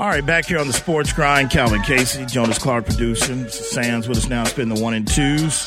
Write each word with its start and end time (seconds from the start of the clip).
All 0.00 0.08
right, 0.08 0.24
back 0.24 0.46
here 0.46 0.58
on 0.58 0.66
the 0.66 0.72
Sports 0.72 1.12
Grind, 1.12 1.50
Calvin 1.50 1.82
Casey, 1.82 2.24
Jonas 2.24 2.56
Clark 2.56 2.86
producing. 2.86 3.46
Sands 3.50 4.08
with 4.08 4.16
us 4.16 4.28
now, 4.30 4.44
spin 4.44 4.70
the 4.70 4.80
one 4.80 4.94
and 4.94 5.06
twos. 5.06 5.66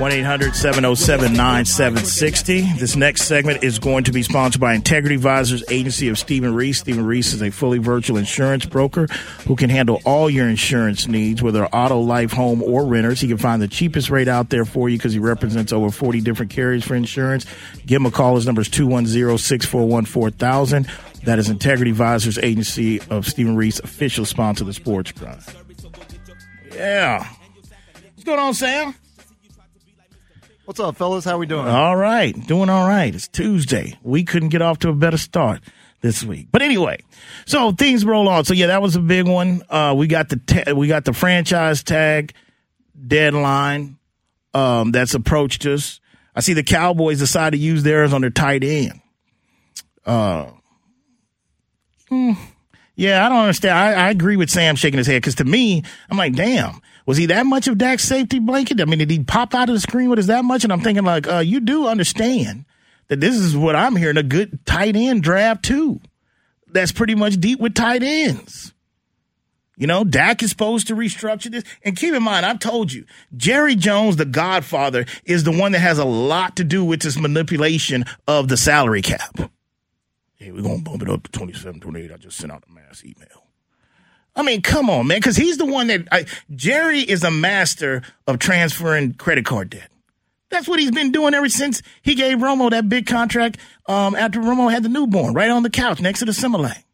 1 0.00 0.12
800 0.12 0.56
707 0.56 1.34
9760. 1.34 2.62
This 2.78 2.96
next 2.96 3.24
segment 3.24 3.62
is 3.62 3.78
going 3.78 4.04
to 4.04 4.12
be 4.12 4.22
sponsored 4.22 4.58
by 4.58 4.72
Integrity 4.72 5.14
Advisors 5.14 5.62
Agency 5.70 6.08
of 6.08 6.18
Stephen 6.18 6.54
Reese. 6.54 6.78
Stephen 6.78 7.04
Reese 7.04 7.34
is 7.34 7.42
a 7.42 7.50
fully 7.50 7.76
virtual 7.76 8.16
insurance 8.16 8.64
broker 8.64 9.08
who 9.46 9.56
can 9.56 9.68
handle 9.68 10.00
all 10.06 10.30
your 10.30 10.48
insurance 10.48 11.06
needs, 11.06 11.42
whether 11.42 11.66
auto, 11.66 12.00
life, 12.00 12.32
home, 12.32 12.62
or 12.62 12.86
renters. 12.86 13.20
He 13.20 13.28
can 13.28 13.36
find 13.36 13.60
the 13.60 13.68
cheapest 13.68 14.08
rate 14.08 14.26
out 14.26 14.48
there 14.48 14.64
for 14.64 14.88
you 14.88 14.96
because 14.96 15.12
he 15.12 15.18
represents 15.18 15.70
over 15.70 15.90
40 15.90 16.22
different 16.22 16.50
carriers 16.50 16.82
for 16.82 16.94
insurance. 16.94 17.44
Give 17.84 18.00
him 18.00 18.06
a 18.06 18.10
call. 18.10 18.36
His 18.36 18.46
number 18.46 18.62
is 18.62 18.70
210 18.70 19.36
641 19.36 20.06
4000. 20.06 20.88
That 21.24 21.38
is 21.38 21.50
Integrity 21.50 21.90
Advisors 21.90 22.38
Agency 22.38 23.02
of 23.10 23.26
Stephen 23.26 23.54
Reese, 23.54 23.80
official 23.80 24.24
sponsor 24.24 24.62
of 24.62 24.68
the 24.68 24.72
Sports 24.72 25.12
Grind. 25.12 25.42
Yeah. 26.72 27.28
What's 28.14 28.24
going 28.24 28.38
on, 28.38 28.54
Sam? 28.54 28.94
What's 30.70 30.78
up, 30.78 30.94
fellas? 30.94 31.24
How 31.24 31.36
we 31.36 31.46
doing? 31.46 31.66
All 31.66 31.96
right, 31.96 32.32
doing 32.46 32.68
all 32.68 32.86
right. 32.86 33.12
It's 33.12 33.26
Tuesday. 33.26 33.98
We 34.04 34.22
couldn't 34.22 34.50
get 34.50 34.62
off 34.62 34.78
to 34.78 34.90
a 34.90 34.92
better 34.92 35.18
start 35.18 35.62
this 36.00 36.22
week. 36.22 36.46
But 36.52 36.62
anyway, 36.62 37.02
so 37.44 37.72
things 37.72 38.04
roll 38.04 38.28
on. 38.28 38.44
So 38.44 38.54
yeah, 38.54 38.68
that 38.68 38.80
was 38.80 38.94
a 38.94 39.00
big 39.00 39.26
one. 39.26 39.64
Uh, 39.68 39.96
we 39.98 40.06
got 40.06 40.28
the 40.28 40.36
ta- 40.36 40.74
we 40.74 40.86
got 40.86 41.04
the 41.04 41.12
franchise 41.12 41.82
tag 41.82 42.34
deadline 43.04 43.98
um, 44.54 44.92
that's 44.92 45.14
approached 45.14 45.66
us. 45.66 45.98
I 46.36 46.40
see 46.40 46.52
the 46.52 46.62
Cowboys 46.62 47.18
decide 47.18 47.50
to 47.50 47.58
use 47.58 47.82
theirs 47.82 48.12
on 48.12 48.20
their 48.20 48.30
tight 48.30 48.62
end. 48.62 49.00
Uh, 50.06 50.52
hmm, 52.08 52.34
yeah, 52.94 53.26
I 53.26 53.28
don't 53.28 53.38
understand. 53.38 53.76
I, 53.76 54.06
I 54.06 54.10
agree 54.10 54.36
with 54.36 54.50
Sam 54.50 54.76
shaking 54.76 54.98
his 54.98 55.08
head 55.08 55.20
because 55.20 55.34
to 55.34 55.44
me, 55.44 55.82
I'm 56.08 56.16
like, 56.16 56.36
damn, 56.36 56.80
was 57.10 57.16
he 57.16 57.26
that 57.26 57.44
much 57.44 57.66
of 57.66 57.76
Dak's 57.76 58.04
safety 58.04 58.38
blanket? 58.38 58.80
I 58.80 58.84
mean, 58.84 59.00
did 59.00 59.10
he 59.10 59.24
pop 59.24 59.52
out 59.52 59.68
of 59.68 59.74
the 59.74 59.80
screen 59.80 60.10
with 60.10 60.20
us 60.20 60.28
that 60.28 60.44
much? 60.44 60.62
And 60.62 60.72
I'm 60.72 60.80
thinking 60.80 61.02
like, 61.02 61.26
uh, 61.26 61.38
you 61.38 61.58
do 61.58 61.88
understand 61.88 62.66
that 63.08 63.18
this 63.18 63.34
is 63.34 63.56
what 63.56 63.74
I'm 63.74 63.96
hearing 63.96 64.16
a 64.16 64.22
good 64.22 64.64
tight 64.64 64.94
end 64.94 65.24
draft 65.24 65.64
too. 65.64 66.00
That's 66.68 66.92
pretty 66.92 67.16
much 67.16 67.40
deep 67.40 67.58
with 67.58 67.74
tight 67.74 68.04
ends. 68.04 68.72
You 69.76 69.88
know, 69.88 70.04
Dak 70.04 70.40
is 70.44 70.50
supposed 70.50 70.86
to 70.86 70.94
restructure 70.94 71.50
this. 71.50 71.64
And 71.84 71.96
keep 71.96 72.14
in 72.14 72.22
mind, 72.22 72.46
I've 72.46 72.60
told 72.60 72.92
you, 72.92 73.04
Jerry 73.36 73.74
Jones, 73.74 74.14
the 74.14 74.24
godfather, 74.24 75.04
is 75.24 75.42
the 75.42 75.50
one 75.50 75.72
that 75.72 75.80
has 75.80 75.98
a 75.98 76.04
lot 76.04 76.58
to 76.58 76.64
do 76.64 76.84
with 76.84 77.02
this 77.02 77.18
manipulation 77.18 78.04
of 78.28 78.46
the 78.46 78.56
salary 78.56 79.02
cap. 79.02 79.50
Hey, 80.36 80.52
we're 80.52 80.62
going 80.62 80.84
to 80.84 80.88
bump 80.88 81.02
it 81.02 81.10
up 81.10 81.24
to 81.24 81.32
27, 81.32 81.80
28. 81.80 82.12
I 82.12 82.16
just 82.18 82.36
sent 82.36 82.52
out 82.52 82.62
a 82.70 82.72
mass 82.72 83.02
email. 83.04 83.39
I 84.40 84.42
mean, 84.42 84.62
come 84.62 84.88
on, 84.88 85.06
man, 85.06 85.18
because 85.18 85.36
he's 85.36 85.58
the 85.58 85.66
one 85.66 85.88
that 85.88 86.08
I, 86.10 86.24
Jerry 86.56 87.00
is 87.00 87.22
a 87.24 87.30
master 87.30 88.00
of 88.26 88.38
transferring 88.38 89.12
credit 89.12 89.44
card 89.44 89.68
debt. 89.68 89.90
That's 90.48 90.66
what 90.66 90.80
he's 90.80 90.90
been 90.90 91.12
doing 91.12 91.34
ever 91.34 91.50
since 91.50 91.82
he 92.00 92.14
gave 92.14 92.38
Romo 92.38 92.70
that 92.70 92.88
big 92.88 93.06
contract 93.06 93.58
um, 93.84 94.14
after 94.14 94.40
Romo 94.40 94.72
had 94.72 94.82
the 94.82 94.88
newborn, 94.88 95.34
right 95.34 95.50
on 95.50 95.62
the 95.62 95.68
couch 95.68 96.00
next 96.00 96.20
to 96.20 96.24
the 96.24 96.32
Similac. 96.32 96.84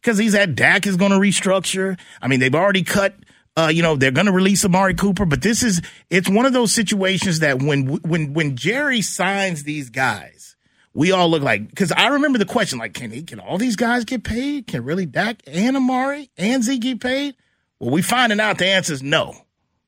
Because 0.00 0.18
he's 0.18 0.34
at 0.34 0.56
Dak 0.56 0.84
is 0.84 0.96
going 0.96 1.12
to 1.12 1.18
restructure. 1.18 1.96
I 2.20 2.26
mean, 2.26 2.40
they've 2.40 2.52
already 2.52 2.82
cut. 2.82 3.14
Uh, 3.56 3.70
you 3.72 3.82
know, 3.82 3.94
they're 3.94 4.10
going 4.10 4.26
to 4.26 4.32
release 4.32 4.64
Amari 4.64 4.94
Cooper, 4.94 5.24
but 5.24 5.40
this 5.40 5.62
is 5.62 5.82
it's 6.10 6.28
one 6.28 6.46
of 6.46 6.52
those 6.52 6.72
situations 6.72 7.38
that 7.38 7.62
when 7.62 7.98
when 7.98 8.34
when 8.34 8.56
Jerry 8.56 9.02
signs 9.02 9.62
these 9.62 9.88
guys, 9.88 10.51
we 10.94 11.12
all 11.12 11.28
look 11.28 11.42
like 11.42 11.68
because 11.68 11.92
I 11.92 12.08
remember 12.08 12.38
the 12.38 12.44
question 12.44 12.78
like, 12.78 12.94
can 12.94 13.10
he 13.10 13.22
can 13.22 13.40
all 13.40 13.58
these 13.58 13.76
guys 13.76 14.04
get 14.04 14.24
paid? 14.24 14.66
Can 14.66 14.84
really 14.84 15.06
Dak 15.06 15.42
and 15.46 15.76
Amari 15.76 16.30
and 16.36 16.62
Zeke 16.62 16.82
get 16.82 17.00
paid? 17.00 17.34
Well, 17.78 17.90
we 17.90 18.02
finding 18.02 18.40
out 18.40 18.58
the 18.58 18.66
answer 18.66 18.92
is 18.92 19.02
no, 19.02 19.34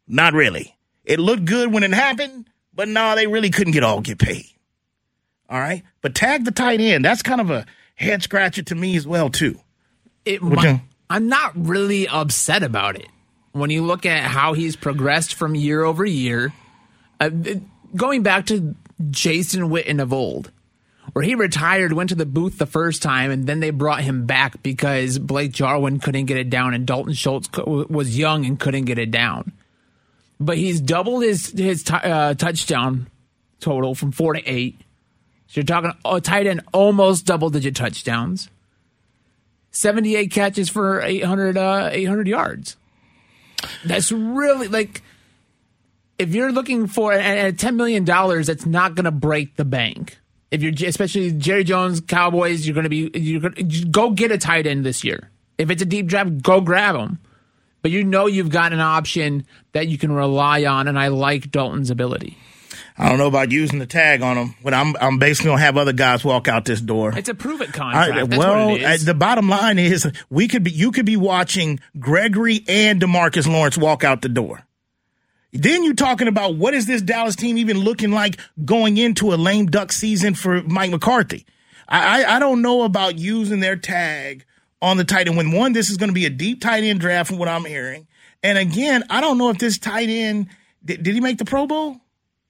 not 0.06 0.32
really. 0.32 0.76
It 1.04 1.20
looked 1.20 1.44
good 1.44 1.72
when 1.72 1.82
it 1.82 1.92
happened, 1.92 2.48
but 2.72 2.88
no, 2.88 3.14
they 3.14 3.26
really 3.26 3.50
couldn't 3.50 3.72
get 3.72 3.84
all 3.84 4.00
get 4.00 4.18
paid. 4.18 4.46
All 5.48 5.58
right, 5.58 5.82
but 6.00 6.14
tag 6.14 6.44
the 6.44 6.50
tight 6.50 6.80
end. 6.80 7.04
That's 7.04 7.22
kind 7.22 7.40
of 7.40 7.50
a 7.50 7.66
head 7.94 8.22
scratcher 8.22 8.62
to 8.62 8.74
me 8.74 8.96
as 8.96 9.06
well 9.06 9.28
too. 9.28 9.60
It 10.24 10.42
might, 10.42 10.80
I'm 11.10 11.28
not 11.28 11.52
really 11.54 12.08
upset 12.08 12.62
about 12.62 12.96
it 12.96 13.08
when 13.52 13.70
you 13.70 13.84
look 13.84 14.06
at 14.06 14.22
how 14.22 14.54
he's 14.54 14.74
progressed 14.74 15.34
from 15.34 15.54
year 15.54 15.84
over 15.84 16.04
year. 16.04 16.52
Uh, 17.20 17.30
going 17.94 18.22
back 18.22 18.46
to 18.46 18.74
Jason 19.10 19.68
Witten 19.68 20.00
of 20.00 20.12
old, 20.12 20.50
where 21.14 21.24
he 21.24 21.36
retired, 21.36 21.92
went 21.92 22.08
to 22.10 22.16
the 22.16 22.26
booth 22.26 22.58
the 22.58 22.66
first 22.66 23.00
time, 23.00 23.30
and 23.30 23.46
then 23.46 23.60
they 23.60 23.70
brought 23.70 24.00
him 24.00 24.26
back 24.26 24.62
because 24.64 25.16
Blake 25.18 25.52
Jarwin 25.52 26.00
couldn't 26.00 26.26
get 26.26 26.36
it 26.36 26.50
down 26.50 26.74
and 26.74 26.86
Dalton 26.86 27.14
Schultz 27.14 27.48
was 27.56 28.18
young 28.18 28.44
and 28.44 28.58
couldn't 28.58 28.84
get 28.84 28.98
it 28.98 29.12
down. 29.12 29.52
But 30.40 30.58
he's 30.58 30.80
doubled 30.80 31.22
his 31.22 31.52
his 31.52 31.84
t- 31.84 31.94
uh, 31.94 32.34
touchdown 32.34 33.06
total 33.60 33.94
from 33.94 34.10
four 34.10 34.34
to 34.34 34.42
eight. 34.44 34.80
So 35.46 35.60
you're 35.60 35.64
talking 35.64 35.92
a 36.04 36.20
tight 36.20 36.48
end 36.48 36.62
almost 36.72 37.26
double 37.26 37.48
digit 37.48 37.76
touchdowns. 37.76 38.50
78 39.70 40.32
catches 40.32 40.68
for 40.68 41.00
800 41.00 41.56
uh, 41.56 41.90
800 41.92 42.26
yards. 42.26 42.76
That's 43.84 44.10
really 44.10 44.66
like 44.66 45.00
if 46.18 46.34
you're 46.34 46.50
looking 46.50 46.88
for 46.88 47.12
at 47.12 47.56
10 47.56 47.76
million 47.76 48.04
dollars 48.04 48.48
that's 48.48 48.66
not 48.66 48.96
going 48.96 49.04
to 49.04 49.12
break 49.12 49.54
the 49.54 49.64
bank. 49.64 50.18
If 50.54 50.62
you're 50.62 50.88
especially 50.88 51.32
Jerry 51.32 51.64
Jones 51.64 52.00
Cowboys, 52.00 52.64
you're 52.64 52.74
going 52.74 52.84
to 52.84 52.88
be 52.88 53.10
you're 53.18 53.40
going 53.40 53.54
to 53.54 53.84
go 53.86 54.10
get 54.10 54.30
a 54.30 54.38
tight 54.38 54.68
end 54.68 54.86
this 54.86 55.02
year. 55.02 55.30
If 55.58 55.68
it's 55.68 55.82
a 55.82 55.84
deep 55.84 56.06
draft, 56.06 56.42
go 56.42 56.60
grab 56.60 56.94
him. 56.94 57.18
But 57.82 57.90
you 57.90 58.04
know 58.04 58.26
you've 58.26 58.50
got 58.50 58.72
an 58.72 58.80
option 58.80 59.46
that 59.72 59.88
you 59.88 59.98
can 59.98 60.12
rely 60.12 60.64
on 60.64 60.86
and 60.86 60.96
I 60.96 61.08
like 61.08 61.50
Dalton's 61.50 61.90
ability. 61.90 62.38
I 62.96 63.08
don't 63.08 63.18
know 63.18 63.26
about 63.26 63.50
using 63.50 63.80
the 63.80 63.86
tag 63.86 64.22
on 64.22 64.36
them, 64.36 64.54
but 64.62 64.72
I'm 64.72 64.94
I'm 65.00 65.18
basically 65.18 65.50
gonna 65.50 65.62
have 65.62 65.76
other 65.76 65.92
guys 65.92 66.24
walk 66.24 66.46
out 66.46 66.64
this 66.64 66.80
door. 66.80 67.12
It's 67.18 67.28
a 67.28 67.34
prove 67.34 67.60
it 67.60 67.72
contract. 67.72 68.32
I, 68.32 68.38
well, 68.38 68.68
the 68.98 69.14
bottom 69.14 69.48
line 69.48 69.80
is 69.80 70.08
we 70.30 70.46
could 70.46 70.62
be 70.62 70.70
you 70.70 70.92
could 70.92 71.04
be 71.04 71.16
watching 71.16 71.80
Gregory 71.98 72.64
and 72.68 73.02
Demarcus 73.02 73.48
Lawrence 73.48 73.76
walk 73.76 74.04
out 74.04 74.22
the 74.22 74.28
door. 74.28 74.64
Then 75.54 75.84
you're 75.84 75.94
talking 75.94 76.26
about 76.26 76.56
what 76.56 76.74
is 76.74 76.86
this 76.86 77.00
Dallas 77.00 77.36
team 77.36 77.56
even 77.58 77.78
looking 77.78 78.10
like 78.10 78.38
going 78.64 78.96
into 78.98 79.32
a 79.32 79.36
lame 79.36 79.66
duck 79.66 79.92
season 79.92 80.34
for 80.34 80.62
Mike 80.64 80.90
McCarthy? 80.90 81.46
I 81.88 82.24
I, 82.24 82.36
I 82.36 82.38
don't 82.40 82.60
know 82.60 82.82
about 82.82 83.18
using 83.18 83.60
their 83.60 83.76
tag 83.76 84.44
on 84.82 84.96
the 84.96 85.04
tight 85.04 85.28
end 85.28 85.36
when 85.36 85.52
one 85.52 85.72
this 85.72 85.90
is 85.90 85.96
going 85.96 86.10
to 86.10 86.14
be 86.14 86.26
a 86.26 86.30
deep 86.30 86.60
tight 86.60 86.82
end 86.82 87.00
draft 87.00 87.28
from 87.28 87.38
what 87.38 87.48
I'm 87.48 87.64
hearing, 87.64 88.06
and 88.42 88.58
again 88.58 89.04
I 89.08 89.20
don't 89.20 89.38
know 89.38 89.48
if 89.50 89.58
this 89.58 89.78
tight 89.78 90.08
end 90.08 90.48
did, 90.84 91.02
did 91.02 91.14
he 91.14 91.20
make 91.20 91.38
the 91.38 91.44
Pro 91.44 91.66
Bowl? 91.66 92.00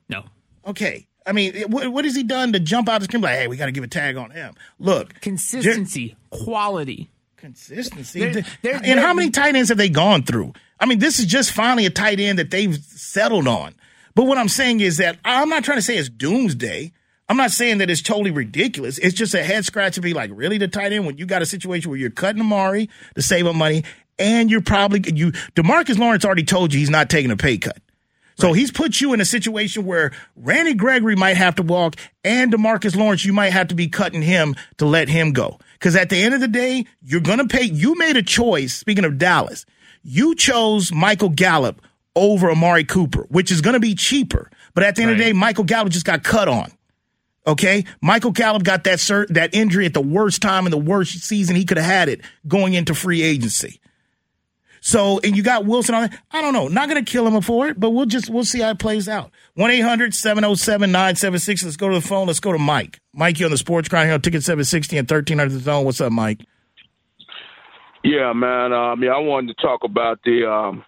No. 0.08 0.24
Okay. 0.66 1.06
I 1.26 1.32
mean, 1.32 1.54
what, 1.70 1.88
what 1.88 2.04
has 2.04 2.14
he 2.14 2.22
done 2.22 2.52
to 2.52 2.60
jump 2.60 2.88
out 2.88 2.96
of 2.96 3.00
the 3.02 3.04
screen? 3.06 3.22
Like, 3.22 3.38
hey, 3.38 3.48
we 3.48 3.56
got 3.56 3.66
to 3.66 3.72
give 3.72 3.84
a 3.84 3.88
tag 3.88 4.16
on 4.16 4.30
him. 4.30 4.54
Look, 4.78 5.20
consistency, 5.20 6.08
Jer- 6.08 6.16
quality, 6.44 7.10
consistency. 7.36 8.20
They're, 8.20 8.44
they're, 8.62 8.74
and 8.74 8.84
they're, 8.84 9.00
how 9.00 9.14
many 9.14 9.30
tight 9.30 9.54
ends 9.54 9.70
have 9.70 9.78
they 9.78 9.88
gone 9.88 10.22
through? 10.22 10.52
I 10.80 10.86
mean, 10.86 10.98
this 10.98 11.18
is 11.18 11.26
just 11.26 11.52
finally 11.52 11.86
a 11.86 11.90
tight 11.90 12.20
end 12.20 12.38
that 12.38 12.50
they've 12.50 12.76
settled 12.76 13.48
on. 13.48 13.74
But 14.14 14.24
what 14.24 14.38
I'm 14.38 14.48
saying 14.48 14.80
is 14.80 14.98
that 14.98 15.18
I'm 15.24 15.48
not 15.48 15.64
trying 15.64 15.78
to 15.78 15.82
say 15.82 15.96
it's 15.96 16.08
doomsday. 16.08 16.92
I'm 17.28 17.36
not 17.36 17.50
saying 17.50 17.78
that 17.78 17.90
it's 17.90 18.02
totally 18.02 18.30
ridiculous. 18.30 18.98
It's 18.98 19.14
just 19.14 19.34
a 19.34 19.42
head 19.42 19.64
scratch 19.64 19.94
to 19.94 20.00
be 20.00 20.12
like, 20.12 20.30
really, 20.32 20.58
the 20.58 20.68
tight 20.68 20.92
end 20.92 21.06
when 21.06 21.16
you 21.16 21.26
got 21.26 21.42
a 21.42 21.46
situation 21.46 21.90
where 21.90 21.98
you're 21.98 22.10
cutting 22.10 22.42
Amari 22.42 22.90
to 23.14 23.22
save 23.22 23.46
up 23.46 23.54
money, 23.54 23.84
and 24.18 24.50
you're 24.50 24.60
probably 24.60 25.02
you. 25.12 25.32
Demarcus 25.56 25.98
Lawrence 25.98 26.24
already 26.24 26.44
told 26.44 26.72
you 26.72 26.80
he's 26.80 26.90
not 26.90 27.10
taking 27.10 27.30
a 27.30 27.36
pay 27.36 27.58
cut. 27.58 27.78
So 28.36 28.48
right. 28.48 28.56
he's 28.56 28.70
put 28.70 29.00
you 29.00 29.12
in 29.12 29.20
a 29.20 29.24
situation 29.24 29.86
where 29.86 30.12
Randy 30.36 30.74
Gregory 30.74 31.16
might 31.16 31.36
have 31.36 31.54
to 31.56 31.62
walk 31.62 31.96
and 32.24 32.52
Demarcus 32.52 32.96
Lawrence, 32.96 33.24
you 33.24 33.32
might 33.32 33.52
have 33.52 33.68
to 33.68 33.74
be 33.74 33.88
cutting 33.88 34.22
him 34.22 34.56
to 34.78 34.86
let 34.86 35.08
him 35.08 35.32
go. 35.32 35.58
Because 35.74 35.96
at 35.96 36.10
the 36.10 36.16
end 36.16 36.34
of 36.34 36.40
the 36.40 36.48
day, 36.48 36.86
you're 37.02 37.20
going 37.20 37.38
to 37.38 37.46
pay. 37.46 37.64
You 37.64 37.96
made 37.96 38.16
a 38.16 38.22
choice. 38.22 38.74
Speaking 38.74 39.04
of 39.04 39.18
Dallas, 39.18 39.66
you 40.04 40.36
chose 40.36 40.92
Michael 40.92 41.30
Gallup 41.30 41.82
over 42.14 42.50
Amari 42.50 42.84
Cooper, 42.84 43.26
which 43.28 43.50
is 43.50 43.60
going 43.60 43.74
to 43.74 43.80
be 43.80 43.94
cheaper. 43.94 44.50
But 44.74 44.84
at 44.84 44.94
the 44.94 45.02
end 45.02 45.08
right. 45.08 45.14
of 45.14 45.18
the 45.18 45.24
day, 45.24 45.32
Michael 45.32 45.64
Gallup 45.64 45.90
just 45.90 46.06
got 46.06 46.22
cut 46.22 46.46
on. 46.46 46.70
Okay, 47.46 47.84
Michael 48.00 48.30
Gallup 48.30 48.62
got 48.62 48.84
that 48.84 49.00
cert, 49.00 49.26
that 49.28 49.54
injury 49.54 49.84
at 49.84 49.92
the 49.92 50.00
worst 50.00 50.40
time 50.40 50.64
in 50.66 50.70
the 50.70 50.78
worst 50.78 51.20
season 51.20 51.56
he 51.56 51.66
could 51.66 51.76
have 51.76 51.84
had 51.84 52.08
it 52.08 52.22
going 52.48 52.72
into 52.72 52.94
free 52.94 53.22
agency. 53.22 53.82
So, 54.80 55.20
and 55.24 55.36
you 55.36 55.42
got 55.42 55.66
Wilson 55.66 55.94
on 55.94 56.04
it. 56.04 56.12
I 56.30 56.40
don't 56.42 56.52
know. 56.52 56.68
Not 56.68 56.90
going 56.90 57.02
to 57.02 57.10
kill 57.10 57.26
him 57.26 57.40
for 57.40 57.68
it, 57.68 57.80
but 57.80 57.90
we'll 57.90 58.06
just, 58.06 58.28
we'll 58.28 58.44
see 58.44 58.60
how 58.60 58.70
it 58.70 58.78
plays 58.78 59.08
out. 59.08 59.30
1-800-707-976. 59.58 61.64
Let's 61.64 61.76
go 61.76 61.88
to 61.88 61.94
the 61.94 62.06
phone. 62.06 62.26
Let's 62.26 62.40
go 62.40 62.52
to 62.52 62.58
Mike. 62.58 63.00
Mike, 63.14 63.40
you 63.40 63.46
on 63.46 63.50
the 63.50 63.58
Sports 63.58 63.88
Grind 63.88 64.08
here 64.08 64.14
on 64.14 64.20
Ticket 64.20 64.42
760 64.42 64.98
and 64.98 65.10
1300 65.10 65.54
the 65.54 65.60
zone. 65.60 65.86
What's 65.86 66.02
up, 66.02 66.12
Mike? 66.12 66.44
Yeah, 68.04 68.32
man. 68.32 68.72
Um, 68.72 69.02
yeah, 69.02 69.10
I 69.10 69.18
wanted 69.18 69.56
to 69.56 69.62
talk 69.62 69.82
about 69.82 70.20
the, 70.24 70.48
um, 70.48 70.84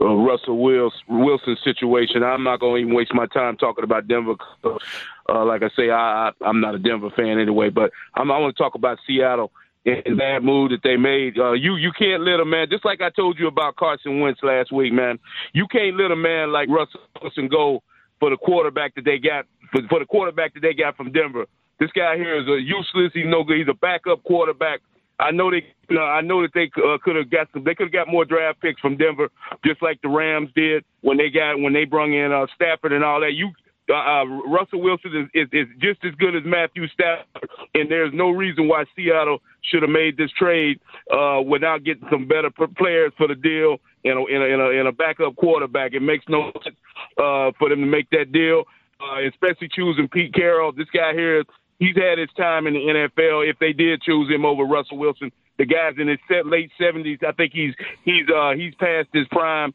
uh, 0.00 0.14
Russell 0.14 0.58
Wilson 0.58 1.56
situation. 1.62 2.22
I'm 2.22 2.42
not 2.42 2.60
going 2.60 2.74
to 2.74 2.80
even 2.82 2.94
waste 2.94 3.12
my 3.14 3.26
time 3.26 3.56
talking 3.56 3.84
about 3.84 4.08
Denver. 4.08 4.34
Uh, 4.64 5.44
like 5.44 5.62
I 5.62 5.68
say, 5.76 5.90
I, 5.90 6.28
I, 6.28 6.30
I'm 6.44 6.60
not 6.60 6.74
a 6.74 6.78
Denver 6.78 7.10
fan 7.14 7.38
anyway, 7.38 7.68
but 7.68 7.90
I'm, 8.14 8.30
I 8.30 8.38
want 8.38 8.56
to 8.56 8.62
talk 8.62 8.74
about 8.74 8.98
Seattle 9.06 9.52
in 9.84 10.16
that 10.16 10.42
move 10.42 10.70
that 10.70 10.82
they 10.82 10.96
made. 10.96 11.38
Uh, 11.38 11.52
you 11.52 11.76
you 11.76 11.92
can't 11.98 12.22
let 12.22 12.40
a 12.40 12.44
man 12.44 12.68
just 12.70 12.84
like 12.84 13.00
I 13.00 13.10
told 13.10 13.38
you 13.38 13.46
about 13.46 13.76
Carson 13.76 14.20
Wentz 14.20 14.40
last 14.42 14.72
week, 14.72 14.92
man. 14.92 15.18
You 15.52 15.66
can't 15.70 15.96
let 15.96 16.10
a 16.10 16.16
man 16.16 16.52
like 16.52 16.68
Russell 16.68 17.00
Wilson 17.22 17.48
go 17.48 17.82
for 18.20 18.30
the 18.30 18.36
quarterback 18.36 18.94
that 18.96 19.04
they 19.04 19.18
got 19.18 19.46
for, 19.72 19.80
for 19.88 19.98
the 19.98 20.06
quarterback 20.06 20.54
that 20.54 20.60
they 20.60 20.74
got 20.74 20.96
from 20.96 21.12
Denver. 21.12 21.46
This 21.80 21.90
guy 21.92 22.16
here 22.16 22.38
is 22.40 22.48
a 22.48 22.60
useless. 22.60 23.12
He's 23.14 23.26
no 23.26 23.44
good. 23.44 23.58
He's 23.58 23.68
a 23.68 23.74
backup 23.74 24.24
quarterback. 24.24 24.80
I 25.20 25.30
know 25.32 25.50
they, 25.50 25.66
you 25.88 25.96
know, 25.96 26.02
I 26.02 26.20
know 26.20 26.42
that 26.42 26.50
they 26.54 26.70
uh, 26.82 26.98
could 27.02 27.16
have 27.16 27.30
got 27.30 27.48
some. 27.52 27.64
They 27.64 27.74
could 27.74 27.86
have 27.86 27.92
got 27.92 28.08
more 28.08 28.24
draft 28.24 28.60
picks 28.60 28.80
from 28.80 28.96
Denver, 28.96 29.28
just 29.64 29.82
like 29.82 30.00
the 30.02 30.08
Rams 30.08 30.50
did 30.54 30.84
when 31.00 31.16
they 31.16 31.28
got 31.28 31.58
when 31.58 31.72
they 31.72 31.84
brung 31.84 32.12
in 32.14 32.32
uh, 32.32 32.46
Stafford 32.54 32.92
and 32.92 33.04
all 33.04 33.20
that. 33.20 33.32
You 33.32 33.50
uh, 33.90 33.94
uh, 33.94 34.24
Russell 34.46 34.82
Wilson 34.82 35.30
is, 35.34 35.42
is, 35.42 35.48
is 35.52 35.66
just 35.80 36.04
as 36.04 36.14
good 36.16 36.36
as 36.36 36.42
Matthew 36.44 36.86
Stafford, 36.88 37.48
and 37.74 37.90
there's 37.90 38.12
no 38.12 38.30
reason 38.30 38.68
why 38.68 38.84
Seattle 38.94 39.38
should 39.62 39.82
have 39.82 39.90
made 39.90 40.16
this 40.16 40.30
trade 40.38 40.78
uh, 41.10 41.40
without 41.40 41.84
getting 41.84 42.06
some 42.10 42.28
better 42.28 42.50
players 42.76 43.12
for 43.16 43.26
the 43.26 43.34
deal 43.34 43.78
and 44.04 44.18
a, 44.18 44.34
in 44.34 44.42
a, 44.42 44.44
in 44.44 44.60
a, 44.60 44.68
in 44.80 44.86
a 44.86 44.92
backup 44.92 45.36
quarterback. 45.36 45.94
It 45.94 46.00
makes 46.00 46.24
no 46.28 46.52
sense 46.62 46.76
uh, 47.16 47.52
for 47.58 47.70
them 47.70 47.80
to 47.80 47.86
make 47.86 48.10
that 48.10 48.30
deal, 48.30 48.64
uh, 49.00 49.26
especially 49.26 49.68
choosing 49.68 50.08
Pete 50.08 50.34
Carroll. 50.34 50.72
This 50.72 50.88
guy 50.92 51.14
here, 51.14 51.44
he's 51.78 51.96
had 51.96 52.18
his 52.18 52.30
time 52.36 52.66
in 52.66 52.74
the 52.74 52.80
NFL. 52.80 53.48
If 53.48 53.58
they 53.58 53.72
did 53.72 54.02
choose 54.02 54.30
him 54.30 54.44
over 54.44 54.64
Russell 54.64 54.98
Wilson, 54.98 55.32
the 55.58 55.66
guy's 55.66 55.94
in 55.98 56.08
his 56.08 56.18
late 56.44 56.70
seventies. 56.78 57.18
I 57.26 57.32
think 57.32 57.52
he's 57.52 57.74
he's 58.04 58.26
uh, 58.34 58.52
he's 58.56 58.74
past 58.76 59.08
his 59.12 59.26
prime. 59.28 59.72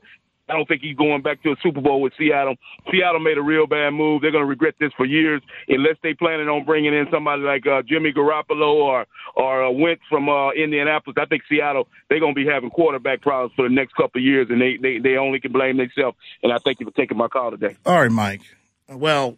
I 0.50 0.54
don't 0.54 0.68
think 0.68 0.82
he's 0.82 0.98
going 0.98 1.22
back 1.22 1.42
to 1.44 1.52
a 1.52 1.56
Super 1.64 1.80
Bowl 1.80 2.02
with 2.02 2.12
Seattle. 2.18 2.56
Seattle 2.92 3.22
made 3.22 3.38
a 3.38 3.42
real 3.42 3.66
bad 3.66 3.92
move. 3.92 4.22
They're 4.22 4.32
going 4.32 4.44
to 4.44 4.50
regret 4.50 4.76
this 4.78 4.92
for 4.98 5.06
years 5.06 5.42
unless 5.70 5.96
they 6.04 6.14
planning 6.14 6.50
on 6.50 6.66
bringing 6.66 6.94
in 6.94 7.06
somebody 7.10 7.44
like 7.44 7.66
uh, 7.66 7.82
Jimmy 7.88 8.12
Garoppolo 8.12 8.74
or 8.74 9.06
or 9.36 9.66
uh, 9.66 9.72
Wentz 9.72 10.02
from 10.10 10.28
uh, 10.28 10.52
Indianapolis. 10.52 11.16
I 11.20 11.26
think 11.26 11.44
Seattle 11.50 11.88
they're 12.10 12.20
going 12.20 12.36
to 12.36 12.42
be 12.42 12.48
having 12.48 12.70
quarterback 12.72 13.22
problems 13.22 13.54
for 13.56 13.68
the 13.68 13.74
next 13.74 13.94
couple 13.94 14.20
of 14.20 14.26
years, 14.26 14.48
and 14.50 14.60
they 14.60 14.78
they, 14.82 15.00
they 15.00 15.16
only 15.18 15.40
can 15.40 15.54
blame 15.54 15.78
themselves. 15.78 16.18
And 16.44 16.52
I 16.52 16.58
thank 16.64 16.80
you 16.80 16.86
for 16.86 16.94
taking 16.94 17.18
my 17.18 17.30
call 17.30 17.52
today. 17.52 17.78
All 17.86 18.02
right, 18.02 18.12
Mike. 18.12 18.42
Well, 18.90 19.38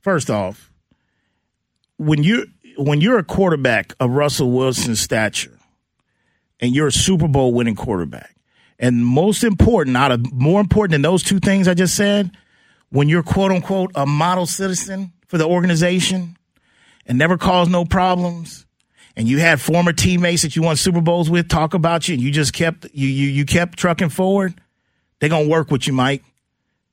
first 0.00 0.30
off, 0.30 0.72
when 1.98 2.22
you 2.22 2.46
when 2.76 3.00
you're 3.00 3.18
a 3.18 3.24
quarterback 3.24 3.92
of 4.00 4.10
Russell 4.10 4.50
Wilson's 4.50 5.00
stature, 5.00 5.58
and 6.60 6.74
you're 6.74 6.88
a 6.88 6.92
Super 6.92 7.28
Bowl 7.28 7.52
winning 7.52 7.76
quarterback 7.76 8.34
and 8.78 9.04
most 9.04 9.44
important, 9.44 9.96
out 9.96 10.12
of 10.12 10.32
more 10.32 10.60
important 10.60 10.92
than 10.92 11.02
those 11.02 11.22
two 11.22 11.38
things 11.38 11.68
I 11.68 11.74
just 11.74 11.94
said, 11.94 12.30
when 12.90 13.08
you're 13.08 13.22
quote 13.22 13.50
unquote 13.50 13.92
a 13.94 14.06
model 14.06 14.46
citizen 14.46 15.12
for 15.26 15.38
the 15.38 15.46
organization 15.46 16.36
and 17.06 17.18
never 17.18 17.36
cause 17.36 17.68
no 17.68 17.84
problems, 17.84 18.66
and 19.16 19.28
you 19.28 19.38
had 19.38 19.60
former 19.60 19.92
teammates 19.92 20.42
that 20.42 20.56
you 20.56 20.62
won 20.62 20.76
Super 20.76 21.00
Bowls 21.00 21.30
with 21.30 21.48
talk 21.48 21.74
about 21.74 22.08
you, 22.08 22.14
and 22.14 22.22
you 22.22 22.30
just 22.30 22.52
kept 22.52 22.86
you 22.92 23.08
you 23.08 23.28
you 23.28 23.44
kept 23.44 23.78
trucking 23.78 24.08
forward, 24.08 24.54
they're 25.20 25.28
gonna 25.28 25.48
work 25.48 25.70
with 25.70 25.86
you, 25.86 25.92
Mike. 25.92 26.24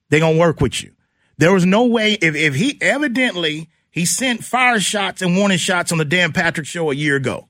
They're 0.09 0.19
gonna 0.19 0.37
work 0.37 0.61
with 0.61 0.83
you. 0.83 0.91
There 1.37 1.53
was 1.53 1.65
no 1.65 1.85
way 1.85 2.13
if 2.13 2.35
if 2.35 2.53
he 2.55 2.77
evidently 2.81 3.69
he 3.91 4.05
sent 4.05 4.43
fire 4.43 4.79
shots 4.79 5.21
and 5.21 5.37
warning 5.37 5.57
shots 5.57 5.91
on 5.91 5.97
the 5.97 6.05
Dan 6.05 6.31
Patrick 6.31 6.65
show 6.65 6.91
a 6.91 6.95
year 6.95 7.17
ago. 7.17 7.49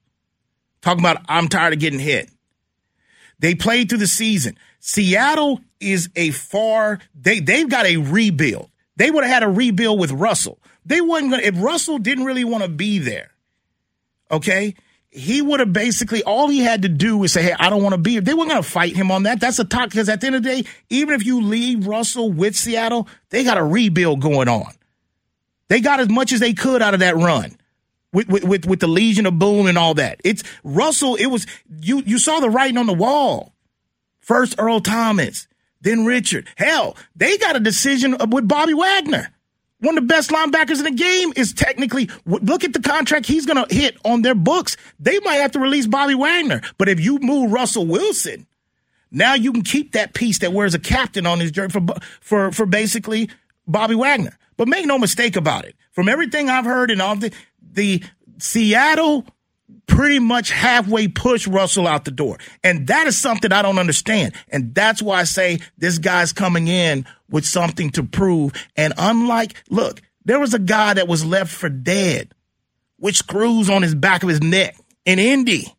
Talking 0.81 1.01
about 1.01 1.23
I'm 1.29 1.47
tired 1.47 1.73
of 1.73 1.79
getting 1.79 1.99
hit. 1.99 2.29
They 3.39 3.55
played 3.55 3.89
through 3.89 3.99
the 3.99 4.07
season. 4.07 4.57
Seattle 4.79 5.61
is 5.79 6.09
a 6.15 6.31
far 6.31 6.99
they 7.13 7.39
they've 7.39 7.69
got 7.69 7.85
a 7.85 7.97
rebuild. 7.97 8.69
They 8.97 9.11
would 9.11 9.23
have 9.23 9.33
had 9.33 9.43
a 9.43 9.49
rebuild 9.49 9.99
with 9.99 10.11
Russell. 10.11 10.59
They 10.85 10.99
wasn't 10.99 11.31
gonna 11.31 11.43
if 11.43 11.61
Russell 11.61 11.99
didn't 11.99 12.25
really 12.25 12.43
want 12.43 12.63
to 12.63 12.69
be 12.69 12.97
there. 12.97 13.31
Okay? 14.31 14.75
He 15.11 15.41
would 15.41 15.59
have 15.59 15.73
basically 15.73 16.23
all 16.23 16.47
he 16.47 16.59
had 16.59 16.83
to 16.83 16.89
do 16.89 17.17
was 17.17 17.33
say, 17.33 17.43
Hey, 17.43 17.55
I 17.59 17.69
don't 17.69 17.83
want 17.83 17.93
to 17.93 17.99
be 17.99 18.11
here. 18.11 18.21
They 18.21 18.33
weren't 18.33 18.49
gonna 18.49 18.63
fight 18.63 18.95
him 18.95 19.11
on 19.11 19.23
that. 19.23 19.39
That's 19.39 19.59
a 19.59 19.65
talk 19.65 19.89
because 19.89 20.09
at 20.09 20.21
the 20.21 20.27
end 20.27 20.37
of 20.37 20.43
the 20.43 20.49
day, 20.49 20.69
even 20.89 21.13
if 21.13 21.23
you 21.25 21.41
leave 21.41 21.85
Russell 21.85 22.31
with 22.31 22.55
Seattle, 22.55 23.07
they 23.29 23.43
got 23.43 23.57
a 23.57 23.63
rebuild 23.63 24.21
going 24.21 24.47
on. 24.47 24.73
They 25.71 25.79
got 25.79 26.01
as 26.01 26.09
much 26.09 26.33
as 26.33 26.41
they 26.41 26.51
could 26.51 26.81
out 26.81 26.93
of 26.93 26.99
that 26.99 27.15
run 27.15 27.55
with, 28.11 28.27
with, 28.27 28.43
with, 28.43 28.65
with 28.65 28.81
the 28.81 28.89
Legion 28.89 29.25
of 29.25 29.39
Boom 29.39 29.67
and 29.67 29.77
all 29.77 29.93
that. 29.93 30.19
It's 30.21 30.43
Russell. 30.65 31.15
It 31.15 31.27
was 31.27 31.47
you. 31.79 32.03
You 32.05 32.19
saw 32.19 32.41
the 32.41 32.49
writing 32.49 32.77
on 32.77 32.87
the 32.87 32.93
wall. 32.93 33.53
First 34.19 34.55
Earl 34.57 34.81
Thomas, 34.81 35.47
then 35.79 36.03
Richard. 36.03 36.49
Hell, 36.57 36.97
they 37.15 37.37
got 37.37 37.55
a 37.55 37.61
decision 37.61 38.17
with 38.31 38.49
Bobby 38.49 38.73
Wagner. 38.73 39.29
One 39.79 39.97
of 39.97 40.03
the 40.03 40.13
best 40.13 40.29
linebackers 40.29 40.79
in 40.79 40.83
the 40.83 40.91
game 40.91 41.31
is 41.37 41.53
technically 41.53 42.09
look 42.25 42.65
at 42.65 42.73
the 42.73 42.81
contract 42.81 43.25
he's 43.25 43.45
going 43.45 43.65
to 43.65 43.73
hit 43.73 43.95
on 44.03 44.23
their 44.23 44.35
books. 44.35 44.75
They 44.99 45.21
might 45.21 45.35
have 45.35 45.53
to 45.53 45.59
release 45.59 45.87
Bobby 45.87 46.15
Wagner, 46.15 46.59
but 46.77 46.89
if 46.89 46.99
you 46.99 47.17
move 47.19 47.49
Russell 47.49 47.85
Wilson, 47.85 48.45
now 49.09 49.35
you 49.35 49.53
can 49.53 49.61
keep 49.61 49.93
that 49.93 50.13
piece 50.13 50.39
that 50.39 50.51
wears 50.51 50.73
a 50.73 50.79
captain 50.79 51.25
on 51.25 51.39
his 51.39 51.51
jersey 51.51 51.71
for 51.71 51.95
for 52.19 52.51
for 52.51 52.65
basically 52.65 53.29
Bobby 53.65 53.95
Wagner. 53.95 54.37
But 54.61 54.67
make 54.67 54.85
no 54.85 54.99
mistake 54.99 55.37
about 55.37 55.65
it. 55.65 55.75
From 55.91 56.07
everything 56.07 56.47
I've 56.47 56.65
heard 56.65 56.91
and 56.91 57.01
all 57.01 57.15
the 57.15 57.33
the 57.59 58.03
Seattle 58.37 59.25
pretty 59.87 60.19
much 60.19 60.51
halfway 60.51 61.07
push 61.07 61.47
Russell 61.47 61.87
out 61.87 62.05
the 62.05 62.11
door. 62.11 62.37
And 62.63 62.85
that 62.85 63.07
is 63.07 63.17
something 63.17 63.51
I 63.51 63.63
don't 63.63 63.79
understand. 63.79 64.35
And 64.49 64.75
that's 64.75 65.01
why 65.01 65.21
I 65.21 65.23
say 65.23 65.61
this 65.79 65.97
guy's 65.97 66.31
coming 66.31 66.67
in 66.67 67.07
with 67.27 67.43
something 67.43 67.89
to 67.93 68.03
prove. 68.03 68.53
And 68.75 68.93
unlike, 68.99 69.63
look, 69.71 69.99
there 70.25 70.39
was 70.39 70.53
a 70.53 70.59
guy 70.59 70.93
that 70.93 71.07
was 71.07 71.25
left 71.25 71.51
for 71.51 71.67
dead 71.67 72.31
with 72.99 73.15
screws 73.15 73.67
on 73.67 73.81
his 73.81 73.95
back 73.95 74.21
of 74.21 74.29
his 74.29 74.43
neck 74.43 74.75
in 75.05 75.17
Indy. 75.17 75.75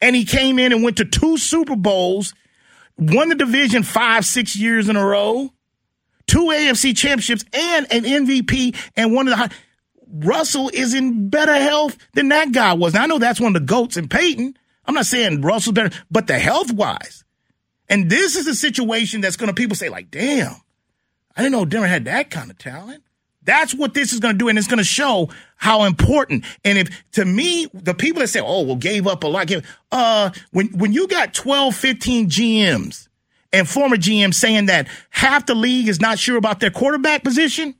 And 0.00 0.14
he 0.14 0.24
came 0.24 0.60
in 0.60 0.72
and 0.72 0.84
went 0.84 0.98
to 0.98 1.04
two 1.04 1.38
Super 1.38 1.74
Bowls, 1.74 2.34
won 2.96 3.30
the 3.30 3.34
division 3.34 3.82
five, 3.82 4.24
six 4.24 4.54
years 4.54 4.88
in 4.88 4.94
a 4.94 5.04
row, 5.04 5.52
two 6.30 6.46
AFC 6.46 6.96
championships, 6.96 7.44
and 7.52 7.92
an 7.92 8.04
MVP, 8.04 8.76
and 8.96 9.12
one 9.12 9.26
of 9.26 9.32
the 9.32 9.36
high. 9.36 9.50
Russell 10.12 10.70
is 10.72 10.94
in 10.94 11.28
better 11.28 11.54
health 11.54 11.96
than 12.14 12.28
that 12.28 12.52
guy 12.52 12.72
was. 12.72 12.94
Now, 12.94 13.02
I 13.02 13.06
know 13.06 13.18
that's 13.18 13.40
one 13.40 13.54
of 13.54 13.62
the 13.62 13.66
goats 13.66 13.96
in 13.96 14.08
Peyton. 14.08 14.56
I'm 14.84 14.94
not 14.94 15.06
saying 15.06 15.42
Russell's 15.42 15.74
better, 15.74 15.96
but 16.10 16.26
the 16.26 16.38
health 16.38 16.72
wise. 16.72 17.24
And 17.88 18.10
this 18.10 18.36
is 18.36 18.46
a 18.46 18.54
situation 18.54 19.20
that's 19.20 19.36
going 19.36 19.48
to 19.48 19.54
people 19.54 19.76
say 19.76 19.88
like, 19.88 20.10
damn, 20.10 20.54
I 21.36 21.42
didn't 21.42 21.52
know 21.52 21.64
Denver 21.64 21.86
had 21.86 22.06
that 22.06 22.30
kind 22.30 22.50
of 22.50 22.58
talent. 22.58 23.04
That's 23.42 23.74
what 23.74 23.94
this 23.94 24.12
is 24.12 24.20
going 24.20 24.34
to 24.34 24.38
do. 24.38 24.48
And 24.48 24.58
it's 24.58 24.68
going 24.68 24.78
to 24.78 24.84
show 24.84 25.30
how 25.56 25.84
important. 25.84 26.44
And 26.64 26.76
if 26.78 27.10
to 27.12 27.24
me, 27.24 27.68
the 27.72 27.94
people 27.94 28.20
that 28.20 28.28
say, 28.28 28.40
oh, 28.40 28.62
well, 28.62 28.76
gave 28.76 29.06
up 29.06 29.24
a 29.24 29.28
lot, 29.28 29.46
gave, 29.46 29.66
uh, 29.92 30.30
when, 30.50 30.68
when 30.68 30.92
you 30.92 31.06
got 31.08 31.34
12, 31.34 31.74
15 31.74 32.28
GMs 32.28 33.08
and 33.52 33.68
former 33.68 33.96
GM 33.96 34.32
saying 34.32 34.66
that 34.66 34.88
half 35.10 35.46
the 35.46 35.54
league 35.54 35.88
is 35.88 36.00
not 36.00 36.18
sure 36.18 36.36
about 36.36 36.60
their 36.60 36.70
quarterback 36.70 37.24
position, 37.24 37.74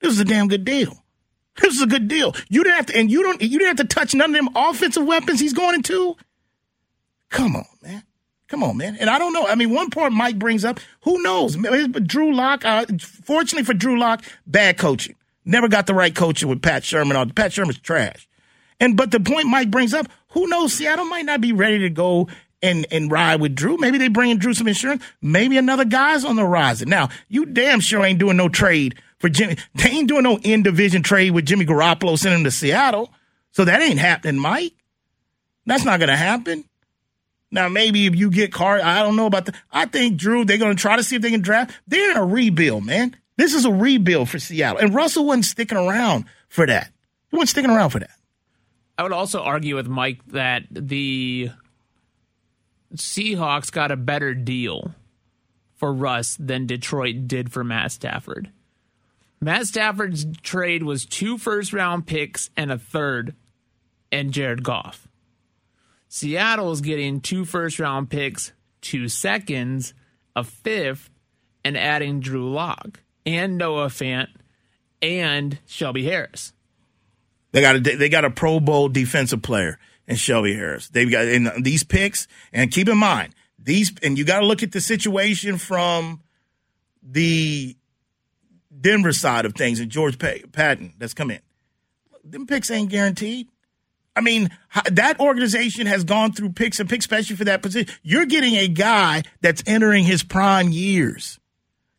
this 0.00 0.12
is 0.12 0.20
a 0.20 0.24
damn 0.24 0.48
good 0.48 0.64
deal. 0.64 1.04
This 1.60 1.74
is 1.74 1.82
a 1.82 1.86
good 1.86 2.08
deal. 2.08 2.34
You 2.48 2.64
didn't 2.64 2.76
have 2.76 2.86
to, 2.86 2.96
and 2.96 3.10
you 3.10 3.22
don't, 3.22 3.40
you 3.40 3.58
didn't 3.58 3.78
have 3.78 3.88
to 3.88 3.94
touch 3.94 4.14
none 4.14 4.34
of 4.34 4.36
them 4.36 4.48
offensive 4.56 5.06
weapons 5.06 5.40
he's 5.40 5.52
going 5.52 5.76
into. 5.76 6.16
Come 7.30 7.56
on, 7.56 7.66
man. 7.82 8.02
Come 8.48 8.62
on, 8.62 8.76
man. 8.76 8.96
And 9.00 9.08
I 9.08 9.18
don't 9.18 9.32
know. 9.32 9.46
I 9.46 9.54
mean, 9.54 9.70
one 9.70 9.90
part 9.90 10.12
Mike 10.12 10.38
brings 10.38 10.64
up, 10.64 10.80
who 11.02 11.22
knows? 11.22 11.56
Drew 11.56 12.34
Lock, 12.34 12.64
uh, 12.64 12.86
fortunately 13.00 13.64
for 13.64 13.74
Drew 13.74 13.98
Lock, 13.98 14.24
bad 14.46 14.78
coaching. 14.78 15.16
Never 15.44 15.68
got 15.68 15.86
the 15.86 15.94
right 15.94 16.14
coaching 16.14 16.48
with 16.48 16.62
Pat 16.62 16.82
Shurmur. 16.82 17.34
Pat 17.34 17.52
Shurmur's 17.52 17.78
trash. 17.78 18.28
And, 18.80 18.96
but 18.96 19.10
the 19.10 19.20
point 19.20 19.46
Mike 19.46 19.70
brings 19.70 19.94
up, 19.94 20.06
who 20.28 20.46
knows? 20.48 20.72
Seattle 20.72 21.04
might 21.04 21.24
not 21.24 21.40
be 21.40 21.52
ready 21.52 21.78
to 21.80 21.90
go 21.90 22.28
and, 22.62 22.86
and 22.90 23.10
ride 23.10 23.40
with 23.40 23.54
Drew. 23.54 23.76
Maybe 23.76 23.98
they 23.98 24.08
bring 24.08 24.30
in 24.30 24.38
Drew 24.38 24.54
some 24.54 24.68
insurance. 24.68 25.02
Maybe 25.20 25.58
another 25.58 25.84
guy's 25.84 26.24
on 26.24 26.36
the 26.36 26.42
horizon. 26.42 26.88
Now, 26.88 27.08
you 27.28 27.46
damn 27.46 27.80
sure 27.80 28.04
ain't 28.04 28.18
doing 28.18 28.36
no 28.36 28.48
trade 28.48 28.96
for 29.18 29.28
Jimmy. 29.28 29.56
They 29.74 29.90
ain't 29.90 30.08
doing 30.08 30.22
no 30.22 30.38
in 30.38 30.62
division 30.62 31.02
trade 31.02 31.32
with 31.32 31.46
Jimmy 31.46 31.66
Garoppolo 31.66 32.18
sending 32.18 32.40
him 32.40 32.44
to 32.44 32.50
Seattle. 32.50 33.12
So 33.52 33.64
that 33.64 33.82
ain't 33.82 33.98
happening, 33.98 34.40
Mike. 34.40 34.74
That's 35.66 35.84
not 35.84 36.00
to 36.00 36.16
happen. 36.16 36.64
Now, 37.50 37.68
maybe 37.68 38.06
if 38.06 38.16
you 38.16 38.30
get 38.30 38.52
Carr, 38.52 38.80
I 38.82 39.00
don't 39.00 39.14
know 39.14 39.26
about 39.26 39.46
the. 39.46 39.54
I 39.70 39.86
think 39.86 40.16
Drew, 40.16 40.44
they're 40.44 40.58
to 40.58 40.80
try 40.80 40.96
to 40.96 41.04
see 41.04 41.16
if 41.16 41.22
they 41.22 41.30
can 41.30 41.40
draft. 41.40 41.78
They're 41.86 42.10
in 42.10 42.16
a 42.16 42.24
rebuild, 42.24 42.84
man. 42.84 43.16
This 43.36 43.54
is 43.54 43.64
a 43.64 43.70
rebuild 43.70 44.28
for 44.28 44.38
Seattle. 44.38 44.78
And 44.78 44.94
Russell 44.94 45.26
wasn't 45.26 45.44
sticking 45.44 45.78
around 45.78 46.24
for 46.48 46.66
that. 46.66 46.90
He 47.30 47.36
wasn't 47.36 47.50
sticking 47.50 47.70
around 47.70 47.90
for 47.90 48.00
that. 48.00 48.10
I 48.98 49.02
would 49.04 49.12
also 49.12 49.42
argue 49.42 49.76
with 49.76 49.86
Mike 49.86 50.20
that 50.28 50.64
the 50.70 51.50
Seahawks 52.96 53.70
got 53.70 53.90
a 53.90 53.96
better 53.96 54.34
deal 54.34 54.94
for 55.74 55.92
Russ 55.92 56.36
than 56.38 56.66
Detroit 56.66 57.26
did 57.26 57.52
for 57.52 57.64
Matt 57.64 57.92
Stafford. 57.92 58.50
Matt 59.40 59.66
Stafford's 59.66 60.26
trade 60.42 60.82
was 60.82 61.04
two 61.04 61.36
first 61.36 61.72
round 61.72 62.06
picks 62.06 62.50
and 62.56 62.72
a 62.72 62.78
third 62.78 63.34
and 64.10 64.32
Jared 64.32 64.62
Goff. 64.62 65.08
Seattle's 66.08 66.80
getting 66.80 67.20
two 67.20 67.44
first 67.44 67.78
round 67.78 68.08
picks, 68.08 68.52
two 68.80 69.08
seconds, 69.08 69.92
a 70.36 70.44
fifth, 70.44 71.10
and 71.64 71.76
adding 71.76 72.20
Drew 72.20 72.50
Lock 72.50 73.00
and 73.26 73.58
Noah 73.58 73.88
Fant 73.88 74.28
and 75.02 75.58
Shelby 75.66 76.04
Harris. 76.04 76.52
They 77.52 77.60
got 77.60 77.76
a 77.76 77.80
they 77.80 78.08
got 78.08 78.24
a 78.24 78.30
Pro 78.30 78.60
Bowl 78.60 78.88
defensive 78.88 79.42
player 79.42 79.78
in 80.06 80.16
Shelby 80.16 80.54
Harris. 80.54 80.88
They've 80.88 81.10
got 81.10 81.26
in 81.26 81.50
these 81.62 81.84
picks, 81.84 82.26
and 82.52 82.70
keep 82.70 82.88
in 82.88 82.98
mind 82.98 83.34
these, 83.58 83.92
and 84.02 84.18
you 84.18 84.24
got 84.24 84.40
to 84.40 84.46
look 84.46 84.62
at 84.62 84.72
the 84.72 84.80
situation 84.80 85.58
from 85.58 86.20
the 87.02 87.76
Denver 88.80 89.12
side 89.12 89.46
of 89.46 89.54
things 89.54 89.80
and 89.80 89.90
George 89.90 90.18
Paton 90.18 90.94
that's 90.98 91.14
come 91.14 91.30
in. 91.30 91.40
Them 92.22 92.46
picks 92.46 92.70
ain't 92.70 92.90
guaranteed. 92.90 93.48
I 94.16 94.20
mean, 94.20 94.50
that 94.92 95.18
organization 95.18 95.86
has 95.86 96.04
gone 96.04 96.32
through 96.32 96.52
picks 96.52 96.78
and 96.78 96.88
picks, 96.88 97.04
especially 97.04 97.36
for 97.36 97.44
that 97.44 97.62
position. 97.62 97.92
You're 98.02 98.26
getting 98.26 98.54
a 98.54 98.68
guy 98.68 99.22
that's 99.40 99.62
entering 99.66 100.04
his 100.04 100.22
prime 100.22 100.70
years, 100.70 101.40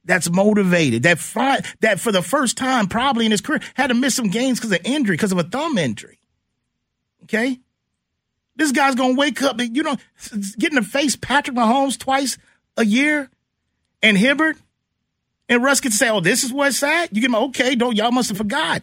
that's 0.06 0.30
motivated, 0.30 1.04
that 1.04 1.20
fi- 1.20 1.62
that 1.82 2.00
for 2.00 2.12
the 2.12 2.22
first 2.22 2.58
time 2.58 2.88
probably 2.88 3.26
in 3.26 3.32
his 3.32 3.42
career 3.42 3.60
had 3.74 3.88
to 3.88 3.94
miss 3.94 4.16
some 4.16 4.30
games 4.30 4.60
because 4.60 4.72
of 4.72 4.80
injury, 4.86 5.16
because 5.16 5.34
of 5.34 5.40
a 5.40 5.44
thumb 5.44 5.78
injury. 5.78 6.20
Okay, 7.24 7.60
this 8.56 8.72
guy's 8.72 8.96
gonna 8.96 9.16
wake 9.16 9.42
up, 9.42 9.60
you 9.60 9.84
know, 9.84 9.98
getting 10.58 10.82
to 10.82 10.86
face 10.86 11.16
Patrick 11.16 11.56
Mahomes 11.56 11.98
twice 11.98 12.38
a 12.78 12.86
year, 12.86 13.30
and 14.02 14.18
Herbert, 14.18 14.58
and 15.50 15.64
Russ 15.64 15.80
can 15.80 15.92
say, 15.92 16.10
"Oh, 16.10 16.20
this 16.20 16.44
is 16.44 16.54
where 16.54 16.70
it's 16.70 16.84
at." 16.84 17.14
You 17.14 17.22
get 17.22 17.32
my 17.32 17.40
okay, 17.40 17.76
don't 17.76 17.96
y'all 17.96 18.12
must 18.12 18.30
have 18.30 18.38
forgot. 18.38 18.82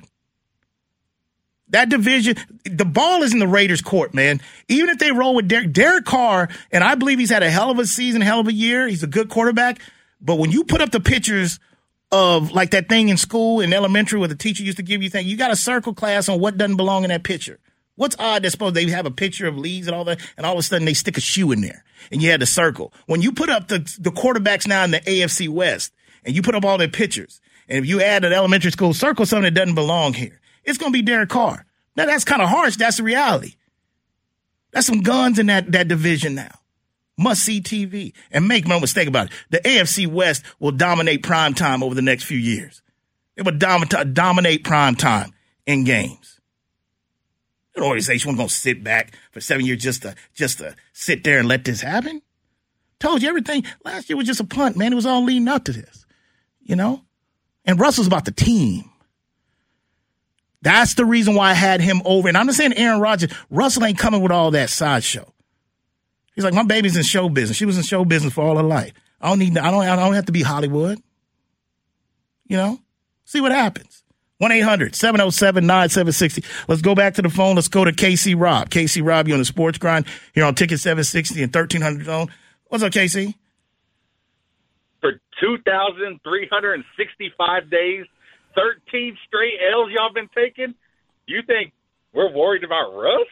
That 1.69 1.89
division, 1.89 2.37
the 2.65 2.85
ball 2.85 3.23
is 3.23 3.33
in 3.33 3.39
the 3.39 3.47
Raiders' 3.47 3.81
court, 3.81 4.13
man. 4.13 4.43
Even 4.69 4.91
if 4.91 4.99
they 4.99 5.11
roll 5.11 5.35
with 5.35 5.49
Derek, 5.49 5.73
Derek 5.73 6.05
Carr, 6.05 6.51
and 6.71 6.85
I 6.85 6.95
believe 6.97 7.19
he's 7.19 7.31
had 7.31 7.43
a 7.43 7.51
hell 7.51 7.71
of 7.71 7.79
a 7.79 7.87
season, 7.87 8.21
hell 8.21 8.41
of 8.41 8.49
a 8.49 8.53
year. 8.53 8.87
He's 8.87 9.03
a 9.03 9.07
good 9.07 9.31
quarterback. 9.31 9.81
But 10.21 10.37
when 10.37 10.51
you 10.51 10.65
put 10.65 10.83
up 10.83 10.91
the 10.91 11.01
pictures 11.01 11.59
of 12.11 12.53
like 12.53 12.73
that 12.73 12.91
thing 12.91 13.09
in 13.09 13.17
school 13.17 13.61
in 13.61 13.73
elementary 13.73 14.19
where 14.19 14.29
the 14.29 14.37
teacher 14.37 14.63
used 14.63 14.77
to 14.77 14.83
give 14.83 15.03
you 15.03 15.09
things, 15.09 15.27
you 15.27 15.37
got 15.39 15.51
a 15.51 15.57
circle 15.57 15.95
class 15.95 16.29
on 16.29 16.39
what 16.39 16.59
doesn't 16.59 16.77
belong 16.77 17.05
in 17.05 17.09
that 17.09 17.25
picture. 17.25 17.59
What's 17.97 18.17
odd? 18.19 18.43
They 18.43 18.49
suppose 18.49 18.73
they 18.73 18.87
have 18.87 19.07
a 19.07 19.11
picture 19.11 19.47
of 19.47 19.59
leaves 19.59 19.87
and 19.87 19.95
all 19.95 20.05
that, 20.05 20.21
and 20.37 20.47
all 20.47 20.55
of 20.55 20.59
a 20.59 20.63
sudden 20.63 20.87
they 20.87 20.95
stick 20.95 21.19
a 21.19 21.21
shoe 21.21 21.53
in 21.53 21.61
there, 21.61 21.85
and 22.11 22.23
you 22.23 22.31
had 22.31 22.41
the 22.41 22.47
circle. 22.47 22.93
When 23.07 23.21
you 23.21 23.33
put 23.33 23.51
up 23.51 23.69
the 23.69 23.79
the 23.99 24.11
quarterbacks 24.11 24.67
now 24.67 24.85
in 24.85 24.93
the 24.93 25.01
AFC 25.01 25.49
West, 25.49 25.93
and 26.25 26.35
you 26.35 26.43
put 26.43 26.55
up 26.55 26.65
all 26.65 26.79
their 26.79 26.89
pictures, 26.89 27.41
and 27.69 27.79
if 27.79 27.87
you 27.87 28.01
add 28.01 28.25
an 28.25 28.33
elementary 28.33 28.71
school 28.73 28.95
circle, 28.95 29.27
something 29.27 29.45
that 29.45 29.59
doesn't 29.59 29.75
belong 29.75 30.15
here, 30.15 30.41
it's 30.65 30.79
going 30.79 30.93
to 30.93 30.99
be 30.99 31.03
Derek 31.03 31.29
Carr. 31.29 31.67
Now 31.97 32.07
that's 32.07 32.25
kind 32.25 32.43
of 32.43 32.49
harsh. 32.49 32.77
That's 32.77 32.97
the 32.97 33.03
reality. 33.03 33.57
That's 34.73 34.87
some 34.87 35.03
guns 35.03 35.39
in 35.39 35.47
that, 35.47 35.71
that 35.73 35.89
division 35.89 36.35
now. 36.35 36.59
Must 37.19 37.45
see 37.45 37.61
TV. 37.61 38.15
And 38.31 38.49
make 38.49 38.67
no 38.67 38.81
mistake 38.81 39.07
about 39.07 39.27
it. 39.27 39.33
The 39.51 39.59
AFC 39.59 40.07
West 40.07 40.43
will 40.59 40.73
dominate 40.73 41.23
prime 41.23 41.55
time 41.55 41.83
over 41.83 41.95
the 41.95 42.03
next 42.03 42.25
few 42.25 42.39
years. 42.39 42.83
It 43.37 43.45
will 43.45 43.53
dom- 43.53 43.85
dominate 44.13 44.65
prime 44.65 44.95
time 44.95 45.33
in 45.67 45.85
games. 45.85 46.32
An 47.75 47.83
organization 47.83 48.29
wasn't 48.29 48.39
going 48.39 48.49
to 48.49 48.55
sit 48.55 48.85
back 48.85 49.17
for 49.31 49.41
seven 49.41 49.65
years 49.65 49.83
just 49.83 50.03
to, 50.03 50.15
just 50.35 50.59
to 50.59 50.77
sit 50.93 51.25
there 51.25 51.39
and 51.39 51.49
let 51.49 51.65
this 51.65 51.81
happen. 51.81 52.21
Told 53.01 53.23
you 53.23 53.29
everything. 53.29 53.65
Last 53.85 54.09
year 54.09 54.17
was 54.17 54.27
just 54.27 54.41
a 54.41 54.45
punt, 54.45 54.77
man. 54.77 54.93
It 54.93 54.97
was 54.97 55.07
all 55.07 55.25
leading 55.25 55.49
up 55.49 55.65
to 55.65 55.73
this, 55.73 56.07
you 56.61 56.77
know? 56.77 57.03
And 57.65 57.81
Russell's 57.81 58.07
about 58.07 58.25
the 58.25 58.33
team. 58.33 58.91
That's 60.63 60.95
the 60.95 61.05
reason 61.05 61.35
why 61.35 61.51
I 61.51 61.55
had 61.55 61.81
him 61.81 62.03
over. 62.05 62.29
And 62.29 62.37
I'm 62.37 62.47
not 62.47 62.55
saying 62.55 62.75
Aaron 62.75 63.01
Rodgers. 63.01 63.33
Russell 63.51 63.85
ain't 63.85 63.99
coming 63.99 64.23
with 64.23 64.31
all 64.31 64.53
that 64.53 64.71
sideshow. 64.71 65.33
He's 66.35 66.45
like, 66.45 66.55
my 66.55 66.63
baby's 66.63 66.97
in 66.97 67.03
show 67.03 67.29
business. 67.29 67.57
She 67.57 67.67
was 67.67 67.77
in 67.77 67.83
show 67.83 68.05
business 68.05 68.33
for 68.33 68.43
all 68.43 68.57
her 68.57 68.63
life. 68.63 68.93
I 69.21 69.29
don't 69.29 69.39
need. 69.39 69.59
I 69.59 69.71
don't. 69.71 69.83
I 69.83 69.97
don't 69.97 70.15
have 70.15 70.27
to 70.27 70.33
be 70.33 70.43
Hollywood. 70.43 70.99
You 72.47 72.57
know. 72.57 72.79
See 73.25 73.41
what 73.41 73.53
happens. 73.53 74.02
1-800-707-9760. 74.43 76.45
Let's 76.69 76.83
go 76.83 76.97
back 76.97 77.15
to 77.15 77.23
the 77.23 77.31
phone. 77.31 77.55
Let's 77.55 77.69
go 77.69 77.85
to 77.85 77.93
KC 77.93 78.35
Rob. 78.39 78.69
KC 78.71 79.07
Rob, 79.07 79.29
you 79.29 79.35
on 79.35 79.41
the 79.41 79.45
sports 79.45 79.79
grind 79.79 80.07
here 80.35 80.45
on 80.45 80.57
Ticket 80.57 80.81
760 80.81 81.45
and 81.45 81.55
1300 81.55 82.05
zone. 82.05 82.27
What's 82.67 82.83
up, 82.83 82.93
KC? 82.93 83.35
For 85.01 85.21
2,365 85.41 87.71
days, 87.71 88.07
13 88.57 89.17
straight 89.27 89.61
L's 89.73 89.93
y'all 89.93 90.13
been 90.13 90.29
taking, 90.35 90.75
you 91.27 91.43
think 91.47 91.73
we're 92.13 92.33
worried 92.33 92.65
about 92.65 92.93
Russ? 92.95 93.29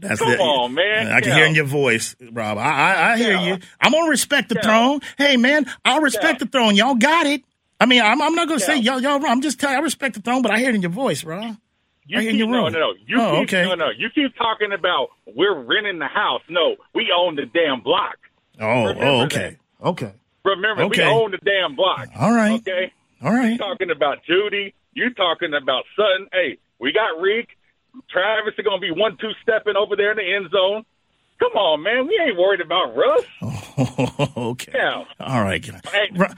That's 0.00 0.20
Come 0.20 0.40
on, 0.40 0.74
man. 0.74 1.08
I 1.08 1.20
can 1.20 1.30
yeah. 1.30 1.36
hear 1.36 1.46
in 1.46 1.54
your 1.54 1.64
voice, 1.64 2.14
Rob. 2.32 2.58
I, 2.58 2.62
I, 2.62 3.12
I 3.12 3.16
hear 3.16 3.32
yeah. 3.32 3.46
you. 3.46 3.58
I'm 3.80 3.92
gonna 3.92 4.08
respect 4.08 4.48
the 4.48 4.54
yeah. 4.54 4.62
throne. 4.62 5.00
Hey, 5.16 5.36
man, 5.36 5.66
I'll 5.84 6.02
respect 6.02 6.38
the 6.38 6.46
throne. 6.46 6.76
Y'all 6.76 6.94
got 6.94 7.26
it. 7.26 7.42
I 7.80 7.86
mean, 7.86 8.02
I'm, 8.02 8.20
I'm 8.20 8.34
not 8.34 8.48
gonna 8.48 8.60
say 8.60 8.78
y'all, 8.78 9.00
y'all. 9.00 9.24
I'm 9.24 9.40
just 9.40 9.60
telling. 9.60 9.76
I 9.76 9.80
respect 9.80 10.14
the 10.14 10.20
throne, 10.20 10.42
but 10.42 10.50
I 10.50 10.58
hear 10.58 10.70
it 10.70 10.74
in 10.74 10.82
your 10.82 10.90
voice, 10.90 11.24
Rob. 11.24 11.56
You 12.06 12.18
I 12.18 12.22
hear 12.22 12.30
keep, 12.32 12.38
your 12.38 12.48
room. 12.48 12.72
No, 12.72 12.78
no, 12.78 12.78
no. 12.78 12.94
You 13.06 13.20
oh, 13.20 13.30
keep, 13.30 13.54
okay. 13.54 13.62
No, 13.68 13.74
no. 13.74 13.90
You 13.90 14.08
keep 14.14 14.34
talking 14.36 14.72
about 14.72 15.08
we're 15.26 15.54
renting 15.62 15.98
the 15.98 16.06
house. 16.06 16.42
No, 16.48 16.76
we 16.94 17.12
own 17.16 17.36
the 17.36 17.46
damn 17.46 17.82
block. 17.82 18.16
Oh, 18.60 18.94
oh 18.98 19.20
okay, 19.22 19.56
that. 19.80 19.86
okay. 19.88 20.12
Remember, 20.44 20.84
okay. 20.84 21.06
we 21.06 21.12
own 21.12 21.30
the 21.30 21.38
damn 21.38 21.76
block. 21.76 22.08
All 22.18 22.32
right. 22.32 22.58
Okay. 22.60 22.92
All 23.22 23.32
right. 23.32 23.52
You 23.52 23.58
talking 23.58 23.90
about 23.90 24.18
Jeudy. 24.28 24.72
You 24.94 25.12
talking 25.14 25.52
about 25.54 25.84
Sutton. 25.94 26.28
Hey, 26.32 26.58
we 26.80 26.92
got 26.92 27.20
Reek. 27.20 27.48
Travis 28.10 28.54
is 28.56 28.64
going 28.64 28.80
to 28.80 28.86
be 28.86 28.90
one 28.90 29.16
two 29.20 29.30
stepping 29.42 29.76
over 29.76 29.94
there 29.94 30.12
in 30.12 30.16
the 30.16 30.34
end 30.34 30.50
zone. 30.50 30.84
Come 31.38 31.52
on, 31.52 31.82
man. 31.82 32.06
We 32.06 32.20
ain't 32.26 32.36
worried 32.36 32.60
about 32.60 32.96
Russ. 32.96 33.24
Oh, 33.80 34.50
okay. 34.50 34.72
Yeah. 34.74 35.04
All 35.20 35.40
right. 35.40 35.64
Hey, 35.64 36.10
but, 36.12 36.34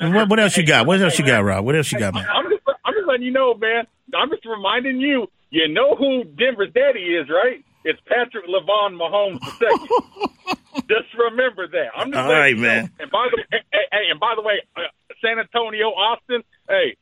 what, 0.00 0.28
what, 0.28 0.38
else 0.38 0.56
you 0.56 0.64
got? 0.64 0.86
What 0.86 1.02
else 1.02 1.18
you 1.18 1.26
got, 1.26 1.42
Rob? 1.42 1.64
What 1.64 1.74
else 1.74 1.90
you 1.90 1.98
got, 1.98 2.14
man? 2.14 2.24
I'm 2.32 2.48
just, 2.48 2.62
I'm 2.84 2.94
just 2.94 3.08
letting 3.08 3.26
you 3.26 3.32
know, 3.32 3.54
man. 3.54 3.84
I'm 4.14 4.30
just 4.30 4.46
reminding 4.46 5.00
you. 5.00 5.26
You 5.50 5.66
know 5.66 5.96
who 5.96 6.22
Denver's 6.22 6.72
daddy 6.72 7.00
is, 7.00 7.28
right? 7.28 7.64
It's 7.84 7.98
Patrick 8.06 8.44
Lavon 8.46 8.94
Mahomes 8.94 9.40
II. 9.60 10.52
just 10.88 11.08
remember 11.18 11.66
that. 11.68 11.88
I'm 11.96 12.12
just 12.12 12.18
all 12.18 12.30
right, 12.30 12.56
man. 12.56 12.92
And 13.00 13.10
by 13.10 13.28
the 13.30 13.42
hey, 13.50 13.58
hey, 13.90 14.10
and 14.10 14.20
by 14.20 14.34
the 14.36 14.42
way, 14.42 14.62
uh, 14.76 14.82
San 15.24 15.38
Antonio, 15.38 15.88
Austin, 15.88 16.42
hey, 16.68 16.96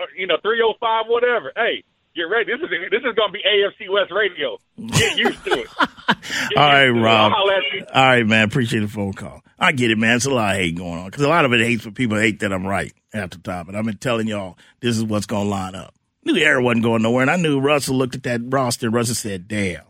uh, 0.00 0.06
you 0.16 0.26
know, 0.26 0.38
305, 0.42 1.04
whatever. 1.08 1.52
Hey, 1.54 1.84
get 2.16 2.22
ready. 2.22 2.50
This 2.50 2.62
is 2.62 2.70
this 2.90 3.02
is 3.04 3.14
going 3.14 3.30
to 3.30 3.36
be 3.36 3.44
AFC 3.44 3.92
West 3.92 4.10
radio. 4.10 4.58
Get 4.96 5.18
used 5.18 5.44
to 5.44 5.60
it. 5.60 5.68
All 6.56 6.62
right, 6.62 6.88
Rob. 6.88 7.32
All 7.32 8.04
right, 8.04 8.26
man. 8.26 8.44
Appreciate 8.46 8.80
the 8.80 8.88
phone 8.88 9.12
call. 9.12 9.42
I 9.58 9.72
get 9.72 9.90
it, 9.90 9.98
man. 9.98 10.16
It's 10.16 10.26
a 10.26 10.30
lot 10.30 10.54
of 10.54 10.60
hate 10.60 10.76
going 10.76 10.98
on 10.98 11.06
because 11.06 11.22
a 11.22 11.28
lot 11.28 11.44
of 11.44 11.52
it 11.52 11.60
hates 11.60 11.82
for 11.82 11.90
people 11.90 12.18
hate 12.18 12.40
that 12.40 12.52
I'm 12.52 12.66
right 12.66 12.92
at 13.12 13.30
the 13.30 13.38
top. 13.38 13.68
And 13.68 13.76
I've 13.76 13.84
been 13.84 13.98
telling 13.98 14.26
y'all 14.26 14.56
this 14.80 14.96
is 14.96 15.04
what's 15.04 15.26
going 15.26 15.44
to 15.44 15.50
line 15.50 15.74
up. 15.74 15.94
Knew 16.24 16.34
the 16.34 16.44
air 16.44 16.60
wasn't 16.60 16.84
going 16.84 17.02
nowhere, 17.02 17.22
and 17.22 17.30
I 17.30 17.36
knew 17.36 17.60
Russell 17.60 17.96
looked 17.96 18.14
at 18.14 18.22
that 18.24 18.40
roster. 18.44 18.90
Russell 18.90 19.14
said, 19.14 19.48
"Damn, 19.48 19.84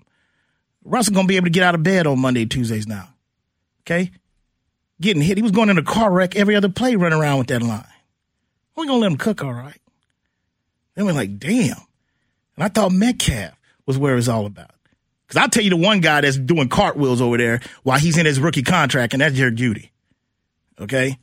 Russell 0.85 1.15
going 1.15 1.27
to 1.27 1.29
be 1.29 1.37
able 1.37 1.47
to 1.47 1.51
get 1.51 1.65
out 1.65 1.75
of 1.75 1.83
bed 1.83 2.07
on 2.07 2.21
Monday, 2.21 2.47
Tuesdays 2.47 2.87
now." 2.87 3.09
Okay, 3.83 4.13
getting 5.01 5.23
hit. 5.23 5.39
He 5.39 5.43
was 5.43 5.53
going 5.53 5.71
in 5.71 5.79
a 5.79 5.83
car 5.83 6.11
wreck 6.13 6.37
every 6.37 6.55
other 6.55 6.69
play, 6.69 6.95
running 6.95 7.19
around 7.19 7.39
with 7.39 7.49
that 7.49 7.63
line. 7.63 7.85
We're 8.77 8.87
gonna 8.87 8.99
let 8.99 9.11
him 9.11 9.19
cook, 9.19 9.43
all 9.43 9.53
right. 9.53 9.81
Then 10.95 11.07
we're 11.07 11.13
like, 11.13 11.39
damn. 11.39 11.77
And 12.57 12.65
I 12.65 12.69
thought 12.69 12.93
Metcalf 12.93 13.53
was 13.87 13.99
where 13.99 14.17
it's 14.17 14.29
all 14.29 14.47
about. 14.47 14.71
Because 15.31 15.43
I'll 15.43 15.49
tell 15.49 15.63
you 15.63 15.71
the 15.71 15.77
one 15.77 16.01
guy 16.01 16.23
that's 16.23 16.37
doing 16.37 16.69
cartwheels 16.69 17.21
over 17.21 17.37
there 17.37 17.61
while 17.85 18.01
he's 18.01 18.19
in 18.19 18.27
his 18.27 18.41
rookie 18.41 18.65
contract, 18.65 19.13
and 19.13 19.21
that's 19.21 19.37
Jerry 19.37 19.53
Jeudy. 19.53 19.91
Okay? 20.81 21.21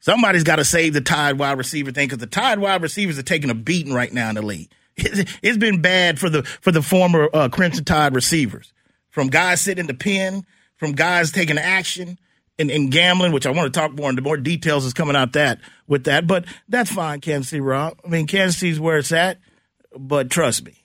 Somebody's 0.00 0.42
got 0.42 0.56
to 0.56 0.64
save 0.64 0.92
the 0.92 1.00
Tide 1.00 1.38
wide 1.38 1.56
receiver 1.56 1.92
thing 1.92 2.08
because 2.08 2.18
the 2.18 2.26
Tide 2.26 2.58
wide 2.58 2.82
receivers 2.82 3.16
are 3.16 3.22
taking 3.22 3.50
a 3.50 3.54
beating 3.54 3.94
right 3.94 4.12
now 4.12 4.28
in 4.28 4.34
the 4.34 4.42
league. 4.42 4.70
It's 4.96 5.56
been 5.56 5.80
bad 5.80 6.18
for 6.18 6.28
the 6.28 6.42
for 6.42 6.72
the 6.72 6.82
former 6.82 7.28
uh, 7.32 7.48
Crimson 7.48 7.84
Tide 7.84 8.12
receivers, 8.16 8.72
from 9.10 9.28
guys 9.28 9.60
sitting 9.60 9.82
in 9.82 9.86
the 9.86 9.94
pen, 9.94 10.44
from 10.74 10.92
guys 10.92 11.30
taking 11.30 11.58
action, 11.58 12.18
and, 12.58 12.72
in 12.72 12.90
gambling, 12.90 13.30
which 13.30 13.46
I 13.46 13.50
want 13.50 13.72
to 13.72 13.80
talk 13.80 13.92
more 13.92 14.10
into 14.10 14.22
more 14.22 14.36
details 14.36 14.84
is 14.84 14.94
coming 14.94 15.14
out 15.14 15.34
that 15.34 15.60
with 15.86 16.04
that. 16.04 16.26
But 16.26 16.46
that's 16.68 16.92
fine, 16.92 17.20
Kansas 17.20 17.50
City 17.50 17.60
Rob. 17.60 18.00
I 18.04 18.08
mean, 18.08 18.26
Kansas 18.26 18.58
City's 18.58 18.80
where 18.80 18.98
it's 18.98 19.12
at, 19.12 19.38
but 19.96 20.28
trust 20.28 20.64
me. 20.64 20.83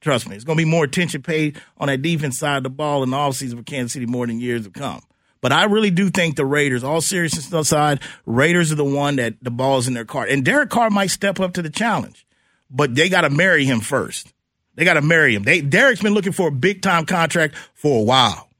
Trust 0.00 0.28
me, 0.28 0.36
it's 0.36 0.44
going 0.44 0.56
to 0.56 0.64
be 0.64 0.70
more 0.70 0.84
attention 0.84 1.22
paid 1.22 1.60
on 1.78 1.88
that 1.88 2.02
defense 2.02 2.38
side 2.38 2.58
of 2.58 2.62
the 2.62 2.70
ball 2.70 3.02
in 3.02 3.10
the 3.10 3.16
offseason 3.16 3.56
for 3.56 3.62
Kansas 3.62 3.92
City 3.92 4.06
more 4.06 4.26
than 4.26 4.40
years 4.40 4.64
to 4.64 4.70
come. 4.70 5.02
But 5.42 5.52
I 5.52 5.64
really 5.64 5.90
do 5.90 6.10
think 6.10 6.36
the 6.36 6.44
Raiders, 6.44 6.84
all 6.84 7.00
seriousness 7.00 7.52
aside, 7.52 8.00
Raiders 8.26 8.72
are 8.72 8.76
the 8.76 8.84
one 8.84 9.16
that 9.16 9.34
the 9.42 9.50
ball's 9.50 9.88
in 9.88 9.94
their 9.94 10.04
cart. 10.04 10.30
And 10.30 10.44
Derek 10.44 10.70
Carr 10.70 10.90
might 10.90 11.08
step 11.08 11.40
up 11.40 11.54
to 11.54 11.62
the 11.62 11.70
challenge, 11.70 12.26
but 12.70 12.94
they 12.94 13.08
got 13.08 13.22
to 13.22 13.30
marry 13.30 13.64
him 13.64 13.80
first. 13.80 14.32
They 14.74 14.84
got 14.84 14.94
to 14.94 15.02
marry 15.02 15.34
him. 15.34 15.42
They, 15.42 15.60
Derek's 15.60 16.02
been 16.02 16.14
looking 16.14 16.32
for 16.32 16.48
a 16.48 16.52
big 16.52 16.82
time 16.82 17.04
contract 17.04 17.54
for 17.74 18.00
a 18.00 18.04
while 18.04 18.50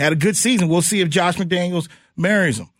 had 0.00 0.12
a 0.12 0.16
good 0.16 0.36
season. 0.36 0.68
We'll 0.68 0.82
see 0.82 1.00
if 1.00 1.10
Josh 1.10 1.36
McDaniels 1.36 1.88
marries 2.16 2.58
him. 2.58 2.70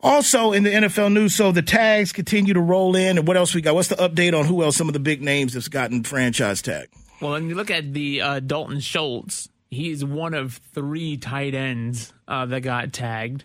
Also 0.00 0.52
in 0.52 0.62
the 0.62 0.70
NFL 0.70 1.12
news, 1.12 1.34
so 1.34 1.50
the 1.50 1.62
tags 1.62 2.12
continue 2.12 2.54
to 2.54 2.60
roll 2.60 2.94
in. 2.94 3.18
And 3.18 3.26
what 3.26 3.36
else 3.36 3.54
we 3.54 3.60
got? 3.60 3.74
What's 3.74 3.88
the 3.88 3.96
update 3.96 4.38
on 4.38 4.44
who 4.46 4.62
else? 4.62 4.76
Some 4.76 4.88
of 4.88 4.92
the 4.92 5.00
big 5.00 5.22
names 5.22 5.54
that's 5.54 5.68
gotten 5.68 6.04
franchise 6.04 6.62
tag. 6.62 6.88
Well, 7.20 7.32
when 7.32 7.48
you 7.48 7.56
look 7.56 7.70
at 7.70 7.92
the 7.92 8.20
uh, 8.20 8.40
Dalton 8.40 8.78
Schultz, 8.78 9.48
he's 9.70 10.04
one 10.04 10.34
of 10.34 10.60
three 10.72 11.16
tight 11.16 11.54
ends 11.54 12.12
uh, 12.28 12.46
that 12.46 12.60
got 12.60 12.92
tagged. 12.92 13.44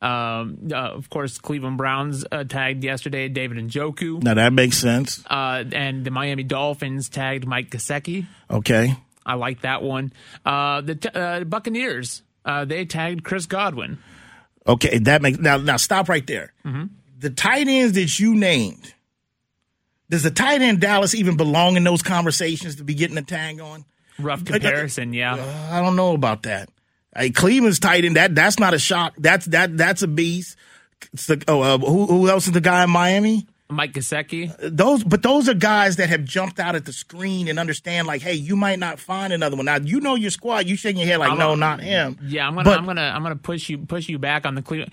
Um, 0.00 0.58
uh, 0.72 0.76
of 0.76 1.08
course, 1.08 1.38
Cleveland 1.38 1.78
Browns 1.78 2.24
uh, 2.32 2.42
tagged 2.42 2.82
yesterday 2.82 3.28
David 3.28 3.58
Njoku. 3.58 4.20
Now 4.20 4.34
that 4.34 4.52
makes 4.52 4.78
sense. 4.78 5.22
Uh, 5.30 5.62
and 5.72 6.04
the 6.04 6.10
Miami 6.10 6.42
Dolphins 6.42 7.08
tagged 7.08 7.46
Mike 7.46 7.70
Gesicki. 7.70 8.26
Okay. 8.50 8.96
I 9.24 9.34
like 9.34 9.60
that 9.60 9.82
one. 9.84 10.12
Uh, 10.44 10.80
the 10.80 10.96
t- 10.96 11.08
uh, 11.08 11.44
Buccaneers, 11.44 12.22
uh, 12.44 12.64
they 12.64 12.84
tagged 12.84 13.22
Chris 13.22 13.46
Godwin. 13.46 13.98
Okay, 14.66 14.98
that 14.98 15.22
makes 15.22 15.38
now 15.38 15.56
now 15.56 15.76
stop 15.76 16.08
right 16.08 16.26
there. 16.26 16.52
Mm-hmm. 16.64 16.84
The 17.18 17.30
tight 17.30 17.68
ends 17.68 17.92
that 17.94 18.18
you 18.18 18.34
named, 18.34 18.94
does 20.10 20.22
the 20.22 20.30
tight 20.30 20.62
end 20.62 20.80
Dallas 20.80 21.14
even 21.14 21.36
belong 21.36 21.76
in 21.76 21.84
those 21.84 22.02
conversations 22.02 22.76
to 22.76 22.84
be 22.84 22.94
getting 22.94 23.18
a 23.18 23.22
tag 23.22 23.60
on? 23.60 23.84
Rough 24.18 24.44
comparison, 24.44 25.12
yeah. 25.12 25.34
Uh, 25.34 25.68
I 25.70 25.80
don't 25.80 25.96
know 25.96 26.14
about 26.14 26.44
that. 26.44 26.68
Hey, 27.16 27.30
Cleveland's 27.30 27.78
tight 27.78 28.04
end 28.04 28.16
that 28.16 28.34
that's 28.34 28.58
not 28.58 28.74
a 28.74 28.78
shock. 28.78 29.14
That's 29.18 29.46
that 29.46 29.76
that's 29.76 30.02
a 30.02 30.08
beast. 30.08 30.56
The, 31.12 31.42
oh, 31.48 31.60
uh, 31.62 31.78
who 31.78 32.06
who 32.06 32.28
else 32.28 32.46
is 32.46 32.52
the 32.52 32.60
guy 32.60 32.84
in 32.84 32.90
Miami? 32.90 33.46
Mike 33.72 33.92
Gesicki. 33.92 34.54
Those, 34.60 35.02
but 35.04 35.22
those 35.22 35.48
are 35.48 35.54
guys 35.54 35.96
that 35.96 36.08
have 36.08 36.24
jumped 36.24 36.60
out 36.60 36.74
at 36.76 36.84
the 36.84 36.92
screen 36.92 37.48
and 37.48 37.58
understand, 37.58 38.06
like, 38.06 38.22
hey, 38.22 38.34
you 38.34 38.56
might 38.56 38.78
not 38.78 38.98
find 38.98 39.32
another 39.32 39.56
one. 39.56 39.64
Now, 39.66 39.76
you 39.76 40.00
know 40.00 40.14
your 40.14 40.30
squad. 40.30 40.66
You 40.66 40.76
shaking 40.76 41.00
your 41.00 41.08
head 41.08 41.18
like, 41.18 41.30
I'm 41.32 41.38
no, 41.38 41.52
a- 41.52 41.56
not 41.56 41.80
him. 41.80 42.18
Yeah, 42.22 42.46
I'm 42.46 42.54
gonna, 42.54 42.64
But- 42.64 42.78
I'm 42.78 42.86
gonna, 42.86 43.12
I'm 43.14 43.22
gonna 43.22 43.36
push 43.36 43.68
you, 43.68 43.78
push 43.78 44.08
you 44.08 44.18
back 44.18 44.46
on 44.46 44.54
the 44.54 44.62
Cleveland. 44.62 44.92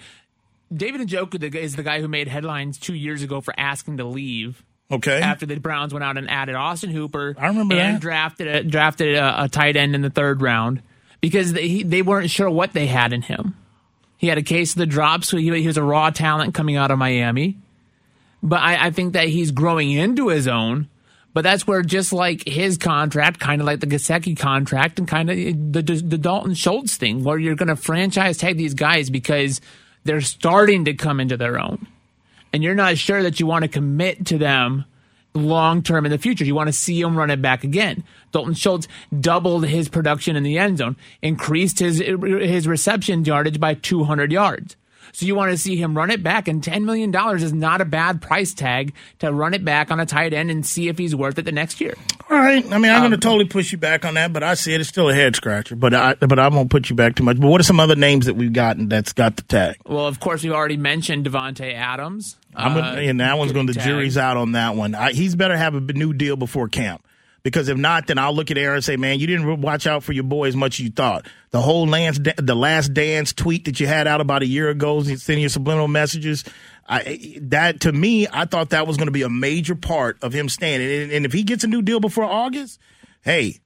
David 0.73 1.01
Njoku 1.07 1.39
the- 1.39 1.59
is 1.59 1.75
the 1.75 1.83
guy 1.83 1.99
who 2.01 2.07
made 2.07 2.27
headlines 2.27 2.77
two 2.77 2.93
years 2.93 3.23
ago 3.23 3.41
for 3.41 3.53
asking 3.57 3.97
to 3.97 4.03
leave 4.05 4.63
Okay. 4.91 5.19
after 5.21 5.45
the 5.45 5.57
Browns 5.59 5.93
went 5.93 6.03
out 6.03 6.17
and 6.17 6.29
added 6.29 6.55
Austin 6.55 6.89
Hooper. 6.91 7.35
I 7.37 7.47
remember 7.47 7.75
and 7.75 7.95
that. 7.95 8.01
drafted 8.01 8.47
a, 8.47 8.63
drafted 8.63 9.15
a, 9.15 9.43
a 9.45 9.49
tight 9.49 9.75
end 9.75 9.95
in 9.95 10.01
the 10.01 10.09
third 10.09 10.41
round 10.41 10.81
because 11.21 11.53
they 11.53 11.67
he, 11.67 11.83
they 11.83 12.01
weren't 12.01 12.29
sure 12.29 12.49
what 12.49 12.73
they 12.73 12.87
had 12.87 13.13
in 13.13 13.21
him. 13.23 13.55
He 14.17 14.27
had 14.27 14.37
a 14.37 14.43
case 14.43 14.71
of 14.73 14.79
the 14.79 14.85
drops, 14.85 15.29
so 15.29 15.37
he, 15.37 15.45
he 15.61 15.65
was 15.67 15.77
a 15.77 15.83
raw 15.83 16.09
talent 16.09 16.53
coming 16.53 16.75
out 16.75 16.91
of 16.91 16.97
Miami. 16.99 17.57
But 18.41 18.61
I, 18.61 18.87
I 18.87 18.91
think 18.91 19.13
that 19.13 19.27
he's 19.27 19.51
growing 19.51 19.91
into 19.91 20.29
his 20.29 20.47
own. 20.47 20.89
But 21.33 21.43
that's 21.43 21.67
where 21.67 21.83
just 21.83 22.11
like 22.11 22.47
his 22.47 22.77
contract, 22.77 23.39
kind 23.39 23.61
of 23.61 23.67
like 23.67 23.81
the 23.81 23.87
Gesicki 23.87 24.37
contract, 24.37 24.97
and 24.97 25.07
kind 25.07 25.29
of 25.29 25.35
the, 25.37 25.81
the 25.81 26.17
Dalton 26.17 26.55
Schultz 26.55 26.97
thing, 26.97 27.23
where 27.23 27.37
you're 27.37 27.55
going 27.55 27.69
to 27.69 27.75
franchise 27.75 28.37
tag 28.37 28.57
these 28.57 28.73
guys 28.73 29.09
because 29.11 29.61
they're 30.05 30.21
starting 30.21 30.85
to 30.85 30.95
come 30.95 31.19
into 31.19 31.37
their 31.37 31.59
own, 31.59 31.87
and 32.51 32.63
you're 32.63 32.73
not 32.73 32.97
sure 32.97 33.21
that 33.21 33.39
you 33.39 33.45
want 33.45 33.61
to 33.61 33.69
commit 33.69 34.25
to 34.27 34.39
them 34.39 34.85
long 35.35 35.83
term 35.83 36.05
in 36.05 36.11
the 36.11 36.17
future. 36.17 36.45
You 36.45 36.55
want 36.55 36.67
to 36.67 36.73
see 36.73 36.99
him 36.99 37.15
run 37.15 37.29
it 37.29 37.41
back 37.41 37.63
again. 37.63 38.03
Dalton 38.31 38.55
Schultz 38.55 38.87
doubled 39.17 39.67
his 39.67 39.87
production 39.87 40.35
in 40.35 40.43
the 40.43 40.57
end 40.57 40.79
zone, 40.79 40.95
increased 41.21 41.79
his 41.79 41.99
his 41.99 42.67
reception 42.67 43.23
yardage 43.23 43.59
by 43.59 43.75
200 43.75 44.31
yards. 44.31 44.75
So 45.13 45.25
you 45.25 45.35
want 45.35 45.51
to 45.51 45.57
see 45.57 45.75
him 45.75 45.95
run 45.97 46.11
it 46.11 46.23
back, 46.23 46.47
and 46.47 46.61
$10 46.61 46.83
million 46.83 47.13
is 47.37 47.53
not 47.53 47.81
a 47.81 47.85
bad 47.85 48.21
price 48.21 48.53
tag 48.53 48.93
to 49.19 49.31
run 49.31 49.53
it 49.53 49.63
back 49.65 49.91
on 49.91 49.99
a 49.99 50.05
tight 50.05 50.33
end 50.33 50.51
and 50.51 50.65
see 50.65 50.87
if 50.87 50.97
he's 50.97 51.15
worth 51.15 51.37
it 51.37 51.43
the 51.45 51.51
next 51.51 51.81
year. 51.81 51.95
All 52.29 52.37
right. 52.37 52.63
I 52.71 52.77
mean, 52.77 52.91
I'm 52.91 52.97
Um, 52.97 53.09
going 53.09 53.11
to 53.11 53.17
totally 53.17 53.45
push 53.45 53.71
you 53.71 53.77
back 53.77 54.05
on 54.05 54.13
that, 54.15 54.31
but 54.33 54.43
I 54.43 54.53
see 54.53 54.73
it. 54.73 54.79
It's 54.81 54.89
still 54.89 55.09
a 55.09 55.13
head 55.13 55.35
scratcher. 55.35 55.75
But 55.75 55.93
I, 55.93 56.13
but 56.15 56.37
I 56.39 56.47
won't 56.49 56.69
put 56.69 56.89
you 56.89 56.95
back 56.95 57.15
too 57.15 57.23
much. 57.23 57.39
But 57.39 57.47
what 57.47 57.59
are 57.59 57.63
some 57.63 57.79
other 57.79 57.95
names 57.95 58.25
that 58.27 58.35
we've 58.35 58.53
gotten 58.53 58.87
that's 58.89 59.13
got 59.13 59.35
the 59.37 59.43
tag? 59.43 59.77
Well, 59.85 60.05
of 60.07 60.19
course, 60.19 60.43
we've 60.43 60.51
already 60.53 60.77
mentioned 60.77 61.25
Davante 61.25 61.73
Adams. 61.73 62.37
I'm 62.55 62.71
Uh, 62.77 62.81
gonna, 62.81 63.01
and 63.01 63.19
that 63.19 63.37
one's 63.37 63.51
going. 63.51 63.65
The 63.67 63.73
jury's 63.73 64.17
out 64.17 64.37
on 64.37 64.53
that 64.53 64.75
one. 64.75 64.95
I, 64.95 65.11
he's 65.11 65.35
better 65.35 65.55
have 65.57 65.75
a 65.75 65.79
new 65.81 66.13
deal 66.13 66.35
before 66.35 66.67
camp. 66.67 67.03
Because 67.43 67.69
if 67.69 67.77
not, 67.77 68.07
then 68.07 68.17
I'll 68.17 68.33
look 68.33 68.51
at 68.51 68.57
Aaron 68.57 68.75
and 68.75 68.83
say, 68.83 68.97
"Man, 68.97 69.19
you 69.19 69.27
didn't 69.27 69.61
watch 69.61 69.87
out 69.87 70.03
for 70.03 70.11
your 70.13 70.23
boy 70.23 70.47
as 70.47 70.55
much 70.55 70.79
as 70.79 70.85
you 70.85 70.91
thought." 70.91 71.25
The 71.51 71.61
whole 71.61 71.87
Lance, 71.87 72.19
the 72.37 72.55
last 72.55 72.93
dance 72.93 73.33
tweet 73.33 73.65
that 73.65 73.79
you 73.79 73.87
had 73.87 74.07
out 74.07 74.21
about 74.21 74.41
a 74.41 74.47
year 74.47 74.69
ago, 74.69 75.01
sending 75.03 75.41
your 75.41 75.49
subliminal 75.49 75.87
messages. 75.87 76.43
I, 76.87 77.37
that 77.41 77.81
to 77.81 77.91
me, 77.91 78.27
I 78.31 78.45
thought 78.45 78.71
that 78.71 78.87
was 78.87 78.97
going 78.97 79.07
to 79.07 79.11
be 79.11 79.21
a 79.21 79.29
major 79.29 79.75
part 79.75 80.17
of 80.23 80.33
him 80.33 80.49
staying. 80.49 80.81
And, 80.81 81.11
and 81.11 81.25
if 81.25 81.33
he 81.33 81.43
gets 81.43 81.63
a 81.63 81.67
new 81.67 81.81
deal 81.81 81.99
before 81.99 82.23
August, 82.23 82.79
hey, 83.21 83.59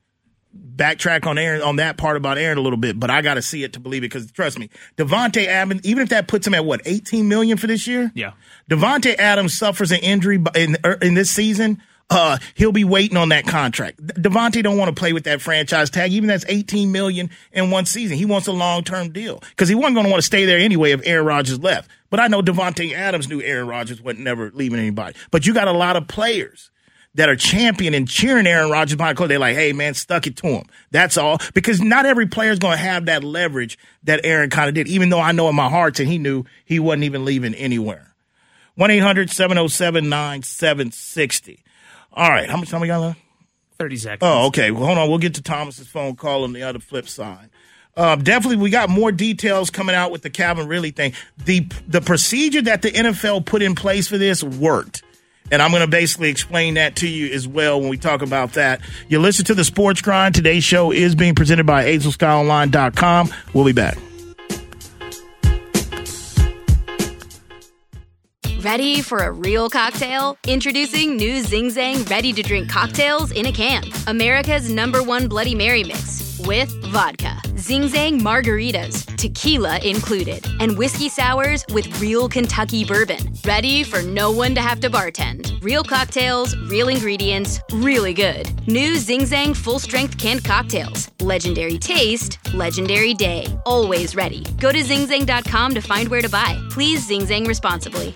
backtrack 0.75 1.25
on 1.25 1.37
Aaron 1.37 1.61
on 1.61 1.77
that 1.77 1.97
part 1.97 2.17
about 2.17 2.37
Aaron 2.37 2.57
a 2.57 2.61
little 2.61 2.77
bit, 2.77 2.99
but 2.99 3.09
I 3.09 3.21
got 3.21 3.35
to 3.35 3.41
see 3.41 3.63
it 3.63 3.73
to 3.73 3.79
believe 3.79 4.03
it 4.03 4.11
because 4.11 4.31
trust 4.31 4.59
me, 4.59 4.69
Davante 4.97 5.45
Adams, 5.45 5.81
even 5.83 6.03
if 6.03 6.09
that 6.09 6.27
puts 6.27 6.45
him 6.45 6.53
at 6.53 6.65
what 6.65 6.81
18 6.85 7.27
million 7.27 7.57
for 7.57 7.67
this 7.67 7.87
year, 7.87 8.11
Yeah. 8.13 8.33
Davante 8.69 9.15
Adams 9.17 9.57
suffers 9.57 9.91
an 9.91 9.99
injury 9.99 10.41
in 10.55 10.77
er, 10.85 10.97
in 11.01 11.13
this 11.13 11.31
season. 11.31 11.81
Uh, 12.09 12.37
he'll 12.55 12.71
be 12.71 12.83
waiting 12.83 13.17
on 13.17 13.29
that 13.29 13.47
contract. 13.47 14.05
Davante 14.05 14.61
don't 14.61 14.77
want 14.77 14.95
to 14.95 14.99
play 14.99 15.13
with 15.13 15.23
that 15.23 15.41
franchise 15.41 15.89
tag, 15.89 16.11
even 16.13 16.27
that's 16.27 16.45
18 16.47 16.91
million 16.91 17.29
in 17.51 17.71
one 17.71 17.85
season. 17.85 18.17
He 18.17 18.25
wants 18.25 18.47
a 18.47 18.51
long 18.51 18.83
term 18.83 19.11
deal 19.11 19.41
because 19.49 19.69
he 19.69 19.75
wasn't 19.75 19.95
going 19.95 20.05
to 20.05 20.11
want 20.11 20.21
to 20.21 20.25
stay 20.25 20.45
there 20.45 20.59
anyway 20.59 20.91
if 20.91 21.01
Aaron 21.05 21.25
Rodgers 21.25 21.59
left. 21.59 21.89
But 22.09 22.19
I 22.19 22.27
know 22.27 22.41
Davante 22.41 22.93
Adams 22.93 23.27
knew 23.27 23.41
Aaron 23.41 23.67
Rodgers 23.67 24.01
wasn't 24.01 24.25
never 24.25 24.51
leaving 24.53 24.79
anybody. 24.79 25.15
But 25.31 25.47
you 25.47 25.53
got 25.53 25.67
a 25.67 25.71
lot 25.71 25.95
of 25.95 26.07
players 26.07 26.69
that 27.15 27.29
are 27.29 27.35
championing 27.35 28.05
cheering 28.05 28.47
Aaron 28.47 28.71
Rodgers 28.71 28.97
behind 28.97 29.15
the 29.15 29.19
court. 29.19 29.29
They're 29.29 29.39
like, 29.39 29.55
hey 29.55 29.73
man, 29.73 29.93
stuck 29.93 30.27
it 30.27 30.35
to 30.37 30.47
him. 30.47 30.65
That's 30.91 31.17
all. 31.17 31.39
Because 31.53 31.81
not 31.81 32.05
every 32.05 32.27
player 32.27 32.51
is 32.51 32.59
going 32.59 32.77
to 32.77 32.83
have 32.83 33.05
that 33.05 33.23
leverage 33.23 33.77
that 34.03 34.21
Aaron 34.23 34.49
kind 34.49 34.69
of 34.69 34.75
did, 34.75 34.87
even 34.87 35.09
though 35.09 35.19
I 35.19 35.31
know 35.31 35.49
in 35.49 35.55
my 35.55 35.69
heart 35.69 35.99
and 35.99 36.09
he 36.09 36.17
knew 36.17 36.43
he 36.65 36.79
wasn't 36.79 37.03
even 37.05 37.25
leaving 37.25 37.53
anywhere. 37.55 38.13
1 38.75 38.89
800 38.89 39.29
707 39.29 40.09
9760. 40.09 41.63
All 42.13 42.29
right. 42.29 42.49
How 42.49 42.57
much 42.57 42.69
time 42.69 42.81
we 42.81 42.87
got 42.87 43.01
left? 43.01 43.19
30 43.79 43.97
seconds. 43.97 44.19
Oh, 44.21 44.47
okay. 44.47 44.71
Well, 44.71 44.85
hold 44.85 44.97
on. 44.97 45.09
We'll 45.09 45.17
get 45.17 45.35
to 45.35 45.41
Thomas's 45.41 45.87
phone 45.87 46.15
call 46.15 46.43
on 46.43 46.53
the 46.53 46.63
other 46.63 46.79
flip 46.79 47.07
side. 47.07 47.49
Uh, 47.95 48.15
definitely, 48.15 48.57
we 48.57 48.69
got 48.71 48.89
more 48.89 49.11
details 49.11 49.69
coming 49.69 49.95
out 49.95 50.11
with 50.11 50.23
the 50.23 50.29
Calvin 50.29 50.67
Ridley 50.67 50.91
thing. 50.91 51.13
The 51.45 51.67
the 51.87 52.01
procedure 52.01 52.61
that 52.63 52.81
the 52.81 52.91
NFL 52.91 53.45
put 53.45 53.61
in 53.61 53.75
place 53.75 54.07
for 54.07 54.17
this 54.17 54.43
worked. 54.43 55.03
And 55.51 55.61
I'm 55.61 55.69
going 55.71 55.83
to 55.83 55.89
basically 55.89 56.29
explain 56.29 56.75
that 56.75 56.95
to 56.97 57.07
you 57.07 57.31
as 57.33 57.47
well 57.47 57.79
when 57.79 57.89
we 57.89 57.97
talk 57.97 58.21
about 58.21 58.53
that. 58.53 58.81
You 59.09 59.19
listen 59.19 59.45
to 59.45 59.53
the 59.53 59.63
Sports 59.65 60.01
Grind. 60.01 60.33
Today's 60.33 60.63
show 60.63 60.91
is 60.91 61.13
being 61.15 61.35
presented 61.35 61.65
by 61.65 61.85
AzelSkyOnline.com. 61.85 63.29
We'll 63.53 63.65
be 63.65 63.73
back. 63.73 63.97
Ready 68.63 69.01
for 69.01 69.17
a 69.17 69.29
real 69.29 69.69
cocktail? 69.69 70.37
Introducing 70.47 71.17
new 71.17 71.41
Zing 71.41 71.67
Zang 71.67 72.09
ready 72.09 72.31
to 72.31 72.41
drink 72.41 72.69
cocktails 72.69 73.31
in 73.31 73.47
a 73.47 73.51
can. 73.51 73.83
America's 74.07 74.71
number 74.71 75.03
one 75.03 75.27
Bloody 75.27 75.53
Mary 75.53 75.83
mix 75.83 76.39
with 76.45 76.71
vodka. 76.85 77.41
Zing 77.57 77.89
Zang 77.89 78.21
margaritas, 78.21 79.05
tequila 79.17 79.79
included, 79.79 80.47
and 80.61 80.77
whiskey 80.77 81.09
sours 81.09 81.65
with 81.73 81.99
real 81.99 82.29
Kentucky 82.29 82.85
bourbon. 82.85 83.33
Ready 83.43 83.83
for 83.83 84.01
no 84.01 84.31
one 84.31 84.55
to 84.55 84.61
have 84.61 84.79
to 84.79 84.89
bartend. 84.89 85.61
Real 85.61 85.83
cocktails, 85.83 86.55
real 86.69 86.87
ingredients, 86.87 87.59
really 87.73 88.13
good. 88.13 88.49
New 88.69 88.95
Zing 88.95 89.23
Zang 89.23 89.53
full 89.53 89.77
strength 89.77 90.17
canned 90.17 90.45
cocktails. 90.45 91.11
Legendary 91.19 91.77
taste, 91.77 92.39
legendary 92.53 93.13
day. 93.13 93.45
Always 93.65 94.15
ready. 94.15 94.45
Go 94.61 94.71
to 94.71 94.79
zingzang.com 94.79 95.73
to 95.73 95.81
find 95.81 96.07
where 96.07 96.21
to 96.21 96.29
buy. 96.29 96.57
Please 96.69 97.05
Zing 97.05 97.23
Zang 97.23 97.45
responsibly. 97.45 98.15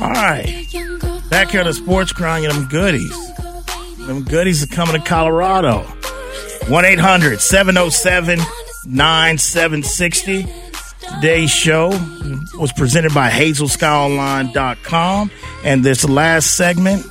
All 0.00 0.10
right. 0.10 0.64
Back 1.30 1.50
here 1.50 1.64
the 1.64 1.74
Sports 1.74 2.12
Grind, 2.12 2.44
and 2.44 2.54
them 2.54 2.68
goodies. 2.68 3.34
Them 4.06 4.22
goodies 4.24 4.62
are 4.62 4.68
coming 4.68 4.94
to 4.94 5.00
Colorado. 5.06 5.80
1 6.68 6.84
800 6.84 7.40
707 7.40 8.38
9760. 8.86 10.46
Today's 11.14 11.50
show 11.50 11.88
was 12.58 12.72
presented 12.72 13.14
by 13.14 13.30
HazelSkyOnline.com. 13.30 15.30
And 15.64 15.84
this 15.84 16.08
last 16.08 16.56
segment 16.56 17.04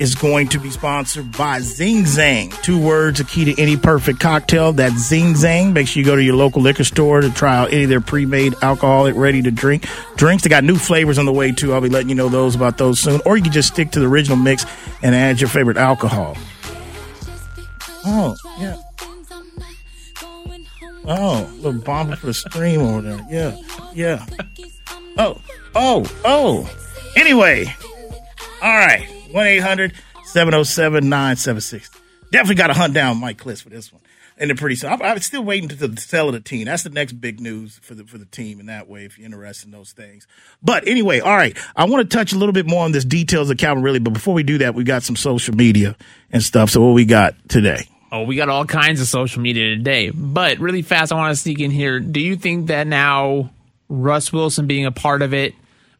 is 0.00 0.14
going 0.14 0.48
to 0.48 0.58
be 0.58 0.70
sponsored 0.70 1.30
by 1.32 1.60
Zing 1.60 2.04
Zang. 2.04 2.50
Two 2.62 2.80
words, 2.80 3.20
a 3.20 3.24
key 3.24 3.44
to 3.44 3.62
any 3.62 3.76
perfect 3.76 4.20
cocktail. 4.20 4.72
That's 4.72 4.96
Zing 4.96 5.34
Zang. 5.34 5.72
Make 5.72 5.86
sure 5.86 6.00
you 6.00 6.06
go 6.06 6.16
to 6.16 6.22
your 6.22 6.34
local 6.34 6.62
liquor 6.62 6.84
store 6.84 7.20
to 7.20 7.30
try 7.30 7.56
out 7.56 7.72
any 7.72 7.84
of 7.84 7.88
their 7.88 8.00
pre-made 8.00 8.54
alcoholic 8.62 9.14
ready 9.14 9.42
to 9.42 9.50
drink 9.50 9.86
drinks. 10.16 10.42
They 10.42 10.50
got 10.50 10.64
new 10.64 10.76
flavors 10.76 11.18
on 11.18 11.26
the 11.26 11.32
way 11.32 11.52
too. 11.52 11.72
I'll 11.72 11.80
be 11.80 11.88
letting 11.88 12.08
you 12.08 12.14
know 12.14 12.28
those 12.28 12.54
about 12.54 12.78
those 12.78 12.98
soon. 12.98 13.20
Or 13.24 13.36
you 13.36 13.42
can 13.42 13.52
just 13.52 13.72
stick 13.72 13.92
to 13.92 14.00
the 14.00 14.06
original 14.06 14.36
mix 14.36 14.66
and 15.02 15.14
add 15.14 15.40
your 15.40 15.48
favorite 15.48 15.76
alcohol. 15.76 16.36
Oh, 18.04 18.36
yeah. 18.58 18.76
Oh, 21.06 21.50
little 21.56 21.80
bomber 21.80 22.16
for 22.16 22.26
the 22.26 22.34
stream 22.34 22.80
over 22.80 23.02
there. 23.02 23.26
Yeah, 23.30 23.56
yeah. 23.94 24.26
Oh, 25.18 25.40
oh, 25.74 26.10
oh. 26.24 26.68
Anyway, 27.14 27.66
all 28.62 28.74
right. 28.74 29.06
1 29.34 29.46
800 29.46 29.92
707 30.22 31.08
976. 31.08 31.90
Definitely 32.30 32.54
got 32.54 32.68
to 32.68 32.74
hunt 32.74 32.94
down 32.94 33.18
Mike 33.18 33.36
Klis 33.36 33.60
for 33.62 33.68
this 33.68 33.92
one. 33.92 34.00
And 34.38 34.48
they're 34.48 34.56
pretty 34.56 34.76
soon. 34.76 34.92
I'm, 34.92 35.02
I'm 35.02 35.18
still 35.18 35.44
waiting 35.44 35.68
to 35.70 35.74
the 35.74 36.00
sell 36.00 36.28
of 36.28 36.34
the 36.34 36.40
team. 36.40 36.66
That's 36.66 36.84
the 36.84 36.90
next 36.90 37.14
big 37.14 37.40
news 37.40 37.78
for 37.82 37.94
the 37.94 38.04
for 38.04 38.16
the 38.16 38.26
team 38.26 38.60
in 38.60 38.66
that 38.66 38.88
way, 38.88 39.04
if 39.04 39.18
you're 39.18 39.26
interested 39.26 39.66
in 39.66 39.72
those 39.72 39.92
things. 39.92 40.28
But 40.62 40.86
anyway, 40.86 41.18
all 41.18 41.36
right. 41.36 41.56
I 41.74 41.84
want 41.84 42.08
to 42.08 42.16
touch 42.16 42.32
a 42.32 42.38
little 42.38 42.52
bit 42.52 42.66
more 42.66 42.84
on 42.84 42.92
this 42.92 43.04
details 43.04 43.50
of 43.50 43.58
Calvin 43.58 43.82
Ridley. 43.82 44.00
But 44.00 44.12
before 44.12 44.34
we 44.34 44.44
do 44.44 44.58
that, 44.58 44.74
we 44.74 44.84
got 44.84 45.02
some 45.02 45.16
social 45.16 45.54
media 45.54 45.96
and 46.30 46.40
stuff. 46.40 46.70
So 46.70 46.80
what 46.80 46.94
we 46.94 47.04
got 47.04 47.34
today? 47.48 47.88
Oh, 48.12 48.22
we 48.22 48.36
got 48.36 48.48
all 48.48 48.64
kinds 48.64 49.00
of 49.00 49.08
social 49.08 49.42
media 49.42 49.74
today. 49.74 50.10
But 50.10 50.58
really 50.58 50.82
fast, 50.82 51.12
I 51.12 51.16
want 51.16 51.34
to 51.34 51.40
sneak 51.40 51.58
in 51.58 51.72
here. 51.72 51.98
Do 51.98 52.20
you 52.20 52.36
think 52.36 52.68
that 52.68 52.86
now 52.86 53.50
Russ 53.88 54.32
Wilson 54.32 54.68
being 54.68 54.86
a 54.86 54.92
part 54.92 55.22
of 55.22 55.34
it, 55.34 55.54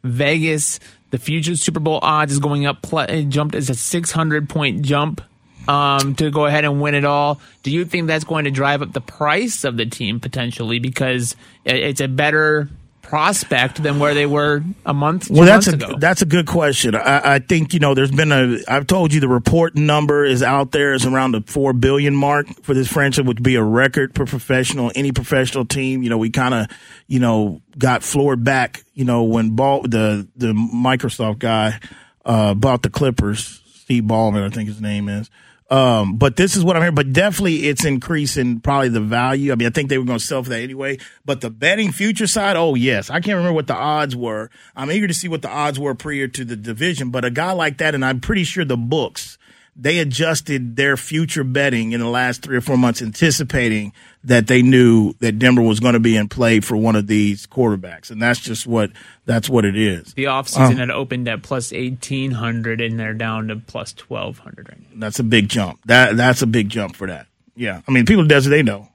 Vegas, 0.05 0.79
the 1.15 1.19
future 1.21 1.55
Super 1.55 1.79
Bowl 1.79 2.01
odds 2.03 2.33
is 2.33 2.41
going 2.41 2.67
up, 2.67 2.85
it 3.09 3.29
jumped 3.29 3.55
as 3.55 3.71
a 3.71 3.75
600 3.77 4.49
point 4.49 4.83
jump 4.83 5.21
um, 5.69 6.17
to 6.17 6.29
go 6.33 6.45
ahead 6.45 6.65
and 6.65 6.81
win 6.81 6.97
it 6.97 7.05
all. 7.05 7.41
Do 7.63 7.71
you 7.71 7.85
think 7.85 8.09
that's 8.09 8.25
going 8.25 8.47
to 8.47 8.51
drive 8.51 8.83
up 8.83 8.93
the 8.93 9.01
price 9.01 9.63
of 9.63 9.77
the 9.77 9.87
team 9.87 10.19
potentially 10.19 10.81
because 10.81 11.37
it's 11.65 12.01
a 12.01 12.09
better 12.09 12.69
prospect 13.05 13.83
than 13.83 13.99
where 13.99 14.15
they 14.15 14.27
were 14.27 14.63
a 14.85 14.95
month. 14.95 15.31
well, 15.31 15.45
that's 15.45 15.69
a 15.69 15.75
ago. 15.75 15.95
that's 15.99 16.23
a 16.23 16.27
good 16.27 16.47
question. 16.47 16.95
I, 16.95 17.35
I, 17.35 17.39
think 17.39 17.73
you 17.73 17.81
know 17.81 17.95
there's 17.95 18.11
been 18.11 18.33
a. 18.33 18.59
I've 18.67 18.87
told 18.87 19.13
you 19.13 19.21
the 19.21 19.29
report 19.29 19.77
number 19.77 20.25
is 20.25 20.43
out 20.43 20.73
there 20.73 20.95
is 20.95 21.07
around 21.07 21.33
the 21.33 21.43
four 21.47 21.73
billion 21.73 22.15
mark 22.15 22.47
for 22.63 22.75
this 22.75 22.89
franchise, 22.89 23.25
which 23.25 23.37
would 23.37 23.43
be 23.43 23.55
a 23.55 23.63
record 23.63 24.15
for 24.15 24.27
professional 24.27 24.91
any 24.95 25.13
professional 25.13 25.65
team. 25.65 26.03
You 26.03 26.11
know, 26.11 26.19
we 26.19 26.31
kind 26.31 26.55
of 26.55 26.67
you 27.07 27.21
know 27.21 27.61
got 27.79 28.03
floored 28.03 28.43
back. 28.43 28.83
You 28.95 29.05
know 29.05 29.25
when 29.25 29.55
ball 29.55 29.83
the 29.83 30.27
the 30.37 30.53
Microsoft 30.53 31.39
guy 31.39 31.81
uh, 32.25 32.55
bought 32.55 32.83
the 32.83 32.91
Clippers, 32.91 33.63
Steve 33.75 34.05
Ballmer, 34.05 34.45
I 34.45 34.51
think 34.51 34.69
his 34.69 34.81
name 34.81 35.09
is. 35.09 35.31
Um, 35.71 36.17
but 36.17 36.37
this 36.37 36.57
is 36.57 36.65
what 36.65 36.77
I'm 36.77 36.83
hearing. 36.83 36.95
But 36.95 37.13
definitely, 37.13 37.69
it's 37.69 37.85
increasing 37.85 38.61
probably 38.61 38.91
the 38.91 39.01
value. 39.01 39.53
I 39.53 39.55
mean, 39.55 39.67
I 39.67 39.71
think 39.71 39.89
they 39.89 39.99
were 39.99 40.05
going 40.05 40.19
to 40.19 40.25
sell 40.25 40.43
for 40.43 40.51
that 40.51 40.63
anyway. 40.63 40.99
But 41.25 41.41
the 41.41 41.51
betting 41.51 41.91
future 41.91 42.27
side, 42.27 42.57
oh 42.57 42.75
yes, 42.75 43.11
I 43.11 43.15
can't 43.21 43.37
remember 43.37 43.55
what 43.55 43.67
the 43.67 43.75
odds 43.75 44.15
were. 44.15 44.51
I'm 44.77 44.91
eager 44.91 45.09
to 45.09 45.15
see 45.15 45.29
what 45.29 45.43
the 45.43 45.49
odds 45.49 45.79
were 45.79 45.95
prior 45.95 46.29
to 46.29 46.45
the 46.45 46.57
division. 46.57 47.11
But 47.11 47.25
a 47.25 47.31
guy 47.31 47.53
like 47.53 47.79
that, 47.79 47.95
and 47.95 48.05
I'm 48.05 48.21
pretty 48.21 48.45
sure 48.45 48.65
the 48.65 48.77
books 48.77 49.39
they 49.77 49.99
adjusted 49.99 50.77
their 50.77 50.97
future 50.97 51.45
betting 51.45 51.93
in 51.93 52.01
the 52.01 52.09
last 52.09 52.43
three 52.43 52.57
or 52.57 52.61
four 52.61 52.77
months, 52.77 53.03
anticipating 53.03 53.93
that 54.23 54.47
they 54.47 54.63
knew 54.63 55.15
that 55.21 55.39
Denver 55.39 55.63
was 55.63 55.81
going 55.81 55.95
to 55.95 56.01
be 56.01 56.17
in 56.17 56.29
play 56.29 56.61
for 56.61 56.77
one 56.77 56.97
of 56.97 57.07
these 57.07 57.47
quarterbacks, 57.47 58.11
and 58.11 58.23
that's 58.23 58.41
just 58.41 58.67
what 58.67 58.91
that's 59.25 59.49
what 59.49 59.65
it 59.65 59.77
is. 59.77 60.15
The 60.15 60.25
offseason 60.25 60.71
um, 60.71 60.77
had 60.77 60.91
opened 60.91 61.29
at 61.29 61.43
plus 61.43 61.73
eighteen 61.73 62.31
hundred, 62.31 62.81
and 62.81 62.99
they're 62.99 63.15
down 63.15 63.49
to 63.49 63.57
plus 63.57 63.93
twelve 63.93 64.39
hundred 64.39 64.69
right 64.69 64.81
now. 64.81 65.01
That's 65.01 65.19
a 65.19 65.25
big 65.25 65.49
jump. 65.49 65.81
That 65.87 66.17
that's 66.17 66.43
a 66.43 66.47
big 66.47 66.69
jump 66.69 66.97
for 66.97 67.07
that. 67.09 67.27
Yeah, 67.57 67.83
I 67.87 67.91
mean, 67.91 68.07
people 68.07 68.25
does 68.27 68.45
they 68.45 68.63
know. 68.63 68.89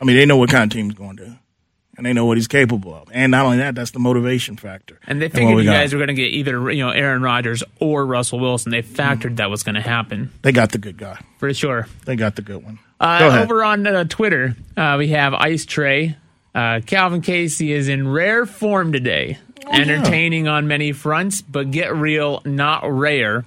I 0.00 0.04
mean, 0.04 0.16
they 0.16 0.26
know 0.26 0.36
what 0.36 0.50
kind 0.50 0.64
of 0.64 0.70
team's 0.74 0.94
going 0.94 1.16
to 1.16 1.38
and 1.98 2.06
they 2.06 2.12
know 2.12 2.24
what 2.24 2.38
he's 2.38 2.48
capable 2.48 2.94
of. 2.94 3.08
And 3.12 3.32
not 3.32 3.44
only 3.44 3.58
that, 3.58 3.74
that's 3.74 3.90
the 3.90 3.98
motivation 3.98 4.56
factor. 4.56 4.98
And 5.06 5.20
they 5.20 5.28
figured 5.28 5.50
and 5.50 5.58
you 5.58 5.64
got. 5.64 5.72
guys 5.72 5.92
were 5.92 5.98
going 5.98 6.08
to 6.08 6.14
get 6.14 6.30
either 6.32 6.70
you 6.70 6.82
know 6.82 6.90
Aaron 6.90 7.20
Rodgers 7.20 7.62
or 7.80 8.06
Russell 8.06 8.38
Wilson. 8.38 8.70
They 8.70 8.82
factored 8.82 9.32
mm. 9.32 9.36
that 9.36 9.50
was 9.50 9.64
going 9.64 9.74
to 9.74 9.82
happen. 9.82 10.30
They 10.42 10.52
got 10.52 10.70
the 10.72 10.78
good 10.78 10.96
guy 10.96 11.20
for 11.38 11.52
sure. 11.52 11.88
They 12.06 12.16
got 12.16 12.36
the 12.36 12.42
good 12.42 12.64
one. 12.64 12.78
Uh, 13.00 13.40
over 13.42 13.62
on 13.62 13.86
uh, 13.86 14.04
Twitter, 14.04 14.56
uh, 14.76 14.96
we 14.98 15.08
have 15.08 15.34
Ice 15.34 15.66
Tray. 15.66 16.16
Uh, 16.54 16.80
Calvin 16.86 17.20
Casey 17.20 17.72
is 17.72 17.88
in 17.88 18.08
rare 18.08 18.46
form 18.46 18.92
today, 18.92 19.38
oh, 19.66 19.72
entertaining 19.72 20.46
yeah. 20.46 20.52
on 20.52 20.66
many 20.66 20.92
fronts, 20.92 21.42
but 21.42 21.70
get 21.70 21.94
real, 21.94 22.42
not 22.44 22.82
rare. 22.90 23.44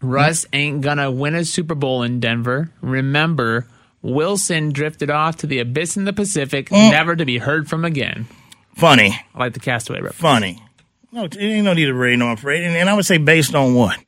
Russ 0.00 0.46
ain't 0.52 0.80
gonna 0.80 1.10
win 1.10 1.34
a 1.34 1.44
Super 1.44 1.74
Bowl 1.74 2.02
in 2.02 2.20
Denver. 2.20 2.70
Remember, 2.80 3.66
Wilson 4.02 4.72
drifted 4.72 5.10
off 5.10 5.36
to 5.38 5.46
the 5.46 5.58
abyss 5.58 5.96
in 5.96 6.04
the 6.04 6.12
Pacific, 6.12 6.68
mm. 6.68 6.90
never 6.90 7.14
to 7.16 7.24
be 7.24 7.38
heard 7.38 7.68
from 7.68 7.84
again. 7.84 8.26
Funny. 8.74 9.18
I 9.34 9.38
like 9.38 9.52
the 9.52 9.60
castaway 9.60 10.00
reference. 10.00 10.20
Funny. 10.20 10.62
No, 11.12 11.28
ain't 11.38 11.64
no 11.64 11.74
need 11.74 11.86
to 11.86 11.94
rain 11.94 12.22
on 12.22 12.32
afraid. 12.32 12.62
And, 12.62 12.76
and 12.76 12.88
I 12.88 12.94
would 12.94 13.04
say 13.06 13.18
based 13.18 13.54
on 13.54 13.74
what? 13.74 13.98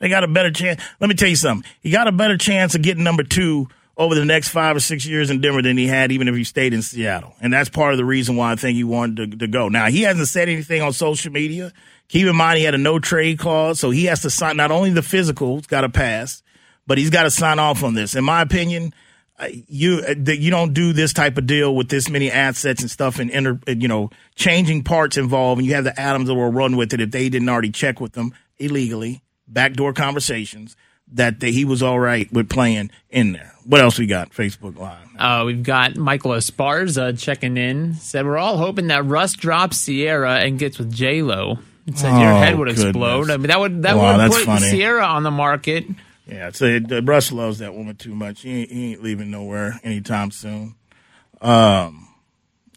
They 0.00 0.08
got 0.08 0.24
a 0.24 0.28
better 0.28 0.50
chance. 0.50 0.82
Let 1.00 1.08
me 1.08 1.14
tell 1.14 1.28
you 1.28 1.36
something. 1.36 1.68
He 1.80 1.90
got 1.90 2.08
a 2.08 2.12
better 2.12 2.36
chance 2.36 2.74
of 2.74 2.82
getting 2.82 3.04
number 3.04 3.22
two 3.22 3.68
over 3.96 4.14
the 4.14 4.24
next 4.24 4.50
five 4.50 4.76
or 4.76 4.80
six 4.80 5.04
years 5.04 5.28
in 5.28 5.40
Denver 5.40 5.60
than 5.60 5.76
he 5.76 5.86
had 5.86 6.12
even 6.12 6.28
if 6.28 6.34
he 6.36 6.44
stayed 6.44 6.72
in 6.72 6.82
Seattle. 6.82 7.34
And 7.40 7.52
that's 7.52 7.68
part 7.68 7.92
of 7.92 7.98
the 7.98 8.04
reason 8.04 8.36
why 8.36 8.52
I 8.52 8.56
think 8.56 8.76
he 8.76 8.84
wanted 8.84 9.32
to, 9.32 9.38
to 9.38 9.48
go. 9.48 9.68
Now, 9.68 9.86
he 9.86 10.02
hasn't 10.02 10.28
said 10.28 10.48
anything 10.48 10.82
on 10.82 10.92
social 10.92 11.32
media. 11.32 11.72
Keep 12.08 12.26
in 12.28 12.36
mind 12.36 12.58
he 12.58 12.64
had 12.64 12.74
a 12.74 12.78
no 12.78 12.98
trade 12.98 13.38
clause, 13.38 13.80
so 13.80 13.90
he 13.90 14.04
has 14.04 14.22
to 14.22 14.30
sign 14.30 14.56
not 14.56 14.70
only 14.70 14.90
the 14.90 15.02
physical, 15.02 15.56
has 15.56 15.66
got 15.66 15.82
to 15.82 15.88
pass, 15.88 16.42
but 16.86 16.96
he's 16.96 17.10
got 17.10 17.24
to 17.24 17.30
sign 17.30 17.58
off 17.58 17.82
on 17.82 17.94
this. 17.94 18.14
In 18.14 18.24
my 18.24 18.40
opinion, 18.40 18.94
you 19.68 20.02
that 20.02 20.38
you 20.38 20.50
don't 20.50 20.74
do 20.74 20.92
this 20.92 21.12
type 21.12 21.38
of 21.38 21.46
deal 21.46 21.74
with 21.74 21.88
this 21.88 22.08
many 22.08 22.30
assets 22.30 22.82
and 22.82 22.90
stuff 22.90 23.18
and 23.18 23.30
inter, 23.30 23.58
you 23.66 23.88
know 23.88 24.10
changing 24.34 24.82
parts 24.82 25.16
involved 25.16 25.60
and 25.60 25.68
you 25.68 25.74
have 25.74 25.84
the 25.84 25.98
Adams 26.00 26.26
that 26.26 26.34
will 26.34 26.50
run 26.50 26.76
with 26.76 26.92
it 26.92 27.00
if 27.00 27.10
they 27.10 27.28
didn't 27.28 27.48
already 27.48 27.70
check 27.70 28.00
with 28.00 28.12
them 28.12 28.34
illegally 28.58 29.22
backdoor 29.46 29.92
conversations 29.92 30.76
that 31.12 31.40
he 31.40 31.64
was 31.64 31.82
all 31.82 31.98
right 31.98 32.30
with 32.32 32.50
playing 32.50 32.90
in 33.10 33.32
there. 33.32 33.54
What 33.64 33.80
else 33.80 33.98
we 33.98 34.06
got? 34.06 34.30
Facebook 34.30 34.76
Live. 34.76 35.08
Uh, 35.18 35.44
we've 35.46 35.62
got 35.62 35.96
Michael 35.96 36.32
Esparza 36.32 37.18
checking 37.18 37.56
in. 37.56 37.94
Said 37.94 38.26
we're 38.26 38.38
all 38.38 38.56
hoping 38.56 38.88
that 38.88 39.04
Russ 39.04 39.34
drops 39.34 39.86
Ciara 39.86 40.40
and 40.40 40.58
gets 40.58 40.78
with 40.78 40.92
J 40.92 41.22
Lo. 41.22 41.58
Said 41.94 42.12
oh, 42.12 42.20
your 42.20 42.32
head 42.32 42.58
would 42.58 42.68
explode. 42.68 43.30
I 43.30 43.38
mean, 43.38 43.46
that 43.46 43.58
would 43.58 43.82
that 43.82 43.96
wow, 43.96 44.18
would 44.18 44.30
put 44.30 44.44
funny. 44.44 44.70
Ciara 44.70 45.06
on 45.06 45.22
the 45.22 45.30
market 45.30 45.86
yeah, 46.28 46.50
so 46.52 46.78
uh, 46.90 47.02
Russ 47.02 47.32
loves 47.32 47.58
that 47.58 47.74
woman 47.74 47.96
too 47.96 48.14
much. 48.14 48.42
He 48.42 48.62
ain't, 48.62 48.70
he 48.70 48.92
ain't 48.92 49.02
leaving 49.02 49.30
nowhere 49.30 49.80
anytime 49.82 50.30
soon. 50.30 50.74
Um, 51.40 52.08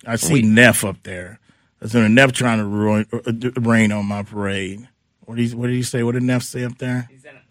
I 0.06 0.16
see 0.16 0.34
we, 0.36 0.42
Neff 0.44 0.86
up 0.86 1.04
there. 1.04 1.40
There's 1.80 1.94
a 1.96 2.08
Neff 2.08 2.32
trying 2.32 2.60
to 2.60 2.66
ruin, 2.66 3.08
uh, 3.12 3.62
rain 3.62 3.92
on 3.92 4.06
my 4.06 4.24
parade. 4.24 4.88
What 5.26 5.36
did 5.36 5.50
he, 5.50 5.56
what 5.56 5.68
did 5.68 5.76
he 5.76 5.84
say? 5.84 6.04
What 6.04 6.14
did 6.14 6.24
Neff 6.24 6.44
say 6.44 6.64
up 6.64 6.78
there? 6.78 7.10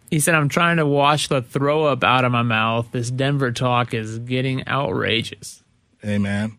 He 0.09 0.19
said, 0.19 0.35
"I'm 0.35 0.49
trying 0.49 0.77
to 0.77 0.85
wash 0.85 1.29
the 1.29 1.41
throw 1.41 1.85
up 1.85 2.03
out 2.03 2.25
of 2.25 2.31
my 2.31 2.41
mouth. 2.41 2.87
This 2.91 3.09
Denver 3.09 3.51
talk 3.51 3.93
is 3.93 4.19
getting 4.19 4.67
outrageous." 4.67 5.63
Hey 6.01 6.17
man, 6.17 6.57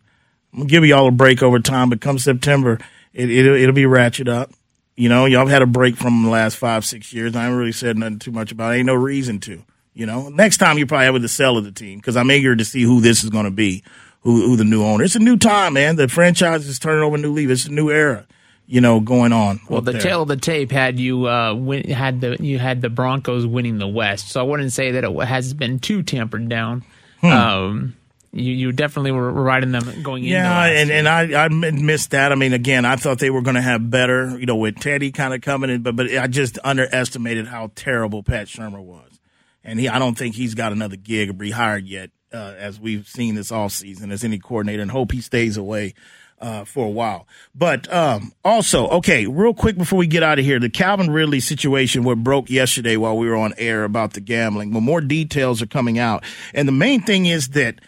I'm 0.51 0.59
gonna 0.59 0.69
give 0.69 0.85
y'all 0.85 1.07
a 1.07 1.11
break 1.11 1.43
over 1.43 1.59
time, 1.59 1.89
but 1.89 2.01
come 2.01 2.17
September, 2.17 2.79
it, 3.13 3.29
it 3.29 3.45
it'll 3.45 3.75
be 3.75 3.85
ratchet 3.85 4.27
up. 4.27 4.51
You 4.95 5.09
know, 5.09 5.25
y'all 5.25 5.39
have 5.41 5.49
had 5.49 5.61
a 5.61 5.67
break 5.67 5.95
from 5.95 6.23
the 6.23 6.29
last 6.29 6.55
five, 6.55 6.85
six 6.85 7.11
years. 7.13 7.35
I 7.35 7.43
haven't 7.43 7.57
really 7.57 7.71
said 7.71 7.97
nothing 7.97 8.19
too 8.19 8.31
much 8.31 8.51
about 8.51 8.73
it. 8.73 8.77
Ain't 8.77 8.85
no 8.85 8.93
reason 8.93 9.39
to. 9.41 9.63
You 9.95 10.05
know, 10.07 10.29
next 10.29 10.57
time 10.57 10.77
you 10.77 10.87
probably 10.87 11.05
have 11.05 11.21
the 11.21 11.27
sell 11.27 11.57
of 11.57 11.65
the 11.65 11.71
team 11.71 11.99
because 11.99 12.17
I'm 12.17 12.31
eager 12.31 12.55
to 12.55 12.65
see 12.65 12.81
who 12.81 12.99
this 12.99 13.23
is 13.23 13.29
going 13.29 13.45
to 13.45 13.51
be, 13.51 13.83
who, 14.21 14.47
who 14.47 14.55
the 14.55 14.63
new 14.63 14.83
owner. 14.83 15.03
It's 15.03 15.15
a 15.15 15.19
new 15.19 15.37
time, 15.37 15.73
man. 15.73 15.97
The 15.97 16.07
franchise 16.07 16.67
is 16.67 16.79
turning 16.79 17.03
over 17.03 17.15
a 17.15 17.19
new 17.19 17.31
leaf. 17.31 17.49
It's 17.49 17.65
a 17.65 17.71
new 17.71 17.91
era, 17.91 18.25
you 18.65 18.81
know, 18.81 18.99
going 18.99 19.33
on. 19.33 19.59
Well, 19.69 19.81
the 19.81 19.91
there. 19.91 20.01
tail 20.01 20.23
of 20.23 20.29
the 20.29 20.37
tape 20.37 20.71
had 20.71 20.99
you 20.99 21.27
uh, 21.27 21.53
win, 21.53 21.89
had 21.89 22.21
the 22.21 22.37
you 22.39 22.57
had 22.57 22.81
the 22.81 22.89
Broncos 22.89 23.45
winning 23.45 23.77
the 23.77 23.87
West, 23.87 24.29
so 24.29 24.39
I 24.39 24.43
wouldn't 24.43 24.73
say 24.73 24.91
that 24.91 25.03
it 25.03 25.15
has 25.25 25.53
been 25.53 25.77
too 25.77 26.01
tampered 26.01 26.49
down. 26.49 26.83
Hmm. 27.21 27.27
Um, 27.27 27.95
you, 28.33 28.51
you 28.53 28.71
definitely 28.71 29.11
were 29.11 29.31
riding 29.31 29.71
them 29.71 30.01
going 30.01 30.23
yeah, 30.23 30.65
and, 30.65 30.89
and 30.89 31.07
I, 31.07 31.45
I 31.45 31.47
missed 31.49 32.11
that. 32.11 32.31
I 32.31 32.35
mean, 32.35 32.53
again, 32.53 32.83
I 32.83 32.95
thought 32.95 33.19
they 33.19 33.29
were 33.29 33.43
going 33.43 33.55
to 33.55 33.61
have 33.61 33.89
better, 33.89 34.37
you 34.39 34.47
know, 34.47 34.55
with 34.55 34.79
Teddy 34.79 35.11
kind 35.11 35.33
of 35.33 35.41
coming 35.41 35.69
in, 35.69 35.83
but 35.83 35.95
but 35.95 36.11
I 36.11 36.27
just 36.27 36.57
underestimated 36.63 37.47
how 37.47 37.71
terrible 37.75 38.23
Pat 38.23 38.47
Shurmur 38.47 38.81
was, 38.83 39.19
and 39.63 39.79
he 39.79 39.87
I 39.87 39.99
don't 39.99 40.17
think 40.17 40.35
he's 40.35 40.55
got 40.55 40.71
another 40.71 40.95
gig 40.95 41.29
or 41.29 41.33
be 41.33 41.51
hired 41.51 41.85
yet, 41.85 42.09
uh, 42.33 42.55
as 42.57 42.79
we've 42.79 43.07
seen 43.07 43.35
this 43.35 43.51
all 43.51 43.69
season 43.69 44.11
as 44.11 44.23
any 44.23 44.39
coordinator, 44.39 44.81
and 44.81 44.91
hope 44.91 45.11
he 45.11 45.21
stays 45.21 45.55
away. 45.55 45.93
Uh, 46.41 46.65
for 46.65 46.85
a 46.85 46.89
while. 46.89 47.25
But 47.55 47.93
um, 47.93 48.33
also, 48.43 48.89
okay, 48.89 49.27
real 49.27 49.53
quick 49.53 49.77
before 49.77 49.97
we 49.97 50.07
get 50.07 50.23
out 50.23 50.39
of 50.39 50.43
here, 50.43 50.59
the 50.59 50.69
Calvin 50.69 51.09
Ridley 51.09 51.39
situation 51.39 52.03
what 52.03 52.21
broke 52.21 52.49
yesterday 52.49 52.97
while 52.97 53.17
we 53.17 53.29
were 53.29 53.37
on 53.37 53.53
air 53.57 53.85
about 53.85 54.11
the 54.11 54.19
gambling. 54.19 54.71
But 54.71 54.81
more 54.81 54.99
details 54.99 55.61
are 55.61 55.67
coming 55.67 55.99
out, 55.99 56.25
and 56.53 56.67
the 56.67 56.73
main 56.73 57.01
thing 57.01 57.27
is 57.27 57.49
that 57.49 57.79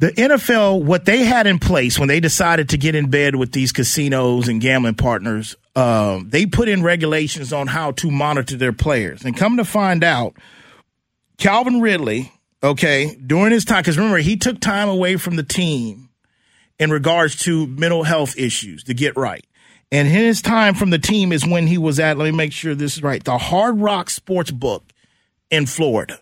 the 0.00 0.12
NFL, 0.12 0.82
what 0.82 1.04
they 1.04 1.24
had 1.24 1.46
in 1.46 1.58
place 1.58 1.98
when 1.98 2.08
they 2.08 2.20
decided 2.20 2.70
to 2.70 2.78
get 2.78 2.94
in 2.94 3.10
bed 3.10 3.36
with 3.36 3.52
these 3.52 3.70
casinos 3.70 4.48
and 4.48 4.58
gambling 4.58 4.94
partners, 4.94 5.56
uh, 5.76 6.20
they 6.24 6.46
put 6.46 6.70
in 6.70 6.82
regulations 6.82 7.52
on 7.52 7.66
how 7.66 7.90
to 7.92 8.10
monitor 8.10 8.56
their 8.56 8.72
players. 8.72 9.26
And 9.26 9.36
come 9.36 9.58
to 9.58 9.64
find 9.64 10.02
out, 10.02 10.34
Calvin 11.36 11.82
Ridley, 11.82 12.32
okay, 12.62 13.14
during 13.14 13.52
his 13.52 13.66
time, 13.66 13.82
because 13.82 13.98
remember, 13.98 14.18
he 14.18 14.38
took 14.38 14.58
time 14.58 14.88
away 14.88 15.16
from 15.16 15.36
the 15.36 15.42
team 15.42 16.08
in 16.78 16.90
regards 16.90 17.36
to 17.44 17.66
mental 17.66 18.02
health 18.02 18.38
issues 18.38 18.82
to 18.84 18.94
get 18.94 19.18
right. 19.18 19.44
And 19.92 20.08
his 20.08 20.40
time 20.40 20.74
from 20.74 20.88
the 20.88 20.98
team 20.98 21.30
is 21.30 21.46
when 21.46 21.66
he 21.66 21.76
was 21.76 22.00
at, 22.00 22.16
let 22.16 22.24
me 22.24 22.30
make 22.30 22.52
sure 22.52 22.74
this 22.74 22.96
is 22.96 23.02
right, 23.02 23.22
the 23.22 23.36
Hard 23.36 23.78
Rock 23.78 24.08
Sports 24.08 24.50
Book 24.50 24.82
in 25.50 25.66
Florida. 25.66 26.20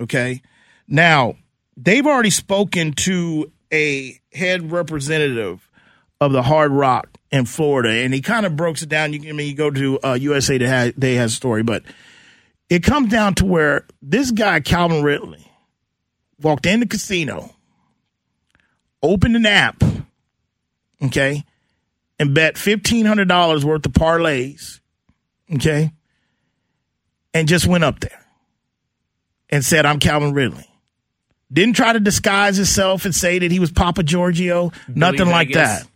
Okay. 0.00 0.42
Now, 0.86 1.34
they've 1.76 2.06
already 2.06 2.30
spoken 2.30 2.92
to 2.92 3.50
a 3.72 4.20
head 4.32 4.70
representative 4.72 5.68
of 6.20 6.32
the 6.32 6.42
Hard 6.42 6.72
Rock 6.72 7.08
in 7.30 7.44
Florida, 7.44 7.90
and 7.90 8.14
he 8.14 8.20
kind 8.20 8.46
of 8.46 8.56
breaks 8.56 8.82
it 8.82 8.88
down. 8.88 9.12
You, 9.12 9.28
I 9.28 9.32
mean, 9.32 9.48
you 9.48 9.54
go 9.54 9.70
to 9.70 10.00
uh, 10.02 10.14
USA 10.14 10.58
Today 10.58 11.14
has 11.14 11.32
a 11.32 11.36
story, 11.36 11.62
but 11.62 11.82
it 12.70 12.82
comes 12.82 13.10
down 13.10 13.34
to 13.36 13.44
where 13.44 13.86
this 14.02 14.30
guy 14.30 14.60
Calvin 14.60 15.02
Ridley 15.02 15.46
walked 16.40 16.66
in 16.66 16.80
the 16.80 16.86
casino, 16.86 17.54
opened 19.02 19.36
an 19.36 19.46
app, 19.46 19.82
okay, 21.02 21.44
and 22.18 22.34
bet 22.34 22.56
fifteen 22.56 23.06
hundred 23.06 23.28
dollars 23.28 23.64
worth 23.64 23.84
of 23.84 23.92
parlays, 23.92 24.80
okay, 25.54 25.92
and 27.34 27.48
just 27.48 27.66
went 27.66 27.84
up 27.84 28.00
there 28.00 28.24
and 29.50 29.64
said, 29.64 29.84
"I'm 29.84 29.98
Calvin 29.98 30.32
Ridley." 30.32 30.66
Didn't 31.52 31.76
try 31.76 31.92
to 31.92 32.00
disguise 32.00 32.56
himself 32.56 33.04
and 33.04 33.14
say 33.14 33.38
that 33.38 33.52
he 33.52 33.60
was 33.60 33.70
Papa 33.70 34.02
Giorgio. 34.02 34.72
Nothing 34.88 35.28
like 35.28 35.52
that. 35.52 35.86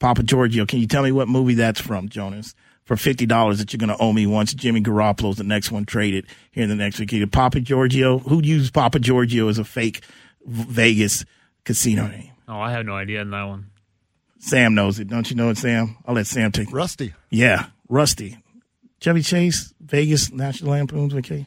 Papa 0.00 0.22
Giorgio. 0.22 0.66
Can 0.66 0.80
you 0.80 0.86
tell 0.86 1.02
me 1.02 1.12
what 1.12 1.28
movie 1.28 1.54
that's 1.54 1.80
from, 1.80 2.08
Jonas? 2.08 2.54
For 2.84 2.96
fifty 2.96 3.26
dollars 3.26 3.58
that 3.58 3.72
you're 3.72 3.78
going 3.78 3.96
to 3.96 4.02
owe 4.02 4.12
me 4.14 4.26
once 4.26 4.54
Jimmy 4.54 4.80
Garoppolo's 4.80 5.36
the 5.36 5.44
next 5.44 5.70
one 5.70 5.84
traded 5.84 6.26
here 6.52 6.62
in 6.62 6.70
the 6.70 6.74
next 6.74 6.98
week. 6.98 7.12
Either 7.12 7.26
Papa 7.26 7.60
Giorgio. 7.60 8.18
Who 8.18 8.42
used 8.42 8.72
Papa 8.72 8.98
Giorgio 8.98 9.48
as 9.48 9.58
a 9.58 9.64
fake 9.64 10.02
Vegas 10.46 11.24
casino 11.64 12.06
name? 12.06 12.30
Oh, 12.48 12.58
I 12.58 12.72
have 12.72 12.86
no 12.86 12.94
idea 12.94 13.20
on 13.20 13.30
that 13.30 13.44
one. 13.44 13.70
Sam 14.38 14.74
knows 14.74 14.98
it. 14.98 15.08
Don't 15.08 15.28
you 15.28 15.36
know 15.36 15.50
it, 15.50 15.58
Sam? 15.58 15.98
I'll 16.06 16.14
let 16.14 16.26
Sam 16.26 16.50
take. 16.50 16.72
Rusty. 16.72 17.12
Yeah, 17.28 17.66
Rusty. 17.90 18.38
Chevy 19.00 19.22
Chase, 19.22 19.74
Vegas 19.80 20.32
National 20.32 20.70
Lampoon's 20.70 21.12
Vacation. 21.12 21.46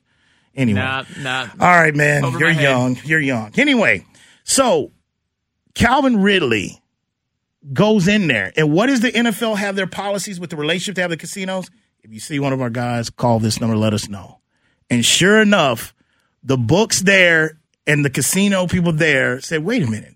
Anyway. 0.56 0.80
Nah, 0.80 1.06
nah. 1.20 1.48
All 1.60 1.68
right, 1.68 1.96
man. 1.96 2.26
Over 2.26 2.40
You're 2.40 2.52
young. 2.52 2.98
You're 3.04 3.20
young. 3.20 3.52
Anyway, 3.58 4.06
so 4.44 4.92
Calvin 5.74 6.22
Ridley 6.22 6.82
goes 7.74 8.08
in 8.08 8.28
there. 8.28 8.52
And 8.58 8.72
what 8.72 8.88
does 8.88 9.02
the 9.02 9.12
NFL 9.12 9.58
have 9.58 9.76
their 9.76 9.88
policies 9.88 10.40
with 10.40 10.50
the 10.50 10.58
relationship 10.58 10.96
they 10.96 11.02
have 11.02 11.12
the 11.12 11.18
casinos? 11.18 11.70
If 12.04 12.12
you 12.12 12.20
see 12.20 12.40
one 12.40 12.54
of 12.54 12.62
our 12.62 12.70
guys, 12.70 13.10
call 13.10 13.40
this 13.40 13.62
number, 13.62 13.76
let 13.76 13.94
us 13.94 14.10
know. 14.10 14.40
And 14.90 15.06
sure 15.06 15.42
enough, 15.42 15.94
the 16.44 16.58
books 16.58 17.02
there 17.02 17.60
and 17.86 18.04
the 18.04 18.10
casino 18.10 18.68
people 18.68 18.92
there 18.92 19.40
said, 19.40 19.64
wait 19.64 19.84
a 19.84 19.88
minute, 19.88 20.16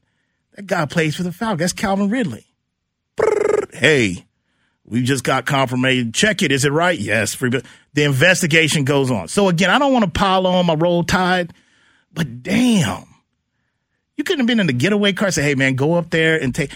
that 0.56 0.66
guy 0.66 0.86
plays 0.86 1.16
for 1.16 1.24
the 1.24 1.32
Falcons. 1.32 1.60
That's 1.60 1.74
Calvin 1.74 2.10
Ridley. 2.10 2.46
Brrr. 3.16 3.74
Hey, 3.74 4.25
we 4.88 5.04
just 5.04 5.24
got 5.24 5.46
confirmation. 5.46 6.12
Check 6.12 6.42
it. 6.42 6.52
Is 6.52 6.66
it 6.66 6.72
right? 6.72 6.98
Yes. 6.98 7.36
The 7.36 7.64
investigation 8.04 8.84
goes 8.84 9.10
on. 9.10 9.28
So 9.28 9.50
again, 9.50 9.70
I 9.70 9.80
don't 9.80 9.94
want 9.94 10.06
to 10.06 10.12
pile 10.12 10.46
on 10.46 10.66
my 10.66 10.76
roll 10.76 11.04
tide, 11.04 11.54
but 12.14 12.44
damn, 12.44 13.06
you 14.16 14.24
couldn't 14.24 14.42
have 14.42 14.48
been 14.48 14.60
in 14.60 14.68
the 14.68 14.74
getaway 14.74 15.14
car. 15.14 15.32
Say, 15.32 15.44
hey 15.44 15.56
man, 15.56 15.76
go 15.76 15.94
up 15.96 16.10
there 16.12 16.40
and 16.40 16.54
take. 16.54 16.72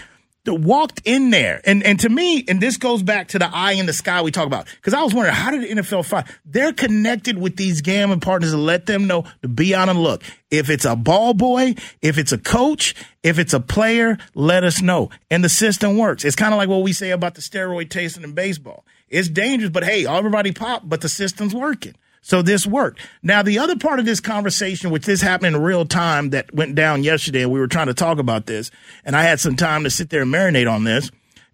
Walked 0.46 1.02
in 1.04 1.30
there, 1.30 1.60
and 1.64 1.82
and 1.82 2.00
to 2.00 2.08
me, 2.08 2.44
and 2.48 2.60
this 2.60 2.78
goes 2.78 3.02
back 3.02 3.28
to 3.28 3.38
the 3.38 3.48
eye 3.54 3.72
in 3.72 3.86
the 3.86 3.92
sky 3.92 4.22
we 4.22 4.30
talk 4.30 4.46
about. 4.46 4.66
Because 4.76 4.94
I 4.94 5.02
was 5.02 5.14
wondering, 5.14 5.34
how 5.34 5.50
did 5.50 5.62
the 5.62 5.82
NFL 5.82 6.04
find? 6.06 6.26
They're 6.46 6.72
connected 6.72 7.38
with 7.38 7.56
these 7.56 7.82
gambling 7.82 8.20
partners 8.20 8.52
to 8.52 8.56
let 8.56 8.86
them 8.86 9.06
know 9.06 9.26
to 9.42 9.48
be 9.48 9.74
on 9.74 9.88
the 9.88 9.94
look. 9.94 10.22
If 10.50 10.70
it's 10.70 10.86
a 10.86 10.96
ball 10.96 11.34
boy, 11.34 11.74
if 12.00 12.16
it's 12.16 12.32
a 12.32 12.38
coach, 12.38 12.94
if 13.22 13.38
it's 13.38 13.52
a 13.52 13.60
player, 13.60 14.16
let 14.34 14.64
us 14.64 14.80
know. 14.80 15.10
And 15.30 15.44
the 15.44 15.50
system 15.50 15.98
works. 15.98 16.24
It's 16.24 16.36
kind 16.36 16.54
of 16.54 16.58
like 16.58 16.70
what 16.70 16.82
we 16.82 16.94
say 16.94 17.10
about 17.10 17.34
the 17.34 17.42
steroid 17.42 17.90
tasting 17.90 18.24
in 18.24 18.32
baseball. 18.32 18.84
It's 19.08 19.28
dangerous, 19.28 19.70
but 19.70 19.84
hey, 19.84 20.06
everybody 20.06 20.52
pop, 20.52 20.82
but 20.86 21.02
the 21.02 21.08
system's 21.08 21.54
working. 21.54 21.94
So 22.22 22.42
this 22.42 22.66
worked. 22.66 23.00
Now, 23.22 23.42
the 23.42 23.58
other 23.58 23.76
part 23.76 23.98
of 23.98 24.04
this 24.04 24.20
conversation, 24.20 24.90
which 24.90 25.06
this 25.06 25.22
happened 25.22 25.56
in 25.56 25.62
real 25.62 25.86
time 25.86 26.30
that 26.30 26.54
went 26.54 26.74
down 26.74 27.02
yesterday, 27.02 27.42
and 27.42 27.50
we 27.50 27.58
were 27.58 27.66
trying 27.66 27.86
to 27.86 27.94
talk 27.94 28.18
about 28.18 28.46
this, 28.46 28.70
and 29.04 29.16
I 29.16 29.22
had 29.22 29.40
some 29.40 29.56
time 29.56 29.84
to 29.84 29.90
sit 29.90 30.10
there 30.10 30.22
and 30.22 30.32
marinate 30.32 30.70
on 30.70 30.84
this. 30.84 31.10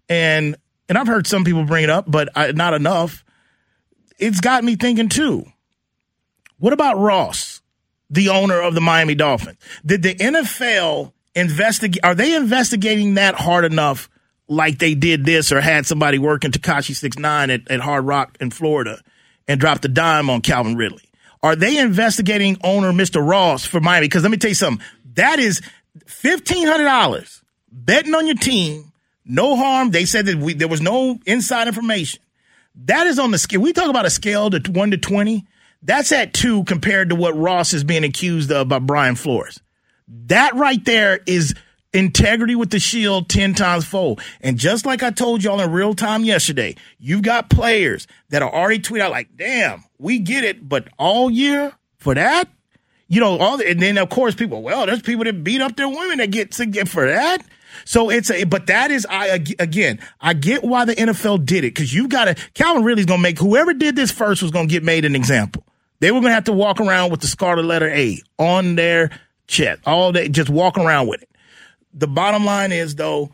And 0.09 0.55
and 0.89 0.97
I've 0.97 1.07
heard 1.07 1.27
some 1.27 1.43
people 1.43 1.65
bring 1.65 1.83
it 1.83 1.89
up, 1.89 2.05
but 2.09 2.29
I, 2.35 2.51
not 2.51 2.73
enough. 2.73 3.25
It's 4.17 4.39
got 4.39 4.63
me 4.63 4.75
thinking 4.75 5.09
too. 5.09 5.45
What 6.59 6.73
about 6.73 6.97
Ross, 6.97 7.61
the 8.09 8.29
owner 8.29 8.59
of 8.59 8.73
the 8.73 8.81
Miami 8.81 9.15
Dolphins? 9.15 9.57
Did 9.85 10.01
the 10.01 10.15
NFL 10.15 11.13
investigate? 11.35 12.03
Are 12.03 12.15
they 12.15 12.35
investigating 12.35 13.15
that 13.15 13.35
hard 13.35 13.65
enough, 13.65 14.09
like 14.47 14.79
they 14.79 14.95
did 14.95 15.25
this, 15.25 15.51
or 15.51 15.61
had 15.61 15.85
somebody 15.85 16.17
working 16.17 16.51
Tekashi 16.51 16.95
Six 16.95 17.17
Nine 17.17 17.49
at, 17.49 17.69
at 17.69 17.79
Hard 17.79 18.05
Rock 18.05 18.37
in 18.39 18.49
Florida 18.49 19.01
and 19.47 19.59
dropped 19.59 19.85
a 19.85 19.87
dime 19.87 20.29
on 20.29 20.41
Calvin 20.41 20.75
Ridley? 20.75 21.03
Are 21.43 21.55
they 21.55 21.77
investigating 21.77 22.57
owner 22.63 22.91
Mr. 22.91 23.25
Ross 23.25 23.65
for 23.65 23.79
Miami? 23.79 24.05
Because 24.05 24.23
let 24.23 24.31
me 24.31 24.37
tell 24.37 24.49
you 24.49 24.55
something. 24.55 24.85
That 25.13 25.39
is 25.39 25.61
fifteen 26.05 26.67
hundred 26.67 26.85
dollars 26.85 27.41
betting 27.71 28.15
on 28.15 28.25
your 28.27 28.35
team. 28.35 28.91
No 29.25 29.55
harm. 29.55 29.91
They 29.91 30.05
said 30.05 30.25
that 30.25 30.37
we, 30.37 30.53
there 30.53 30.67
was 30.67 30.81
no 30.81 31.19
inside 31.25 31.67
information. 31.67 32.21
That 32.85 33.07
is 33.07 33.19
on 33.19 33.31
the 33.31 33.37
scale. 33.37 33.61
We 33.61 33.73
talk 33.73 33.89
about 33.89 34.05
a 34.05 34.09
scale 34.09 34.49
to 34.49 34.71
one 34.71 34.91
to 34.91 34.97
twenty. 34.97 35.45
That's 35.81 36.11
at 36.11 36.33
two 36.33 36.63
compared 36.63 37.09
to 37.09 37.15
what 37.15 37.37
Ross 37.37 37.73
is 37.73 37.83
being 37.83 38.03
accused 38.03 38.51
of 38.51 38.67
by 38.67 38.79
Brian 38.79 39.15
Flores. 39.15 39.59
That 40.07 40.55
right 40.55 40.83
there 40.83 41.19
is 41.25 41.53
integrity 41.97 42.55
with 42.55 42.69
the 42.69 42.79
shield 42.79 43.27
10 43.27 43.53
times 43.55 43.85
fold. 43.85 44.21
And 44.41 44.57
just 44.57 44.85
like 44.85 45.03
I 45.03 45.11
told 45.11 45.43
y'all 45.43 45.59
in 45.59 45.71
real 45.71 45.93
time 45.93 46.23
yesterday, 46.23 46.75
you've 46.99 47.23
got 47.23 47.49
players 47.49 48.07
that 48.29 48.41
are 48.41 48.53
already 48.53 48.79
tweet 48.79 49.01
out 49.01 49.11
like, 49.11 49.35
damn, 49.35 49.83
we 49.97 50.19
get 50.19 50.43
it, 50.43 50.67
but 50.67 50.87
all 50.97 51.29
year 51.29 51.73
for 51.97 52.13
that? 52.13 52.47
You 53.07 53.19
know, 53.19 53.37
all 53.37 53.57
the, 53.57 53.69
and 53.69 53.81
then 53.81 53.97
of 53.97 54.09
course 54.09 54.35
people, 54.35 54.61
well, 54.61 54.85
there's 54.85 55.01
people 55.01 55.23
that 55.23 55.43
beat 55.43 55.61
up 55.61 55.75
their 55.75 55.89
women 55.89 56.19
that 56.19 56.31
get 56.31 56.51
to 56.53 56.65
get 56.65 56.87
for 56.87 57.07
that. 57.07 57.43
So 57.85 58.09
it's 58.09 58.29
a, 58.29 58.43
but 58.43 58.67
that 58.67 58.91
is, 58.91 59.05
I, 59.09 59.27
again, 59.59 59.99
I 60.19 60.33
get 60.33 60.63
why 60.63 60.85
the 60.85 60.95
NFL 60.95 61.45
did 61.45 61.63
it. 61.63 61.71
Cause 61.71 61.93
you 61.93 62.07
gotta, 62.07 62.35
Calvin 62.53 62.83
Ridley's 62.83 63.05
gonna 63.05 63.21
make, 63.21 63.39
whoever 63.39 63.73
did 63.73 63.95
this 63.95 64.11
first 64.11 64.41
was 64.41 64.51
gonna 64.51 64.67
get 64.67 64.83
made 64.83 65.05
an 65.05 65.15
example. 65.15 65.63
They 65.99 66.11
were 66.11 66.21
gonna 66.21 66.33
have 66.33 66.45
to 66.45 66.53
walk 66.53 66.79
around 66.79 67.11
with 67.11 67.21
the 67.21 67.27
scarlet 67.27 67.65
letter 67.65 67.89
A 67.89 68.19
on 68.37 68.75
their 68.75 69.09
chest 69.47 69.81
all 69.85 70.11
day, 70.11 70.29
just 70.29 70.49
walk 70.49 70.77
around 70.77 71.07
with 71.07 71.21
it. 71.21 71.29
The 71.93 72.07
bottom 72.07 72.45
line 72.45 72.71
is 72.71 72.95
though, 72.95 73.33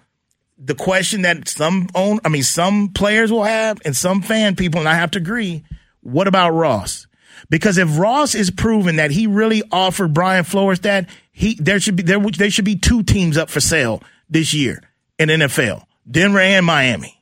the 0.57 0.75
question 0.75 1.23
that 1.23 1.47
some 1.47 1.89
own, 1.95 2.19
I 2.23 2.29
mean, 2.29 2.43
some 2.43 2.89
players 2.89 3.31
will 3.31 3.43
have 3.43 3.81
and 3.83 3.95
some 3.95 4.21
fan 4.21 4.55
people, 4.55 4.79
and 4.79 4.87
I 4.87 4.95
have 4.95 5.11
to 5.11 5.19
agree. 5.19 5.63
What 6.01 6.27
about 6.27 6.51
Ross? 6.51 7.07
Because 7.49 7.77
if 7.77 7.97
Ross 7.97 8.35
is 8.35 8.51
proven 8.51 8.97
that 8.97 9.11
he 9.11 9.27
really 9.27 9.63
offered 9.71 10.13
Brian 10.13 10.43
Flores 10.43 10.81
that, 10.81 11.09
he 11.31 11.55
there 11.55 11.79
should 11.79 11.95
be 11.95 12.03
there 12.03 12.19
there 12.19 12.51
should 12.51 12.65
be 12.65 12.75
two 12.75 13.03
teams 13.03 13.37
up 13.37 13.49
for 13.49 13.59
sale 13.59 14.01
this 14.29 14.53
year 14.53 14.81
in 15.17 15.29
NFL, 15.29 15.85
Denver 16.09 16.39
and 16.39 16.65
Miami. 16.65 17.21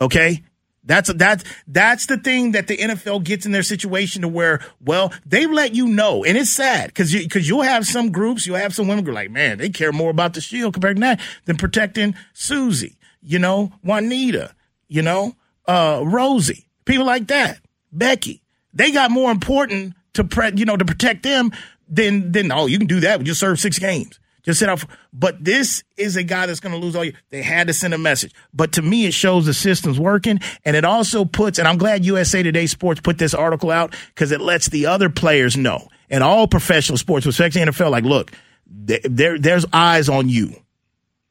Okay, 0.00 0.42
that's 0.84 1.12
that's 1.12 1.44
that's 1.66 2.06
the 2.06 2.16
thing 2.16 2.52
that 2.52 2.66
the 2.66 2.76
NFL 2.76 3.22
gets 3.22 3.46
in 3.46 3.52
their 3.52 3.62
situation 3.62 4.22
to 4.22 4.28
where, 4.28 4.60
well, 4.80 5.12
they 5.24 5.46
let 5.46 5.74
you 5.74 5.86
know, 5.86 6.24
and 6.24 6.36
it's 6.36 6.50
sad 6.50 6.88
because 6.88 7.12
you, 7.14 7.20
because 7.20 7.48
you'll 7.48 7.62
have 7.62 7.86
some 7.86 8.10
groups, 8.10 8.46
you'll 8.46 8.56
have 8.56 8.74
some 8.74 8.88
women 8.88 9.04
who 9.04 9.10
are 9.10 9.14
like, 9.14 9.30
man, 9.30 9.58
they 9.58 9.68
care 9.68 9.92
more 9.92 10.10
about 10.10 10.34
the 10.34 10.40
shield 10.40 10.74
compared 10.74 10.96
to 10.96 11.00
that 11.00 11.20
than 11.44 11.56
protecting 11.56 12.16
Susie, 12.32 12.96
you 13.22 13.38
know, 13.38 13.72
Juanita, 13.84 14.54
you 14.88 15.02
know, 15.02 15.36
uh, 15.66 16.02
Rosie, 16.04 16.66
people 16.84 17.06
like 17.06 17.28
that, 17.28 17.60
Becky. 17.92 18.42
They 18.74 18.90
got 18.90 19.10
more 19.10 19.30
important 19.30 19.94
to 20.14 20.24
pre- 20.24 20.52
you 20.54 20.64
know 20.64 20.76
to 20.76 20.84
protect 20.84 21.22
them 21.22 21.52
than 21.88 22.32
than 22.32 22.50
oh 22.50 22.66
you 22.66 22.78
can 22.78 22.86
do 22.86 23.00
that, 23.00 23.18
we 23.18 23.24
just 23.24 23.40
serve 23.40 23.60
six 23.60 23.78
games. 23.78 24.18
Just 24.42 24.58
sit 24.60 24.68
out. 24.68 24.80
For, 24.80 24.88
but 25.12 25.44
this 25.44 25.84
is 25.96 26.16
a 26.16 26.22
guy 26.22 26.46
that's 26.46 26.60
going 26.60 26.74
to 26.74 26.78
lose 26.78 26.96
all 26.96 27.04
year. 27.04 27.14
They 27.30 27.42
had 27.42 27.68
to 27.68 27.72
send 27.72 27.94
a 27.94 27.98
message. 27.98 28.32
But 28.52 28.72
to 28.72 28.82
me, 28.82 29.06
it 29.06 29.14
shows 29.14 29.46
the 29.46 29.54
system's 29.54 30.00
working. 30.00 30.40
And 30.64 30.76
it 30.76 30.84
also 30.84 31.24
puts, 31.24 31.58
and 31.58 31.68
I'm 31.68 31.78
glad 31.78 32.04
USA 32.04 32.42
Today 32.42 32.66
Sports 32.66 33.00
put 33.00 33.18
this 33.18 33.34
article 33.34 33.70
out 33.70 33.94
because 34.08 34.32
it 34.32 34.40
lets 34.40 34.68
the 34.68 34.86
other 34.86 35.08
players 35.08 35.56
know 35.56 35.88
and 36.10 36.24
all 36.24 36.46
professional 36.48 36.98
sports, 36.98 37.24
especially 37.26 37.62
NFL, 37.62 37.90
like, 37.90 38.04
look, 38.04 38.32
there, 38.66 39.38
there's 39.38 39.64
eyes 39.72 40.08
on 40.08 40.28
you. 40.28 40.54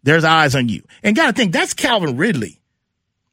There's 0.04 0.24
eyes 0.24 0.56
on 0.56 0.70
you. 0.70 0.84
And 1.04 1.16
got 1.16 1.28
to 1.28 1.34
think, 1.34 1.52
that's 1.52 1.74
Calvin 1.74 2.18
Ridley. 2.18 2.60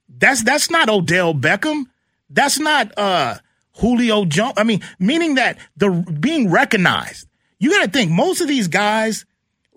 That's, 0.08 0.42
that's 0.42 0.70
not 0.70 0.88
Odell 0.88 1.34
Beckham. 1.34 1.84
That's 2.28 2.58
not, 2.58 2.96
uh, 2.98 3.36
Julio 3.78 4.24
Jones. 4.24 4.54
I 4.56 4.64
mean, 4.64 4.82
meaning 4.98 5.36
that 5.36 5.58
the 5.76 5.90
being 5.90 6.50
recognized. 6.50 7.26
You 7.58 7.70
got 7.70 7.84
to 7.84 7.90
think 7.90 8.10
most 8.10 8.40
of 8.40 8.48
these 8.48 8.68
guys, 8.68 9.24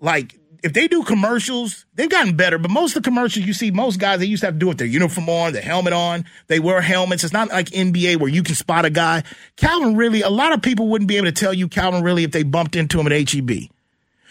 like 0.02 0.38
if 0.62 0.74
they 0.74 0.86
do 0.86 1.02
commercials, 1.02 1.86
they've 1.94 2.08
gotten 2.08 2.36
better. 2.36 2.58
But 2.58 2.70
most 2.70 2.94
of 2.94 3.02
the 3.02 3.08
commercials 3.08 3.46
you 3.46 3.52
see, 3.52 3.70
most 3.70 3.98
guys 3.98 4.20
they 4.20 4.26
used 4.26 4.42
to 4.42 4.48
have 4.48 4.54
to 4.54 4.58
do 4.58 4.68
with 4.68 4.78
their 4.78 4.86
uniform 4.86 5.28
on, 5.28 5.52
their 5.52 5.62
helmet 5.62 5.92
on. 5.92 6.24
They 6.46 6.60
wear 6.60 6.80
helmets. 6.80 7.24
It's 7.24 7.32
not 7.32 7.48
like 7.48 7.70
NBA 7.70 8.18
where 8.18 8.28
you 8.28 8.42
can 8.42 8.54
spot 8.54 8.84
a 8.84 8.90
guy. 8.90 9.24
Calvin 9.56 9.96
Ridley, 9.96 10.22
a 10.22 10.30
lot 10.30 10.52
of 10.52 10.62
people 10.62 10.88
wouldn't 10.88 11.08
be 11.08 11.16
able 11.16 11.26
to 11.26 11.32
tell 11.32 11.54
you 11.54 11.68
Calvin 11.68 12.02
Ridley 12.02 12.24
if 12.24 12.30
they 12.30 12.42
bumped 12.42 12.76
into 12.76 13.00
him 13.00 13.10
at 13.10 13.30
HEB. 13.30 13.70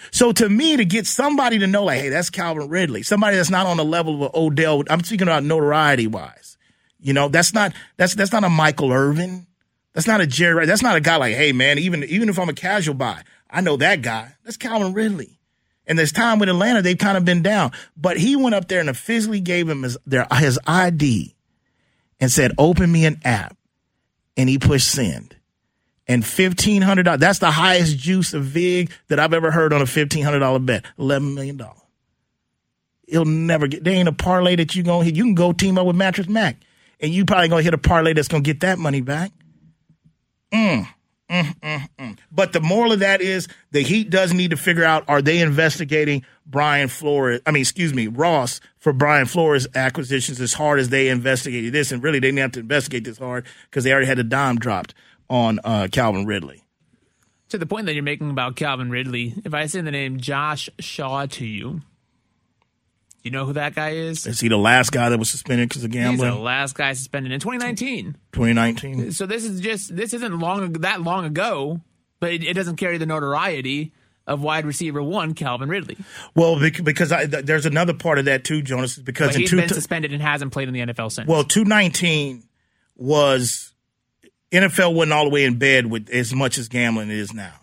So 0.10 0.32
to 0.32 0.50
me, 0.50 0.78
to 0.78 0.86
get 0.86 1.06
somebody 1.06 1.60
to 1.60 1.68
know, 1.68 1.84
like, 1.84 2.00
hey, 2.00 2.10
that's 2.10 2.30
Calvin 2.30 2.70
Ridley, 2.70 3.04
somebody 3.04 3.36
that's 3.36 3.50
not 3.50 3.68
on 3.68 3.78
the 3.78 3.86
level 3.86 4.24
of 4.24 4.34
Odell. 4.34 4.84
I'm 4.90 5.04
speaking 5.04 5.28
about 5.28 5.44
notoriety 5.44 6.08
wise. 6.08 6.58
You 7.00 7.14
know, 7.14 7.30
that's 7.30 7.54
not 7.54 7.74
that's 7.98 8.16
that's 8.16 8.32
not 8.32 8.44
a 8.44 8.50
Michael 8.50 8.92
Irvin. 8.92 9.48
That's 9.94 10.08
not 10.08 10.22
a 10.22 10.28
Jerry. 10.28 10.66
That's 10.66 10.82
not 10.82 10.96
a 10.96 11.02
guy 11.02 11.18
like, 11.18 11.36
hey 11.36 11.52
man, 11.52 11.78
even 11.78 12.04
even 12.04 12.30
if 12.30 12.40
I'm 12.40 12.50
a 12.50 12.54
casual 12.54 12.96
buy, 12.96 13.24
I 13.50 13.62
know 13.62 13.76
that 13.78 14.02
guy. 14.02 14.36
That's 14.44 14.58
Calvin 14.58 14.94
Ridley. 14.94 15.41
And 15.88 15.98
this 15.98 16.12
time 16.12 16.39
with 16.39 16.50
Atlanta, 16.50 16.82
they've 16.82 16.98
kind 16.98 17.17
of 17.17 17.26
been 17.26 17.41
down. 17.41 17.72
But 17.98 18.17
he 18.17 18.36
went 18.36 18.56
up 18.56 18.67
there 18.67 18.80
and 18.80 18.89
officially 18.89 19.39
gave 19.39 19.67
him 19.67 19.84
his, 19.84 19.98
their, 20.06 20.28
his 20.34 20.60
ID 20.65 21.36
and 22.20 22.32
said, 22.32 22.52
open 22.58 22.91
me 22.91 23.06
an 23.06 23.20
app. 23.26 23.58
And 24.38 24.48
he 24.48 24.58
pushed 24.58 24.89
send. 24.89 25.36
And 26.08 26.26
fifteen 26.26 26.82
hundred 26.82 27.04
dollars. 27.04 27.20
That's 27.20 27.39
the 27.39 27.52
highest 27.52 27.98
juice 27.98 28.34
of 28.34 28.44
VIG 28.44 28.91
that 29.08 29.20
I've 29.20 29.34
ever 29.34 29.52
heard 29.52 29.72
on 29.72 29.82
a 29.82 29.86
fifteen 29.86 30.24
hundred 30.24 30.39
dollar 30.39 30.60
bet. 30.60 30.84
Eleven 30.98 31.36
million 31.36 31.58
dollars. 31.58 31.78
He'll 33.08 33.24
never 33.24 33.67
get. 33.67 33.84
There 33.84 33.94
ain't 33.94 34.10
a 34.10 34.13
parlay 34.13 34.56
that 34.58 34.76
you 34.76 34.84
gonna 34.84 35.06
hit. 35.06 35.15
You 35.15 35.24
can 35.24 35.36
go 35.36 35.54
team 35.54 35.78
up 35.78 35.86
with 35.86 35.96
Mattress 35.96 36.28
Mac, 36.28 36.58
and 37.00 37.13
you 37.13 37.24
probably 37.24 37.50
gonna 37.50 37.62
hit 37.62 37.74
a 37.74 37.78
parlay 37.78 38.13
that's 38.13 38.28
gonna 38.28 38.41
get 38.41 38.62
that 38.62 38.80
money 38.80 39.02
back. 39.02 39.32
Mm, 40.52 40.88
mm, 41.32 41.89
mm. 41.98 42.17
But 42.32 42.54
the 42.54 42.60
moral 42.60 42.91
of 42.91 43.00
that 43.00 43.22
is 43.22 43.48
the 43.72 43.82
Heat 43.82 44.10
does 44.10 44.34
need 44.34 44.52
to 44.52 44.58
figure 44.58 44.84
out: 44.84 45.06
are 45.08 45.22
they 45.22 45.39
investigating 45.39 46.26
Brian 46.46 46.88
Flores? 46.88 47.41
I 47.46 47.52
mean, 47.52 47.62
excuse 47.62 47.94
me, 47.94 48.08
Ross 48.08 48.60
for 48.78 48.94
Brian 48.94 49.26
Flores 49.26 49.67
acquisitions 49.74 50.41
as 50.41 50.54
hard 50.54 50.80
as 50.80 50.89
they 50.89 51.08
investigated 51.08 51.74
this, 51.74 51.91
and 51.91 52.04
really 52.04 52.20
they 52.20 52.28
didn't 52.28 52.39
have 52.39 52.52
to 52.54 52.60
investigate 52.60 53.04
this 53.06 53.17
hard 53.17 53.46
because 53.70 53.84
they 53.84 53.91
already 53.91 54.08
had 54.08 54.20
a 54.20 54.24
dime 54.24 54.58
dropped 54.58 54.94
on 55.30 55.60
uh, 55.63 55.88
Calvin 55.91 56.26
Ridley. 56.26 56.63
To 57.50 57.58
the 57.58 57.65
point 57.65 57.86
that 57.86 57.94
you're 57.94 58.04
making 58.04 58.30
about 58.30 58.56
Calvin 58.56 58.89
Ridley, 58.89 59.34
if 59.44 59.54
I 59.54 59.65
say 59.65 59.82
the 59.82 59.91
name 59.91 60.20
Josh 60.20 60.70
Shaw 60.80 61.26
to 61.26 61.46
you, 61.46 61.82
you 63.24 63.32
know 63.32 63.46
who 63.46 63.54
that 63.54 63.76
guy 63.76 63.92
is? 63.92 64.26
Is 64.26 64.40
he 64.40 64.48
the 64.48 64.58
last 64.58 64.92
guy 64.92 65.10
that 65.10 65.18
was 65.18 65.30
suspended 65.30 65.70
because 65.70 65.84
of 65.84 65.92
gambling? 65.92 66.30
He's 66.30 66.38
the 66.38 66.42
last 66.42 66.76
guy 66.76 66.94
suspended 66.94 67.32
in 67.32 67.40
2019. 67.40 68.18
2019. 68.32 69.12
So 69.12 69.26
this 69.26 69.44
is 69.46 69.62
just 69.62 69.96
this 69.96 70.14
isn't 70.14 70.40
long 70.40 70.74
that 70.74 71.02
long 71.02 71.26
ago, 71.26 71.82
but 72.20 72.32
it, 72.32 72.44
it 72.44 72.54
doesn't 72.54 72.78
carry 72.78 72.98
the 72.98 73.06
notoriety 73.06 73.94
of 74.28 74.42
wide 74.42 74.66
receiver 74.66 75.02
one 75.02 75.34
Calvin 75.34 75.70
Ridley. 75.70 75.98
Well, 76.36 76.60
because 76.60 77.12
I, 77.12 77.26
there's 77.26 77.66
another 77.66 77.94
part 77.94 78.20
of 78.20 78.26
that 78.26 78.44
too, 78.44 78.62
Jonas. 78.62 78.98
Because 78.98 79.32
but 79.32 79.42
he's 79.42 79.50
two, 79.50 79.58
been 79.58 79.70
suspended 79.70 80.14
and 80.14 80.22
hasn't 80.22 80.52
played 80.52 80.68
in 80.68 80.74
the 80.74 80.82
NFL 80.82 81.12
since. 81.12 81.28
Well, 81.28 81.44
219 81.44 82.44
was 82.96 83.74
NFL 84.52 84.94
wasn't 84.94 85.14
all 85.14 85.26
the 85.26 85.32
way 85.32 85.46
in 85.46 85.58
bed 85.58 85.88
with 85.88 86.10
as 86.10 86.34
much 86.34 86.58
as 86.58 86.68
gambling 86.68 87.10
is 87.10 87.34
now. 87.34 87.54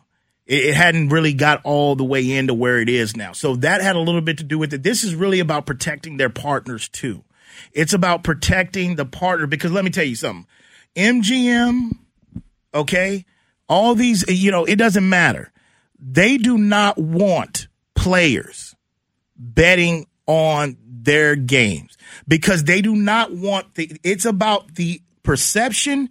It, 0.48 0.64
it 0.64 0.74
hadn't 0.74 1.11
really 1.11 1.34
got 1.34 1.61
all 1.62 1.94
the 1.94 2.04
way 2.04 2.32
into 2.32 2.54
where 2.54 2.80
it 2.80 2.88
is 2.88 3.16
now. 3.16 3.32
So 3.32 3.54
that 3.56 3.82
had 3.82 3.94
a 3.94 4.00
little 4.00 4.22
bit 4.22 4.38
to 4.38 4.44
do 4.44 4.58
with 4.58 4.72
it. 4.74 4.82
This 4.82 5.04
is 5.04 5.14
really 5.14 5.38
about 5.38 5.66
protecting 5.66 6.16
their 6.16 6.30
partners 6.30 6.88
too. 6.88 7.22
It's 7.72 7.92
about 7.92 8.24
protecting 8.24 8.96
the 8.96 9.04
partner 9.04 9.46
because 9.46 9.70
let 9.70 9.84
me 9.84 9.90
tell 9.90 10.04
you 10.04 10.16
something. 10.16 10.46
MGM, 10.96 11.90
okay, 12.74 13.24
all 13.68 13.94
these, 13.94 14.24
you 14.28 14.50
know, 14.50 14.64
it 14.64 14.76
doesn't 14.76 15.08
matter. 15.08 15.52
They 16.00 16.38
do 16.38 16.56
not 16.56 16.98
want 16.98 17.68
players 17.94 18.74
betting 19.37 20.06
on 20.26 20.76
their 20.84 21.37
games 21.37 21.96
because 22.26 22.64
they 22.64 22.80
do 22.80 22.94
not 22.94 23.32
want 23.32 23.74
the, 23.74 23.96
it's 24.02 24.24
about 24.24 24.74
the 24.74 25.02
perception 25.22 26.11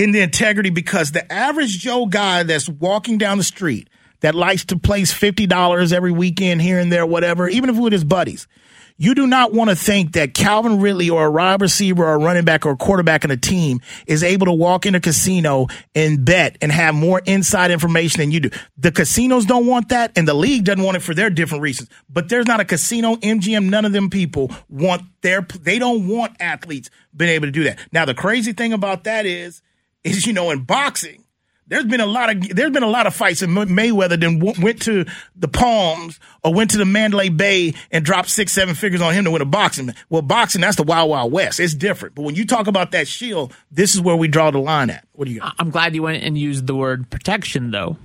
in 0.00 0.12
the 0.12 0.20
integrity 0.20 0.70
because 0.70 1.12
the 1.12 1.30
average 1.30 1.78
Joe 1.78 2.06
guy 2.06 2.42
that's 2.42 2.70
walking 2.70 3.18
down 3.18 3.36
the 3.36 3.44
street 3.44 3.90
that 4.20 4.34
likes 4.34 4.64
to 4.66 4.78
place 4.78 5.12
$50 5.12 5.92
every 5.92 6.10
weekend 6.10 6.62
here 6.62 6.78
and 6.78 6.90
there, 6.90 7.04
whatever, 7.04 7.50
even 7.50 7.68
if 7.68 7.76
with 7.76 7.92
his 7.92 8.02
buddies, 8.02 8.48
you 8.96 9.14
do 9.14 9.26
not 9.26 9.52
want 9.52 9.68
to 9.68 9.76
think 9.76 10.12
that 10.12 10.32
Calvin 10.32 10.80
Ridley 10.80 11.10
or 11.10 11.26
a 11.26 11.30
wide 11.30 11.60
receiver 11.60 12.02
or 12.02 12.14
a 12.14 12.18
running 12.18 12.46
back 12.46 12.64
or 12.64 12.70
a 12.70 12.76
quarterback 12.78 13.24
in 13.24 13.30
a 13.30 13.36
team 13.36 13.80
is 14.06 14.22
able 14.22 14.46
to 14.46 14.52
walk 14.52 14.86
in 14.86 14.94
a 14.94 15.00
casino 15.00 15.66
and 15.94 16.24
bet 16.24 16.56
and 16.62 16.72
have 16.72 16.94
more 16.94 17.20
inside 17.26 17.70
information 17.70 18.20
than 18.20 18.30
you 18.30 18.40
do. 18.40 18.50
The 18.78 18.92
casinos 18.92 19.44
don't 19.44 19.66
want 19.66 19.90
that 19.90 20.12
and 20.16 20.26
the 20.26 20.34
league 20.34 20.64
doesn't 20.64 20.82
want 20.82 20.96
it 20.96 21.00
for 21.00 21.12
their 21.12 21.28
different 21.28 21.60
reasons. 21.60 21.90
But 22.08 22.30
there's 22.30 22.46
not 22.46 22.60
a 22.60 22.64
casino, 22.64 23.16
MGM, 23.16 23.68
none 23.68 23.84
of 23.84 23.92
them 23.92 24.08
people 24.08 24.50
want 24.70 25.02
their, 25.20 25.42
they 25.42 25.78
don't 25.78 26.08
want 26.08 26.36
athletes 26.40 26.88
being 27.14 27.32
able 27.32 27.48
to 27.48 27.52
do 27.52 27.64
that. 27.64 27.78
Now, 27.92 28.06
the 28.06 28.14
crazy 28.14 28.54
thing 28.54 28.72
about 28.72 29.04
that 29.04 29.26
is, 29.26 29.60
is 30.04 30.26
you 30.26 30.32
know 30.32 30.50
in 30.50 30.64
boxing 30.64 31.24
there's 31.70 31.84
been 31.84 32.00
a 32.00 32.06
lot 32.06 32.34
of 32.34 32.48
there's 32.48 32.72
been 32.72 32.82
a 32.82 32.88
lot 32.88 33.06
of 33.06 33.14
fights 33.14 33.42
and 33.42 33.56
Mayweather 33.56 34.20
then 34.20 34.40
w- 34.40 34.60
went 34.60 34.82
to 34.82 35.06
the 35.36 35.46
Palms 35.46 36.18
or 36.42 36.52
went 36.52 36.72
to 36.72 36.78
the 36.78 36.84
Mandalay 36.84 37.28
Bay 37.28 37.74
and 37.92 38.04
dropped 38.04 38.28
six 38.28 38.52
seven 38.52 38.74
figures 38.74 39.00
on 39.00 39.14
him 39.14 39.24
to 39.24 39.30
win 39.30 39.40
a 39.40 39.46
boxing. 39.46 39.94
Well, 40.08 40.20
boxing 40.20 40.60
that's 40.60 40.76
the 40.76 40.82
wild 40.82 41.08
wild 41.08 41.32
west. 41.32 41.60
It's 41.60 41.72
different. 41.72 42.16
But 42.16 42.22
when 42.22 42.34
you 42.34 42.44
talk 42.44 42.66
about 42.66 42.90
that 42.90 43.06
shield, 43.06 43.54
this 43.70 43.94
is 43.94 44.00
where 44.00 44.16
we 44.16 44.26
draw 44.26 44.50
the 44.50 44.58
line 44.58 44.90
at. 44.90 45.06
What 45.12 45.26
do 45.26 45.30
you? 45.30 45.40
Got? 45.40 45.54
I'm 45.58 45.70
glad 45.70 45.94
you 45.94 46.02
went 46.02 46.24
and 46.24 46.36
used 46.36 46.66
the 46.66 46.74
word 46.74 47.08
protection 47.08 47.70
though, 47.70 47.96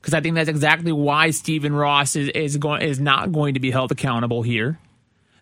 because 0.00 0.12
I 0.12 0.20
think 0.20 0.34
that's 0.34 0.50
exactly 0.50 0.90
why 0.90 1.30
Stephen 1.30 1.72
Ross 1.72 2.16
is 2.16 2.28
is 2.30 2.56
going 2.56 2.82
is 2.82 2.98
not 2.98 3.30
going 3.30 3.54
to 3.54 3.60
be 3.60 3.70
held 3.70 3.92
accountable 3.92 4.42
here, 4.42 4.80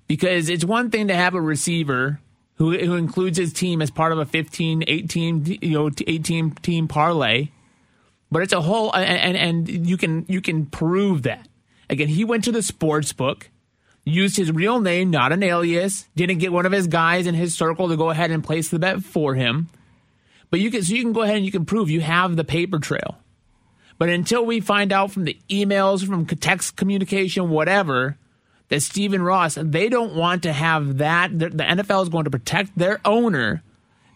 because 0.07 0.51
it's 0.51 0.67
one 0.67 0.91
thing 0.91 1.09
to 1.09 1.15
have 1.15 1.35
a 1.35 1.41
receiver 1.41 2.21
who, 2.59 2.77
who 2.77 2.97
includes 2.97 3.39
his 3.39 3.53
team 3.53 3.81
as 3.81 3.91
part 3.91 4.13
of 4.13 4.19
a 4.19 4.27
15, 4.27 4.85
18, 4.87 5.59
you 5.63 5.71
know, 5.71 5.91
18 6.07 6.51
team 6.57 6.89
parlay. 6.89 7.49
But 8.31 8.43
it's 8.43 8.53
a 8.53 8.61
whole, 8.61 8.93
and, 8.95 9.37
and, 9.37 9.69
and 9.69 9.87
you 9.87 9.97
can, 9.97 10.27
you 10.29 10.41
can 10.41 10.67
prove 10.67 11.23
that. 11.23 11.49
Again, 11.89 12.09
he 12.09 12.25
went 12.25 12.45
to 12.45 12.53
the 12.53 12.63
sports 12.63 13.13
book, 13.13 13.49
used 14.05 14.37
his 14.37 14.53
real 14.53 14.81
name, 14.81 15.11
not 15.11 15.33
an 15.33 15.43
alias, 15.43 16.07
didn't 16.17 16.39
get 16.39 16.53
one 16.53 16.67
of 16.67 16.73
his 16.73 16.89
guys 16.89 17.27
in 17.27 17.35
his 17.35 17.55
circle 17.55 17.89
to 17.89 17.97
go 17.97 18.11
ahead 18.11 18.31
and 18.31 18.45
place 18.45 18.69
the 18.69 18.79
bet 18.79 19.03
for 19.03 19.35
him. 19.35 19.69
But 20.51 20.61
you 20.61 20.71
can, 20.71 20.83
so 20.83 20.95
you 20.95 21.03
can 21.03 21.13
go 21.13 21.23
ahead 21.23 21.37
and 21.37 21.47
you 21.47 21.53
can 21.53 21.65
prove 21.65 21.91
you 21.91 22.01
have 22.01 22.37
the 22.37 22.45
paper 22.45 22.81
trail. 22.81 23.19
But 23.99 24.09
until 24.09 24.45
we 24.45 24.61
find 24.61 24.93
out 24.93 25.13
from 25.13 25.25
the 25.25 25.39
emails, 25.49 26.07
from 26.07 26.27
text 26.27 26.77
communication, 26.77 27.51
whatever, 27.51 28.19
that 28.69 28.81
Stephen 28.83 29.23
Ross, 29.23 29.57
they 29.61 29.89
don't 29.89 30.15
want 30.15 30.43
to 30.45 30.53
have 30.53 30.99
that. 30.99 31.37
The 31.39 31.49
NFL 31.49 32.03
is 32.03 32.09
going 32.09 32.25
to 32.25 32.31
protect 32.31 32.77
their 32.77 33.01
owner 33.05 33.63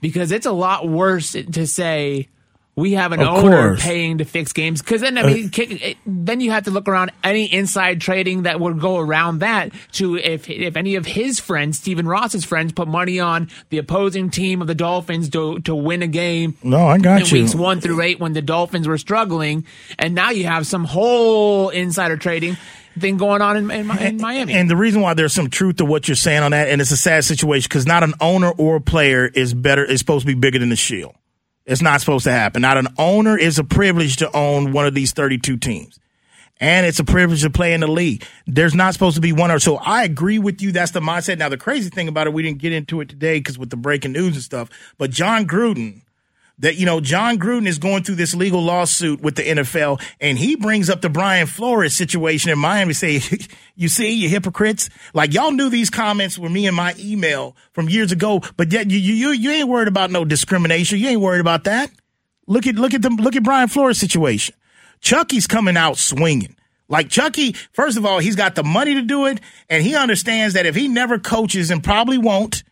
because 0.00 0.32
it's 0.32 0.46
a 0.46 0.52
lot 0.52 0.88
worse 0.88 1.32
to 1.32 1.66
say 1.66 2.28
we 2.74 2.92
have 2.92 3.12
an 3.12 3.20
of 3.20 3.28
owner 3.28 3.68
course. 3.68 3.82
paying 3.82 4.18
to 4.18 4.24
fix 4.24 4.52
games 4.54 4.80
because 4.80 5.02
then 5.02 5.18
I 5.18 5.24
mean, 5.24 5.50
uh, 5.54 5.94
then 6.06 6.40
you 6.40 6.50
have 6.52 6.64
to 6.64 6.70
look 6.70 6.88
around 6.88 7.12
any 7.22 7.44
inside 7.44 8.00
trading 8.00 8.44
that 8.44 8.60
would 8.60 8.80
go 8.80 8.98
around 8.98 9.40
that 9.40 9.72
to 9.92 10.16
if 10.16 10.48
if 10.48 10.76
any 10.76 10.94
of 10.94 11.04
his 11.04 11.38
friends, 11.38 11.78
Stephen 11.78 12.08
Ross's 12.08 12.44
friends, 12.44 12.72
put 12.72 12.88
money 12.88 13.20
on 13.20 13.50
the 13.68 13.76
opposing 13.76 14.30
team 14.30 14.62
of 14.62 14.68
the 14.68 14.74
Dolphins 14.74 15.28
to 15.30 15.58
to 15.60 15.74
win 15.74 16.00
a 16.02 16.06
game. 16.06 16.56
No, 16.62 16.86
I 16.86 16.96
got 16.98 17.20
in 17.20 17.26
you. 17.26 17.42
Weeks 17.42 17.54
one 17.54 17.80
through 17.80 18.00
eight 18.00 18.18
when 18.18 18.32
the 18.32 18.42
Dolphins 18.42 18.88
were 18.88 18.98
struggling, 18.98 19.66
and 19.98 20.14
now 20.14 20.30
you 20.30 20.46
have 20.46 20.66
some 20.66 20.84
whole 20.84 21.68
insider 21.68 22.16
trading 22.16 22.56
thing 22.98 23.16
going 23.16 23.42
on 23.42 23.56
in, 23.56 23.70
in, 23.70 23.90
in 23.98 24.16
Miami. 24.18 24.54
And 24.54 24.68
the 24.68 24.76
reason 24.76 25.00
why 25.00 25.14
there's 25.14 25.32
some 25.32 25.50
truth 25.50 25.76
to 25.76 25.84
what 25.84 26.08
you're 26.08 26.14
saying 26.14 26.42
on 26.42 26.50
that, 26.50 26.68
and 26.68 26.80
it's 26.80 26.90
a 26.90 26.96
sad 26.96 27.24
situation 27.24 27.68
because 27.68 27.86
not 27.86 28.02
an 28.02 28.14
owner 28.20 28.50
or 28.50 28.76
a 28.76 28.80
player 28.80 29.26
is 29.26 29.54
better 29.54 29.84
is 29.84 30.00
supposed 30.00 30.26
to 30.26 30.32
be 30.32 30.38
bigger 30.38 30.58
than 30.58 30.68
the 30.68 30.76
shield. 30.76 31.14
It's 31.64 31.82
not 31.82 32.00
supposed 32.00 32.24
to 32.24 32.32
happen. 32.32 32.62
Not 32.62 32.76
an 32.76 32.88
owner 32.98 33.38
is 33.38 33.58
a 33.58 33.64
privilege 33.64 34.16
to 34.16 34.36
own 34.36 34.72
one 34.72 34.86
of 34.86 34.94
these 34.94 35.12
32 35.12 35.58
teams. 35.58 35.98
And 36.58 36.86
it's 36.86 37.00
a 37.00 37.04
privilege 37.04 37.42
to 37.42 37.50
play 37.50 37.72
in 37.72 37.80
the 37.80 37.88
league. 37.88 38.24
There's 38.46 38.74
not 38.74 38.92
supposed 38.92 39.16
to 39.16 39.20
be 39.20 39.32
one 39.32 39.50
or 39.50 39.58
so. 39.58 39.76
I 39.78 40.04
agree 40.04 40.38
with 40.38 40.62
you. 40.62 40.70
That's 40.70 40.92
the 40.92 41.00
mindset. 41.00 41.38
Now, 41.38 41.48
the 41.48 41.56
crazy 41.56 41.90
thing 41.90 42.08
about 42.08 42.26
it, 42.28 42.32
we 42.32 42.42
didn't 42.42 42.58
get 42.58 42.72
into 42.72 43.00
it 43.00 43.08
today 43.08 43.38
because 43.38 43.58
with 43.58 43.70
the 43.70 43.76
breaking 43.76 44.12
news 44.12 44.34
and 44.34 44.44
stuff, 44.44 44.70
but 44.96 45.10
Jon 45.10 45.46
Gruden, 45.46 46.02
that, 46.58 46.76
you 46.76 46.86
know, 46.86 47.00
Jon 47.00 47.38
Gruden 47.38 47.66
is 47.66 47.78
going 47.78 48.04
through 48.04 48.16
this 48.16 48.34
legal 48.34 48.62
lawsuit 48.62 49.20
with 49.20 49.36
the 49.36 49.42
NFL 49.42 50.00
and 50.20 50.38
he 50.38 50.56
brings 50.56 50.88
up 50.88 51.00
the 51.00 51.08
Brian 51.08 51.46
Flores 51.46 51.94
situation 51.94 52.50
in 52.50 52.58
Miami. 52.58 52.92
Say, 52.92 53.20
you 53.74 53.88
see, 53.88 54.12
you 54.12 54.28
hypocrites. 54.28 54.88
Like 55.14 55.34
y'all 55.34 55.52
knew 55.52 55.70
these 55.70 55.90
comments 55.90 56.38
were 56.38 56.48
me 56.48 56.66
in 56.66 56.74
my 56.74 56.94
email 56.98 57.56
from 57.72 57.88
years 57.88 58.12
ago, 58.12 58.40
but 58.56 58.72
yet 58.72 58.90
you, 58.90 58.98
you, 58.98 59.30
you 59.30 59.50
ain't 59.50 59.68
worried 59.68 59.88
about 59.88 60.10
no 60.10 60.24
discrimination. 60.24 60.98
You 60.98 61.08
ain't 61.08 61.20
worried 61.20 61.40
about 61.40 61.64
that. 61.64 61.90
Look 62.46 62.66
at, 62.66 62.74
look 62.74 62.94
at 62.94 63.02
them, 63.02 63.16
look 63.16 63.36
at 63.36 63.42
Brian 63.42 63.68
Flores 63.68 63.98
situation. 63.98 64.54
Chucky's 65.00 65.46
coming 65.46 65.76
out 65.76 65.98
swinging. 65.98 66.56
Like 66.88 67.08
Chucky, 67.08 67.54
first 67.72 67.96
of 67.96 68.04
all, 68.04 68.18
he's 68.18 68.36
got 68.36 68.54
the 68.54 68.62
money 68.62 68.94
to 68.94 69.02
do 69.02 69.26
it, 69.26 69.40
and 69.70 69.82
he 69.82 69.96
understands 69.96 70.54
that 70.54 70.66
if 70.66 70.74
he 70.74 70.88
never 70.88 71.18
coaches 71.18 71.70
and 71.70 71.82
probably 71.82 72.18
won't, 72.18 72.62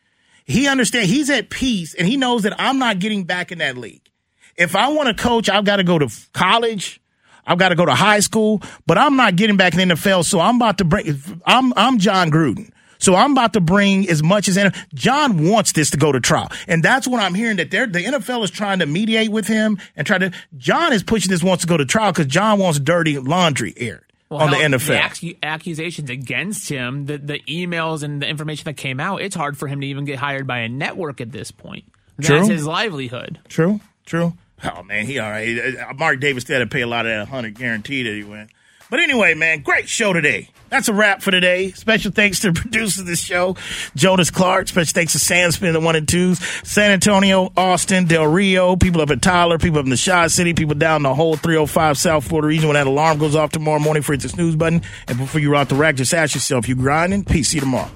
he 0.51 0.69
understands 0.69 1.11
he's 1.11 1.31
at 1.31 1.51
peace 1.51 1.95
and 1.95 2.07
he 2.09 2.17
knows 2.17 2.43
that 2.43 2.59
I'm 2.59 2.79
not 2.79 2.99
getting 2.99 3.25
back 3.25 3.53
in 3.53 3.59
that 3.59 3.77
league. 3.77 4.09
If 4.57 4.77
I 4.77 4.89
want 4.89 5.09
to 5.09 5.23
coach, 5.23 5.49
I've 5.49 5.65
got 5.65 5.77
to 5.77 5.85
go 5.85 5.99
to 5.99 6.09
college. 6.33 7.01
I've 7.47 7.59
got 7.59 7.71
to 7.71 7.75
go 7.75 7.87
to 7.87 7.95
high 7.95 8.21
school, 8.21 8.63
but 8.87 8.99
I'm 8.99 9.17
not 9.17 9.37
getting 9.37 9.57
back 9.57 9.75
in 9.75 9.89
the 9.89 9.95
NFL. 9.95 10.25
So 10.25 10.41
I'm 10.41 10.57
about 10.57 10.79
to 10.79 10.85
bring, 10.85 11.21
I'm, 11.47 11.73
I'm 11.77 11.99
Jon 11.99 12.31
Gruden. 12.31 12.71
So 12.99 13.15
I'm 13.15 13.33
about 13.33 13.55
to 13.55 13.61
bring 13.61 14.09
as 14.11 14.23
much 14.23 14.47
as 14.47 14.59
Jon 14.93 15.49
wants 15.49 15.73
this 15.73 15.91
to 15.91 15.97
go 15.97 16.13
to 16.13 16.21
trial. 16.21 16.53
And 16.69 16.83
that's 16.83 17.09
what 17.09 17.23
I'm 17.23 17.35
hearing 17.35 17.57
that 17.57 17.71
they're, 17.71 17.87
the 17.87 18.05
NFL 18.05 18.45
is 18.45 18.51
trying 18.51 18.81
to 18.81 18.87
mediate 18.87 19.31
with 19.31 19.47
him 19.47 19.79
and 19.97 20.07
try 20.07 20.19
to, 20.19 20.33
Jon 20.59 20.93
is 20.93 21.03
pushing 21.03 21.31
this 21.31 21.43
wants 21.43 21.63
to 21.63 21.69
go 21.69 21.79
to 21.79 21.87
trial 21.87 22.13
because 22.13 22.27
Jon 22.27 22.59
wants 22.59 22.79
dirty 22.79 23.19
laundry 23.19 23.73
aired 23.79 24.10
well, 24.31 24.43
on 24.43 24.51
the 24.51 24.79
NFL. 24.79 25.21
The 25.21 25.37
accusations 25.43 26.09
against 26.09 26.69
him, 26.69 27.07
the, 27.07 27.19
the 27.19 27.41
emails 27.49 28.03
and 28.03 28.23
the 28.23 28.29
information 28.29 28.65
that 28.65 28.77
came 28.77 29.01
out, 29.01 29.23
it's 29.23 29.35
hard 29.35 29.59
for 29.59 29.67
him 29.67 29.81
to 29.81 29.87
even 29.87 30.05
get 30.05 30.19
hired 30.19 30.47
by 30.47 30.61
a 30.61 30.69
network 30.69 31.21
at 31.21 31.33
this 31.33 31.51
point. 31.51 31.85
That's 32.17 32.29
true. 32.29 32.49
his 32.49 32.65
livelihood. 32.65 33.41
True, 33.49 33.81
true. 34.07 34.35
Oh 34.63 34.83
man, 34.83 35.07
he 35.07 35.19
all 35.19 35.31
right. 35.31 35.75
Mark 35.97 36.21
Davis 36.21 36.47
had 36.47 36.59
to 36.59 36.67
pay 36.67 36.83
a 36.83 36.87
lot 36.87 37.07
of 37.07 37.13
that 37.13 37.29
hundred 37.29 37.55
guarantee 37.55 38.03
that 38.05 38.15
he 38.15 38.25
went. 38.25 38.51
But 38.91 39.01
anyway, 39.01 39.35
man, 39.35 39.63
great 39.63 39.89
show 39.89 40.13
today. 40.13 40.49
That's 40.69 40.89
a 40.89 40.93
wrap 40.93 41.23
for 41.23 41.31
today. 41.31 41.73
Special 41.73 42.13
thanks 42.13 42.41
to 42.41 42.53
the 42.53 42.61
producer 42.61 43.01
of 43.01 43.07
this 43.07 43.21
show, 43.21 43.57
Jonas 43.97 44.31
Clark. 44.31 44.69
Special 44.69 44.93
thanks 44.93 45.13
to 45.13 45.19
Sandspin, 45.19 45.73
the 45.73 45.81
one 45.81 45.97
and 45.97 46.07
twos, 46.09 46.39
San 46.69 46.91
Antonio, 46.91 47.53
Austin, 47.57 48.07
Del 48.07 48.27
Rio, 48.27 48.77
people 48.77 49.01
up 49.01 49.11
in 49.11 49.21
Tyler, 49.21 49.59
people 49.59 49.79
up 49.79 49.85
in 49.85 49.91
the 49.91 49.97
Shaw 49.97 50.27
City, 50.29 50.55
people 50.55 50.75
down 50.75 51.03
the 51.03 51.15
whole 51.15 51.37
305 51.37 51.99
South 51.99 52.27
Florida 52.27 52.49
region 52.49 52.69
when 52.69 52.75
that 52.75 52.87
alarm 52.87 53.19
goes 53.19 53.35
off 53.35 53.51
tomorrow 53.51 53.81
morning 53.81 54.03
for 54.03 54.13
it's 54.13 54.25
a 54.25 54.29
snooze 54.29 54.57
button. 54.57 54.83
And 55.09 55.19
before 55.19 55.41
you 55.41 55.51
rock 55.53 55.69
the 55.69 55.75
rack, 55.77 55.97
just 55.97 56.15
ask 56.15 56.35
yourself, 56.35 56.69
you 56.69 56.75
grinding? 56.75 57.25
Peace. 57.25 57.49
See 57.49 57.57
you 57.57 57.63
tomorrow. 57.63 57.91